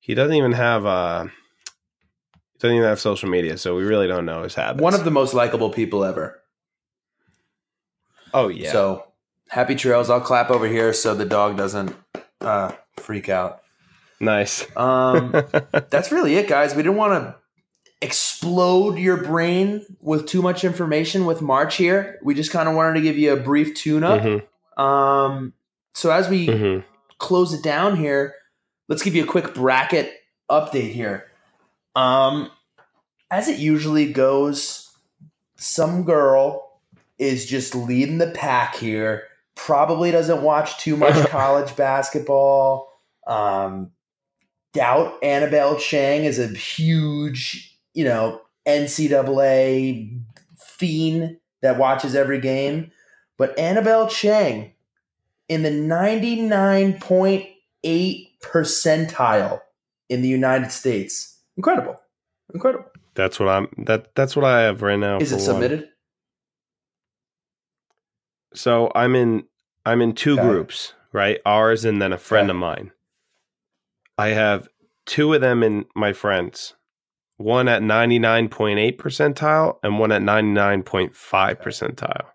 he 0.00 0.14
doesn't 0.14 0.34
even 0.34 0.52
have 0.52 0.86
uh 0.86 1.24
he 1.24 2.58
doesn't 2.58 2.76
even 2.76 2.88
have 2.88 3.00
social 3.00 3.28
media, 3.28 3.58
so 3.58 3.76
we 3.76 3.82
really 3.84 4.08
don't 4.08 4.24
know 4.24 4.42
his 4.42 4.54
habits. 4.54 4.82
One 4.82 4.94
of 4.94 5.04
the 5.04 5.10
most 5.10 5.34
likable 5.34 5.70
people 5.70 6.04
ever. 6.04 6.40
oh 8.34 8.48
yeah, 8.48 8.72
So 8.72 9.06
happy 9.48 9.74
trails. 9.74 10.08
I'll 10.10 10.20
clap 10.20 10.50
over 10.50 10.66
here 10.66 10.92
so 10.92 11.14
the 11.14 11.26
dog 11.26 11.56
doesn't 11.56 11.94
uh, 12.40 12.72
freak 12.97 13.28
out. 13.28 13.62
nice. 14.20 14.66
Um, 14.76 15.32
that's 15.90 16.12
really 16.12 16.36
it, 16.36 16.49
guys. 16.49 16.74
We 16.74 16.82
didn't 16.82 16.97
want 16.97 17.12
to 17.24 17.34
explode 18.01 18.99
your 18.99 19.16
brain 19.16 19.84
with 20.01 20.26
too 20.26 20.43
much 20.43 20.64
information 20.64 21.24
with 21.24 21.40
March 21.40 21.76
here. 21.76 22.18
We 22.22 22.34
just 22.34 22.51
kind 22.51 22.68
of 22.68 22.74
wanted 22.74 22.95
to 22.95 23.01
give 23.01 23.16
you 23.16 23.32
a 23.32 23.36
brief 23.36 23.74
tune-up. 23.74 24.20
Mhm, 24.22 24.80
Um, 24.82 25.53
so 25.95 26.11
as 26.11 26.28
we 26.28 26.47
mhm. 26.49 26.84
close 27.18 27.53
it 27.55 27.62
down 27.62 27.97
here, 27.97 28.34
let's 28.88 29.03
give 29.03 29.14
you 29.14 29.22
a 29.22 29.26
quick 29.26 29.55
bracket 29.55 30.12
update 30.51 30.93
here. 30.93 31.30
Um, 31.95 32.51
as 33.30 33.49
it 33.49 33.59
usually 33.59 34.12
goes, 34.12 34.90
some 35.57 36.03
girl 36.03 36.80
is 37.18 37.47
just 37.47 37.74
leading 37.74 38.18
the 38.18 38.30
pack 38.30 38.74
here. 38.76 39.24
Probably 39.55 40.11
doesn't 40.11 40.42
watch 40.42 40.78
too 40.78 40.96
much 40.96 41.28
college 41.28 41.76
basketball. 41.76 42.90
Um, 43.26 43.90
doubt 44.72 45.18
Annabelle 45.22 45.78
Chang 45.78 46.24
is 46.24 46.38
a 46.38 46.48
huge, 46.48 47.78
you 47.94 48.05
know, 48.05 48.40
NCAA 48.66 50.20
fiend 50.59 51.38
that 51.61 51.78
watches 51.78 52.14
every 52.14 52.40
game. 52.40 52.90
But 53.38 53.59
Annabelle 53.59 54.09
Chang 54.09 54.72
in 55.48 55.62
the 55.62 55.70
99.8 55.70 58.28
percentile 58.42 59.61
in 60.09 60.22
the 60.22 60.28
United 60.28 60.72
States. 60.72 61.38
Incredible. 61.57 62.00
Incredible. 62.55 62.86
That's 63.14 63.38
what 63.38 63.48
I'm. 63.48 63.68
That 63.78 64.14
that's 64.14 64.36
what 64.36 64.44
I 64.44 64.62
have 64.62 64.82
right 64.82 64.98
now. 64.98 65.18
Is 65.18 65.30
for 65.30 65.36
it 65.36 65.40
one. 65.80 65.88
So 68.55 68.90
I'm 68.94 69.14
in. 69.14 69.44
I'm 69.84 70.00
in 70.00 70.14
two 70.14 70.36
groups, 70.36 70.94
right? 71.12 71.40
Ours 71.44 71.84
and 71.84 72.00
then 72.00 72.12
a 72.12 72.18
friend 72.18 72.50
of 72.50 72.57
mine. 72.57 72.92
I 74.16 74.28
have 74.28 74.68
two 75.07 75.34
of 75.34 75.40
them 75.40 75.62
in 75.62 75.86
my 75.96 76.12
friends. 76.12 76.74
One 77.36 77.66
at 77.66 77.82
99.8 77.82 78.96
percentile 78.96 79.78
and 79.82 79.98
one 79.98 80.12
at 80.12 80.22
99.5 80.22 81.12
percentile. 81.61 82.26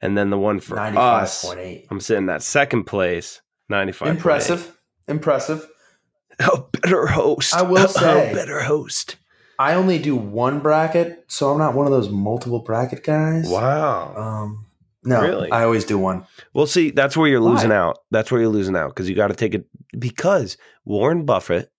And 0.00 0.16
then 0.18 0.30
the 0.30 0.38
one 0.38 0.58
for 0.58 0.78
us, 0.78 1.44
95.8. 1.44 1.86
I'm 1.90 2.00
sitting 2.00 2.26
that 2.26 2.42
second 2.42 2.84
place, 2.84 3.40
95. 3.68 4.08
Impressive. 4.08 4.76
Impressive. 5.06 5.68
A 6.40 6.62
better 6.72 7.06
host. 7.06 7.54
I 7.54 7.62
will 7.62 7.86
say- 7.88 8.30
a 8.32 8.34
better 8.34 8.60
host. 8.62 9.16
I 9.60 9.74
only 9.74 9.98
do 9.98 10.14
one 10.14 10.60
bracket, 10.60 11.24
so 11.26 11.50
I'm 11.50 11.58
not 11.58 11.74
one 11.74 11.86
of 11.86 11.90
those 11.92 12.08
multiple 12.08 12.60
bracket 12.60 13.02
guys. 13.02 13.48
Wow. 13.48 14.14
Um, 14.16 14.66
no, 15.04 15.22
Really? 15.22 15.50
I 15.50 15.64
always 15.64 15.84
do 15.84 15.98
one. 15.98 16.26
Well, 16.52 16.66
see, 16.66 16.90
that's 16.90 17.16
where 17.16 17.28
you're 17.28 17.42
Why? 17.42 17.50
losing 17.52 17.72
out. 17.72 17.98
That's 18.10 18.30
where 18.30 18.40
you're 18.40 18.50
losing 18.50 18.76
out 18.76 18.88
because 18.88 19.08
you 19.08 19.14
got 19.14 19.28
to 19.28 19.34
take 19.34 19.54
it 19.54 19.66
because 19.98 20.56
Warren 20.84 21.24
Buffett 21.24 21.70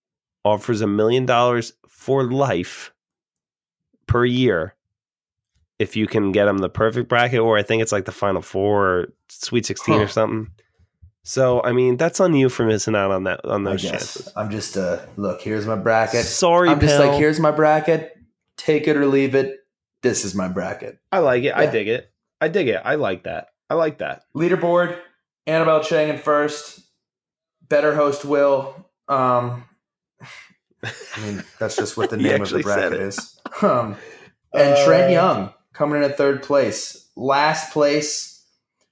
offers 0.46 0.82
a 0.82 0.88
million 0.88 1.26
dollars 1.26 1.74
for 1.88 2.24
life 2.24 2.94
per 4.08 4.26
year 4.26 4.76
if 5.80 5.96
you 5.96 6.08
can 6.08 6.32
get 6.32 6.48
him 6.48 6.58
the 6.58 6.70
perfect 6.70 7.08
bracket, 7.08 7.40
or 7.40 7.58
I 7.58 7.64
think 7.64 7.82
it's 7.82 7.92
like 7.92 8.06
the 8.06 8.12
final 8.12 8.42
four 8.42 8.88
or 8.88 9.14
Sweet 9.30 9.66
Sixteen 9.66 10.00
or 10.00 10.08
something. 10.08 10.52
So, 11.24 11.62
I 11.64 11.74
mean, 11.74 11.98
that's 11.98 12.20
on 12.20 12.34
you 12.34 12.50
for 12.50 12.66
missing 12.66 12.96
out 12.96 13.12
on 13.12 13.24
that 13.26 13.44
on 13.46 13.66
I 13.68 13.72
those 13.72 13.84
guess. 13.84 13.92
chances. 13.92 14.34
I'm 14.36 14.50
just 14.50 14.78
uh 14.78 15.00
look, 15.16 15.42
here's 15.42 15.66
my 15.66 15.76
bracket. 15.76 16.26
Sorry, 16.26 16.70
I'm 16.70 16.80
just 16.80 17.00
like, 17.00 17.14
here's 17.14 17.40
my 17.40 17.52
bracket. 17.52 18.18
Take 18.58 18.88
it 18.88 18.98
or 18.98 19.06
leave 19.06 19.36
it. 19.36 19.58
This 20.02 20.26
is 20.26 20.34
my 20.36 20.48
bracket. 20.48 20.98
I 21.12 21.20
like 21.20 21.44
it. 21.44 21.54
I 21.54 21.66
dig 21.66 21.88
it. 21.88 22.12
I 22.42 22.48
dig 22.48 22.68
it. 22.68 22.82
I 22.84 22.96
like 22.96 23.24
that. 23.24 23.50
I 23.70 23.76
like 23.76 24.00
that. 24.00 24.24
Leaderboard, 24.36 24.98
Annabelle 25.46 25.84
Chang 25.84 26.10
in 26.10 26.18
first. 26.18 26.82
Better 27.68 27.96
host 27.96 28.26
Will. 28.26 28.86
Um 29.08 29.66
I 30.84 31.22
mean, 31.22 31.44
that's 31.60 31.76
just 31.76 31.98
what 31.98 32.10
the 32.10 32.18
name 32.18 32.42
of 32.42 32.50
the 32.50 32.60
bracket 32.60 32.94
is. 32.94 33.40
Um, 33.62 33.98
and 34.54 34.78
Trent 34.86 35.08
Uh, 35.10 35.14
Young 35.14 35.54
coming 35.74 36.02
in 36.02 36.10
at 36.10 36.18
third 36.18 36.42
place. 36.42 37.10
Last 37.16 37.74
place, 37.74 38.46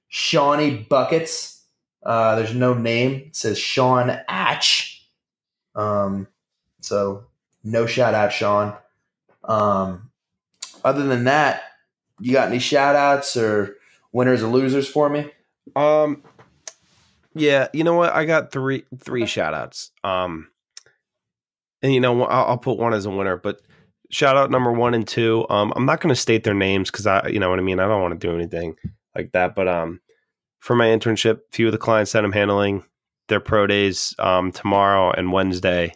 Shawnee 0.08 0.86
Buckets. 0.88 1.64
Uh, 2.02 2.36
there's 2.36 2.54
no 2.54 2.74
name. 2.74 3.14
It 3.28 3.36
says 3.36 3.58
Sean 3.58 4.08
Atch. 4.28 5.00
Um, 5.74 6.28
so 6.80 7.24
no 7.64 7.86
shout 7.86 8.14
out, 8.14 8.32
Sean. 8.32 8.74
Um, 9.44 10.10
other 10.84 11.04
than 11.06 11.24
that, 11.24 11.62
you 12.20 12.32
got 12.32 12.48
any 12.48 12.58
shout 12.58 12.96
outs 12.96 13.36
or 13.36 13.76
winners 14.12 14.42
or 14.42 14.48
losers 14.48 14.88
for 14.88 15.08
me? 15.08 15.30
Um, 15.76 16.22
yeah, 17.34 17.68
you 17.72 17.84
know 17.84 17.94
what? 17.94 18.12
I 18.12 18.24
got 18.24 18.52
three 18.52 18.84
three 18.98 19.26
shout 19.26 19.54
outs. 19.54 19.90
Um, 20.02 20.48
and 21.82 21.92
you 21.92 22.00
know, 22.00 22.24
I'll, 22.24 22.46
I'll 22.46 22.58
put 22.58 22.78
one 22.78 22.94
as 22.94 23.06
a 23.06 23.10
winner, 23.10 23.36
but 23.36 23.60
shout 24.10 24.36
out 24.36 24.50
number 24.50 24.72
one 24.72 24.94
and 24.94 25.06
two. 25.06 25.46
Um, 25.48 25.72
I'm 25.76 25.86
not 25.86 26.00
going 26.00 26.14
to 26.14 26.20
state 26.20 26.44
their 26.44 26.54
names 26.54 26.90
because 26.90 27.06
I, 27.06 27.28
you 27.28 27.38
know 27.38 27.50
what 27.50 27.58
I 27.58 27.62
mean. 27.62 27.80
I 27.80 27.86
don't 27.86 28.02
want 28.02 28.18
to 28.18 28.26
do 28.26 28.34
anything 28.34 28.76
like 29.14 29.32
that. 29.32 29.54
But 29.54 29.68
um, 29.68 30.00
for 30.58 30.74
my 30.74 30.86
internship, 30.86 31.36
a 31.38 31.52
few 31.52 31.66
of 31.66 31.72
the 31.72 31.78
clients 31.78 32.12
that 32.12 32.24
I'm 32.24 32.32
handling, 32.32 32.84
their 33.28 33.40
pro 33.40 33.66
days 33.66 34.14
um 34.18 34.52
tomorrow 34.52 35.12
and 35.12 35.32
Wednesday. 35.32 35.92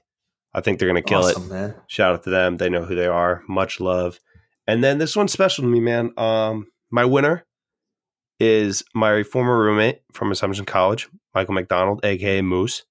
I 0.55 0.61
think 0.61 0.79
they're 0.79 0.89
going 0.89 1.03
to 1.03 1.09
kill 1.09 1.27
it. 1.27 1.37
awesome, 1.37 1.49
man. 1.49 1.75
Shout 1.87 2.13
out 2.13 2.25
to 2.25 2.31
them. 2.31 2.59
They 2.59 2.69
know 2.69 2.85
who 2.85 2.95
they 2.95 3.07
are. 3.07 3.43
Much 3.49 3.81
love. 3.81 4.21
And 4.67 4.83
then 4.83 4.99
this 4.99 5.17
one's 5.17 5.33
special 5.33 5.63
to 5.63 5.69
me, 5.69 5.81
man. 5.81 6.13
Um, 6.17 6.67
my 6.91 7.05
winner 7.05 7.45
is 8.41 8.83
my 8.95 9.23
former 9.23 9.59
roommate 9.59 10.03
from 10.13 10.31
Assumption 10.33 10.65
College, 10.65 11.09
Michael 11.35 11.55
McDonald, 11.55 12.05
aka 12.05 12.43
Moose. 12.43 12.85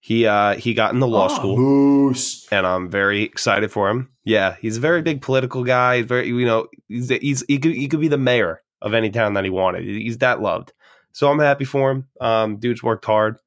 He 0.00 0.26
uh 0.26 0.54
he 0.54 0.74
got 0.74 0.94
into 0.94 1.06
law 1.06 1.26
Oh, 1.30 1.34
school 1.34 1.56
Moose. 1.56 2.46
and 2.52 2.64
I'm 2.66 2.88
very 2.88 3.22
excited 3.22 3.72
for 3.72 3.88
him. 3.90 4.10
Yeah, 4.24 4.54
he's 4.60 4.76
a 4.76 4.80
very 4.80 5.02
big 5.02 5.20
political 5.22 5.64
guy. 5.64 6.02
Very, 6.02 6.28
you 6.28 6.44
know, 6.46 6.68
he's, 6.88 7.08
he's 7.08 7.44
he 7.48 7.58
could 7.58 7.72
he 7.74 7.88
could 7.88 8.00
be 8.00 8.08
the 8.08 8.18
mayor 8.18 8.62
of 8.82 8.94
any 8.94 9.10
town 9.10 9.34
that 9.34 9.42
he 9.44 9.50
wanted. 9.50 9.82
He's 9.84 10.18
that 10.18 10.40
loved. 10.40 10.72
So 11.12 11.30
I'm 11.30 11.38
happy 11.40 11.64
for 11.64 11.90
him. 11.90 12.06
Um, 12.20 12.58
dude's 12.58 12.82
worked 12.82 13.04
hard. 13.06 13.38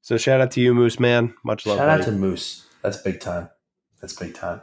So 0.00 0.16
shout 0.16 0.40
out 0.40 0.52
to 0.52 0.60
you, 0.60 0.72
Moose 0.74 0.98
man. 1.00 1.34
Much 1.44 1.66
love. 1.66 1.78
Shout 1.78 1.88
out 1.88 2.04
to 2.04 2.12
Moose. 2.12 2.64
That's 2.82 2.98
big 2.98 3.20
time. 3.20 3.50
That's 4.00 4.14
big 4.14 4.34
time. 4.34 4.62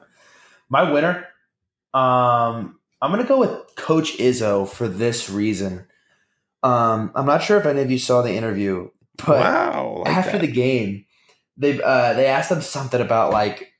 My 0.69 0.89
winner, 0.89 1.27
um, 1.93 2.79
I'm 3.01 3.11
gonna 3.11 3.25
go 3.25 3.39
with 3.39 3.75
Coach 3.75 4.17
Izzo 4.17 4.67
for 4.67 4.87
this 4.87 5.29
reason. 5.29 5.85
Um, 6.63 7.11
I'm 7.15 7.25
not 7.25 7.43
sure 7.43 7.59
if 7.59 7.65
any 7.65 7.81
of 7.81 7.91
you 7.91 7.99
saw 7.99 8.21
the 8.21 8.33
interview, 8.33 8.89
but 9.17 9.39
wow. 9.39 10.03
like 10.05 10.15
after 10.15 10.33
that. 10.33 10.41
the 10.41 10.51
game, 10.51 11.05
they 11.57 11.81
uh, 11.81 12.13
they 12.13 12.25
asked 12.25 12.51
him 12.51 12.61
something 12.61 13.01
about 13.01 13.31
like, 13.31 13.73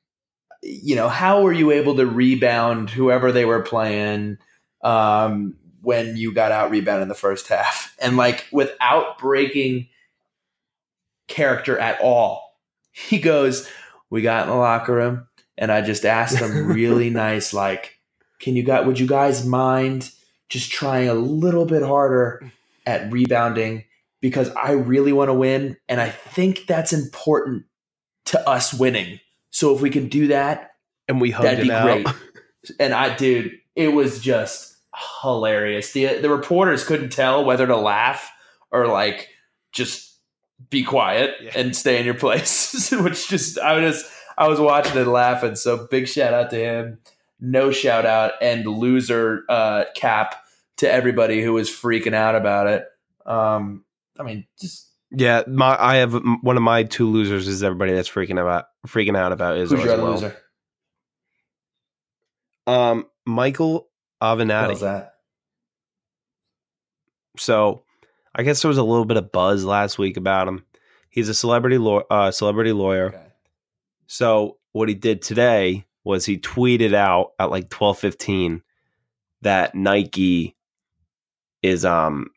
you 0.61 0.95
know, 0.95 1.09
how 1.09 1.41
were 1.41 1.53
you 1.53 1.71
able 1.71 1.95
to 1.95 2.05
rebound 2.05 2.89
whoever 2.89 3.31
they 3.31 3.45
were 3.45 3.61
playing 3.61 4.37
um, 4.83 5.55
when 5.81 6.17
you 6.17 6.33
got 6.33 6.51
out 6.51 6.71
rebounded 6.71 7.03
in 7.03 7.07
the 7.07 7.15
first 7.15 7.47
half, 7.47 7.95
and 8.01 8.17
like 8.17 8.45
without 8.51 9.17
breaking 9.17 9.87
character 11.27 11.79
at 11.79 11.99
all, 12.01 12.57
he 12.91 13.19
goes, 13.19 13.69
"We 14.09 14.21
got 14.21 14.43
in 14.43 14.49
the 14.49 14.55
locker 14.55 14.93
room, 14.93 15.27
and 15.57 15.71
I 15.71 15.81
just 15.81 16.05
asked 16.05 16.39
them 16.39 16.67
really 16.67 17.09
nice, 17.11 17.53
like, 17.53 17.99
can 18.43 18.55
you 18.55 18.63
guys, 18.63 18.85
would 18.85 18.99
you 18.99 19.07
guys 19.07 19.45
mind 19.45 20.11
just 20.49 20.71
trying 20.71 21.09
a 21.09 21.13
little 21.13 21.65
bit 21.65 21.81
harder 21.83 22.51
at 22.85 23.11
rebounding?" 23.11 23.85
because 24.21 24.49
I 24.51 24.71
really 24.71 25.11
want 25.11 25.27
to 25.27 25.33
win. 25.33 25.75
And 25.89 25.99
I 25.99 26.07
think 26.09 26.65
that's 26.65 26.93
important 26.93 27.65
to 28.27 28.49
us 28.49 28.73
winning. 28.73 29.19
So 29.51 29.75
if 29.75 29.81
we 29.81 29.89
can 29.89 30.07
do 30.07 30.27
that, 30.27 30.71
and 31.09 31.19
we 31.19 31.29
hugged 31.31 31.45
that'd 31.45 31.59
it 31.59 31.63
be 31.63 31.71
out. 31.71 32.03
great. 32.03 32.07
And 32.79 32.93
I, 32.93 33.13
dude, 33.17 33.51
it 33.75 33.89
was 33.89 34.21
just 34.21 34.77
hilarious. 35.21 35.91
The, 35.91 36.19
the 36.19 36.29
reporters 36.29 36.85
couldn't 36.85 37.09
tell 37.09 37.43
whether 37.43 37.67
to 37.67 37.75
laugh 37.75 38.31
or 38.71 38.87
like 38.87 39.27
just 39.73 40.17
be 40.69 40.85
quiet 40.85 41.35
Yeah. 41.41 41.51
and 41.57 41.75
stay 41.75 41.99
in 41.99 42.05
your 42.05 42.13
place, 42.25 42.91
which 42.91 43.27
just, 43.27 43.59
I 43.59 43.81
was 43.81 44.09
I 44.37 44.47
was 44.47 44.61
watching 44.61 44.97
and 44.97 45.11
laughing. 45.11 45.55
So 45.57 45.85
big 45.91 46.07
shout 46.07 46.33
out 46.33 46.49
to 46.51 46.55
him. 46.55 46.99
No 47.45 47.71
shout 47.71 48.05
out 48.05 48.31
and 48.41 48.65
loser 48.65 49.43
uh, 49.49 49.83
cap 49.95 50.35
to 50.77 50.89
everybody 50.89 51.41
who 51.43 51.51
was 51.53 51.69
freaking 51.69 52.13
out 52.13 52.35
about 52.35 52.67
it. 52.67 52.85
Um, 53.25 53.83
I 54.17 54.23
mean, 54.23 54.45
just 54.59 54.89
Yeah, 55.11 55.43
my 55.47 55.75
I 55.79 55.97
have 55.97 56.13
one 56.41 56.55
of 56.55 56.63
my 56.63 56.83
two 56.83 57.07
losers 57.09 57.47
is 57.49 57.61
everybody 57.61 57.91
that's 57.93 58.09
freaking 58.09 58.39
about 58.41 58.65
freaking 58.87 59.17
out 59.17 59.33
about 59.33 59.57
Izzo 59.57 59.71
who's 59.71 59.83
your 59.83 59.97
well. 60.01 60.11
loser? 60.13 60.37
Um, 62.65 63.07
Michael 63.25 63.89
What 64.19 64.37
Avenatti. 64.39 64.69
was 64.69 64.81
that? 64.81 65.15
So, 67.37 67.83
I 68.35 68.43
guess 68.43 68.61
there 68.61 68.69
was 68.69 68.77
a 68.77 68.83
little 68.83 69.05
bit 69.05 69.17
of 69.17 69.31
buzz 69.31 69.65
last 69.65 69.97
week 69.97 70.17
about 70.17 70.47
him. 70.47 70.63
He's 71.09 71.29
a 71.29 71.33
celebrity 71.33 71.77
law- 71.77 72.03
uh, 72.09 72.31
celebrity 72.31 72.71
lawyer. 72.71 73.07
Okay. 73.07 73.23
So 74.07 74.57
what 74.71 74.87
he 74.89 74.95
did 74.95 75.21
today 75.21 75.85
was 76.03 76.25
he 76.25 76.37
tweeted 76.37 76.93
out 76.93 77.31
at 77.39 77.51
like 77.51 77.69
twelve 77.69 77.99
fifteen 77.99 78.61
that 79.41 79.75
Nike 79.75 80.55
is 81.61 81.85
um 81.85 82.29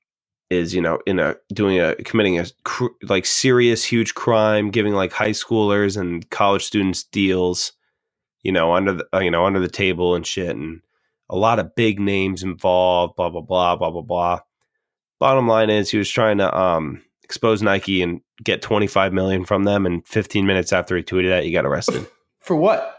is 0.50 0.74
you 0.74 0.80
know 0.80 1.00
in 1.06 1.18
a 1.18 1.36
doing 1.52 1.80
a 1.80 1.94
committing 1.96 2.38
a 2.38 2.46
cr- 2.64 2.86
like 3.02 3.26
serious 3.26 3.84
huge 3.84 4.14
crime, 4.14 4.70
giving 4.70 4.94
like 4.94 5.12
high 5.12 5.30
schoolers 5.30 5.96
and 5.96 6.28
college 6.30 6.64
students 6.64 7.04
deals, 7.04 7.72
you 8.42 8.52
know 8.52 8.74
under 8.74 8.92
the 8.94 9.06
uh, 9.14 9.18
you 9.18 9.30
know 9.30 9.44
under 9.44 9.60
the 9.60 9.68
table 9.68 10.14
and 10.14 10.26
shit, 10.26 10.56
and 10.56 10.80
a 11.28 11.36
lot 11.36 11.58
of 11.58 11.74
big 11.74 11.98
names 11.98 12.42
involved. 12.42 13.16
Blah 13.16 13.30
blah 13.30 13.40
blah 13.40 13.76
blah 13.76 13.90
blah 13.90 14.02
blah. 14.02 14.40
Bottom 15.18 15.48
line 15.48 15.70
is 15.70 15.90
he 15.90 15.98
was 15.98 16.10
trying 16.10 16.38
to 16.38 16.56
um 16.56 17.02
expose 17.24 17.60
Nike 17.60 18.02
and 18.02 18.20
get 18.44 18.62
25 18.62 19.12
million 19.12 19.44
from 19.44 19.64
them 19.64 19.84
and 19.84 20.06
15 20.06 20.46
minutes 20.46 20.72
after 20.72 20.96
he 20.96 21.02
tweeted 21.02 21.30
that 21.30 21.42
he 21.42 21.50
got 21.50 21.66
arrested. 21.66 22.06
For 22.38 22.54
what? 22.54 22.95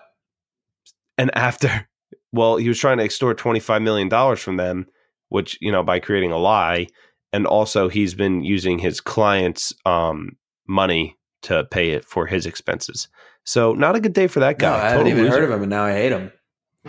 And 1.18 1.36
after 1.38 1.88
well, 2.32 2.58
he 2.58 2.68
was 2.68 2.80
trying 2.80 2.98
to 2.98 3.04
extort 3.04 3.38
25 3.38 3.82
million 3.82 4.10
dollars 4.10 4.40
from 4.40 4.58
them, 4.58 4.86
which, 5.30 5.58
you 5.62 5.72
know, 5.72 5.84
by 5.84 6.00
creating 6.00 6.32
a 6.32 6.38
lie 6.38 6.88
and 7.34 7.46
also 7.46 7.90
he's 7.90 8.14
been 8.14 8.44
using 8.44 8.80
his 8.80 9.02
clients 9.02 9.74
um 9.86 10.32
money 10.68 11.18
to 11.44 11.66
pay 11.72 11.92
it 11.92 12.06
for 12.06 12.26
his 12.26 12.46
expenses. 12.46 13.08
So, 13.46 13.74
not 13.74 13.96
a 13.96 14.02
good 14.02 14.14
day 14.14 14.28
for 14.28 14.40
that 14.42 14.60
No, 14.60 14.68
guy. 14.70 14.76
I 14.78 14.90
haven't 14.90 14.98
Total 15.06 15.10
even 15.12 15.24
loser. 15.24 15.36
heard 15.36 15.44
of 15.46 15.52
him, 15.52 15.62
and 15.64 15.70
now 15.70 15.84
I 15.86 15.94
hate 15.94 16.12
him. 16.12 16.32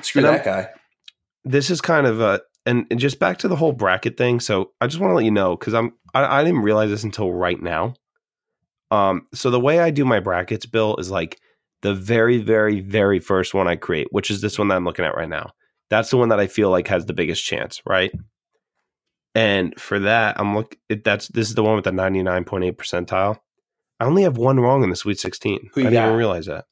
Screw 0.02 0.24
And 0.24 0.34
that 0.34 0.44
guy. 0.44 0.68
this 1.44 1.70
is 1.70 1.80
kind 1.80 2.06
of 2.06 2.20
a 2.20 2.40
and, 2.66 2.86
and 2.90 2.98
just 3.00 3.18
back 3.18 3.38
to 3.38 3.48
the 3.48 3.56
whole 3.56 3.72
bracket 3.72 4.16
thing. 4.18 4.40
So 4.40 4.72
I 4.80 4.86
just 4.88 5.00
want 5.00 5.12
to 5.12 5.14
let 5.16 5.24
you 5.24 5.30
know 5.30 5.56
because 5.56 5.74
I'm 5.74 5.92
I, 6.14 6.40
I 6.40 6.44
didn't 6.44 6.62
realize 6.62 6.90
this 6.90 7.04
until 7.04 7.32
right 7.32 7.60
now. 7.60 7.94
Um, 8.90 9.26
so 9.34 9.50
the 9.50 9.60
way 9.60 9.80
I 9.80 9.90
do 9.90 10.04
my 10.04 10.20
brackets, 10.20 10.66
Bill, 10.66 10.96
is 10.96 11.10
like 11.10 11.38
the 11.82 11.94
very, 11.94 12.38
very, 12.38 12.80
very 12.80 13.20
first 13.20 13.54
one 13.54 13.68
I 13.68 13.76
create, 13.76 14.08
which 14.10 14.30
is 14.30 14.40
this 14.40 14.58
one 14.58 14.68
that 14.68 14.76
I'm 14.76 14.84
looking 14.84 15.04
at 15.04 15.14
right 15.14 15.28
now. 15.28 15.52
That's 15.90 16.10
the 16.10 16.16
one 16.16 16.28
that 16.30 16.40
I 16.40 16.46
feel 16.46 16.70
like 16.70 16.88
has 16.88 17.06
the 17.06 17.12
biggest 17.12 17.44
chance, 17.44 17.80
right? 17.86 18.12
And 19.34 19.78
for 19.78 20.00
that, 20.00 20.38
I'm 20.40 20.54
look. 20.54 20.76
It, 20.88 21.04
that's 21.04 21.28
this 21.28 21.48
is 21.48 21.54
the 21.54 21.62
one 21.62 21.76
with 21.76 21.84
the 21.84 21.90
99.8 21.90 22.72
percentile. 22.72 23.38
I 24.00 24.04
only 24.04 24.22
have 24.22 24.36
one 24.36 24.60
wrong 24.60 24.82
in 24.82 24.90
the 24.90 24.96
Sweet 24.96 25.18
16. 25.20 25.70
Who 25.74 25.80
I 25.80 25.84
didn't 25.84 26.04
even 26.04 26.16
realize 26.16 26.46
that. 26.46 26.64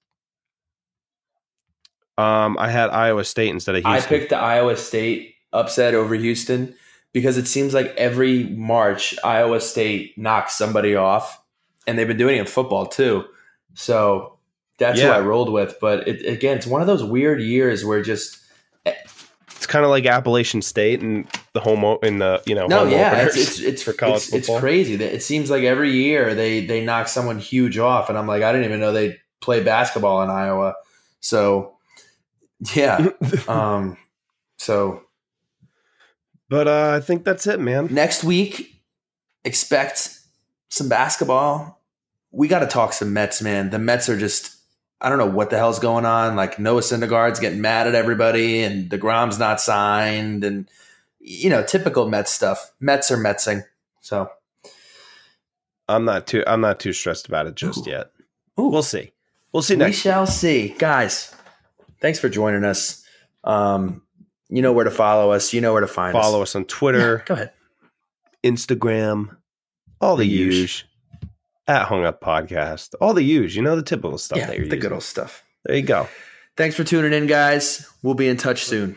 Um, 2.18 2.56
I 2.58 2.70
had 2.70 2.90
Iowa 2.90 3.24
State 3.24 3.50
instead 3.50 3.76
of 3.76 3.84
Houston. 3.84 4.02
I 4.02 4.06
picked 4.06 4.30
the 4.30 4.38
Iowa 4.38 4.76
State 4.76 5.34
upset 5.52 5.94
over 5.94 6.14
Houston 6.14 6.74
because 7.12 7.36
it 7.36 7.46
seems 7.46 7.74
like 7.74 7.94
every 7.96 8.44
March 8.44 9.14
Iowa 9.22 9.60
State 9.60 10.16
knocks 10.16 10.56
somebody 10.56 10.96
off, 10.96 11.42
and 11.86 11.98
they've 11.98 12.08
been 12.08 12.16
doing 12.16 12.36
it 12.36 12.40
in 12.40 12.46
football 12.46 12.86
too. 12.86 13.24
So 13.74 14.35
that's 14.78 14.98
Yeah. 14.98 15.08
what 15.08 15.16
I 15.18 15.20
rolled 15.20 15.52
with. 15.52 15.76
But 15.80 16.06
it, 16.08 16.26
again, 16.26 16.56
it's 16.58 16.66
one 16.66 16.80
of 16.80 16.86
those 16.86 17.02
weird 17.04 17.40
years 17.40 17.84
where 17.84 18.02
just 18.02 18.38
it's 18.84 19.66
kind 19.66 19.84
of 19.84 19.90
like 19.90 20.06
Appalachian 20.06 20.62
State 20.62 21.00
and 21.00 21.26
the 21.54 21.60
home 21.60 21.84
o- 21.84 21.98
in 22.02 22.18
the 22.18 22.42
you 22.46 22.54
know 22.54 22.66
no, 22.66 22.84
yeah, 22.86 23.22
it's 23.26 23.36
it's 23.36 23.58
it's, 23.60 23.82
for 23.82 23.92
college 23.92 24.24
it's, 24.32 24.32
it's 24.48 24.58
crazy. 24.60 24.94
It 24.94 25.22
seems 25.22 25.50
like 25.50 25.64
every 25.64 25.90
year 25.92 26.34
they 26.34 26.64
they 26.64 26.84
knock 26.84 27.08
someone 27.08 27.38
huge 27.38 27.78
off, 27.78 28.08
and 28.08 28.16
I'm 28.18 28.26
like, 28.26 28.42
I 28.42 28.52
didn't 28.52 28.66
even 28.66 28.80
know 28.80 28.92
they 28.92 29.16
play 29.40 29.62
basketball 29.62 30.22
in 30.22 30.30
Iowa. 30.30 30.74
So 31.20 31.76
yeah, 32.74 33.08
um, 33.48 33.96
so 34.58 35.02
but 36.48 36.68
uh, 36.68 36.92
I 36.96 37.00
think 37.00 37.24
that's 37.24 37.46
it, 37.46 37.58
man. 37.58 37.88
next 37.90 38.22
week, 38.22 38.82
expect 39.44 40.16
some 40.70 40.88
basketball. 40.88 41.82
We 42.30 42.46
got 42.46 42.60
to 42.60 42.66
talk 42.66 42.92
some 42.92 43.12
Mets, 43.12 43.42
man. 43.42 43.70
The 43.70 43.78
Mets 43.78 44.08
are 44.08 44.16
just, 44.18 44.55
I 45.00 45.08
don't 45.08 45.18
know 45.18 45.26
what 45.26 45.50
the 45.50 45.58
hell's 45.58 45.78
going 45.78 46.06
on. 46.06 46.36
Like 46.36 46.58
Noah 46.58 46.80
Syndergaard's 46.80 47.40
getting 47.40 47.60
mad 47.60 47.86
at 47.86 47.94
everybody, 47.94 48.62
and 48.62 48.88
DeGrom's 48.90 49.38
not 49.38 49.60
signed, 49.60 50.42
and 50.44 50.68
you 51.20 51.50
know, 51.50 51.62
typical 51.62 52.08
Mets 52.08 52.32
stuff. 52.32 52.72
Mets 52.80 53.10
are 53.10 53.16
Metsing. 53.18 53.64
So 54.00 54.30
I'm 55.88 56.04
not 56.04 56.26
too 56.26 56.42
I'm 56.46 56.60
not 56.60 56.80
too 56.80 56.92
stressed 56.92 57.26
about 57.28 57.46
it 57.46 57.54
just 57.54 57.86
Ooh. 57.86 57.90
yet. 57.90 58.10
Ooh. 58.58 58.68
We'll 58.68 58.82
see. 58.82 59.12
We'll 59.52 59.62
see 59.62 59.76
next. 59.76 59.88
we 59.96 60.00
shall 60.00 60.26
see, 60.26 60.68
guys. 60.78 61.34
Thanks 62.00 62.18
for 62.18 62.28
joining 62.28 62.64
us. 62.64 63.04
Um, 63.44 64.02
you 64.48 64.62
know 64.62 64.72
where 64.72 64.84
to 64.84 64.90
follow 64.90 65.32
us. 65.32 65.52
You 65.52 65.60
know 65.60 65.72
where 65.72 65.80
to 65.80 65.86
find 65.86 66.12
Follow 66.12 66.42
us. 66.42 66.50
us 66.50 66.56
on 66.56 66.64
Twitter, 66.66 67.22
Go 67.26 67.34
ahead. 67.34 67.52
Instagram, 68.44 69.36
all 70.00 70.16
the, 70.16 70.24
The 70.24 70.30
use. 70.30 70.84
At 71.68 71.86
Hung 71.86 72.04
Up 72.04 72.20
Podcast. 72.20 72.94
All 73.00 73.14
the 73.14 73.22
use. 73.22 73.56
You 73.56 73.62
know 73.62 73.76
the 73.76 73.82
typical 73.82 74.18
stuff 74.18 74.38
Yeah, 74.38 74.46
that 74.46 74.56
you're 74.56 74.66
the 74.68 74.76
using. 74.76 74.80
good 74.80 74.92
old 74.92 75.02
stuff. 75.02 75.42
There 75.64 75.76
you 75.76 75.82
go. 75.82 76.08
Thanks 76.56 76.76
for 76.76 76.84
tuning 76.84 77.12
in, 77.12 77.26
guys. 77.26 77.86
We'll 78.02 78.14
be 78.14 78.28
in 78.28 78.36
touch 78.36 78.64
soon. 78.64 78.96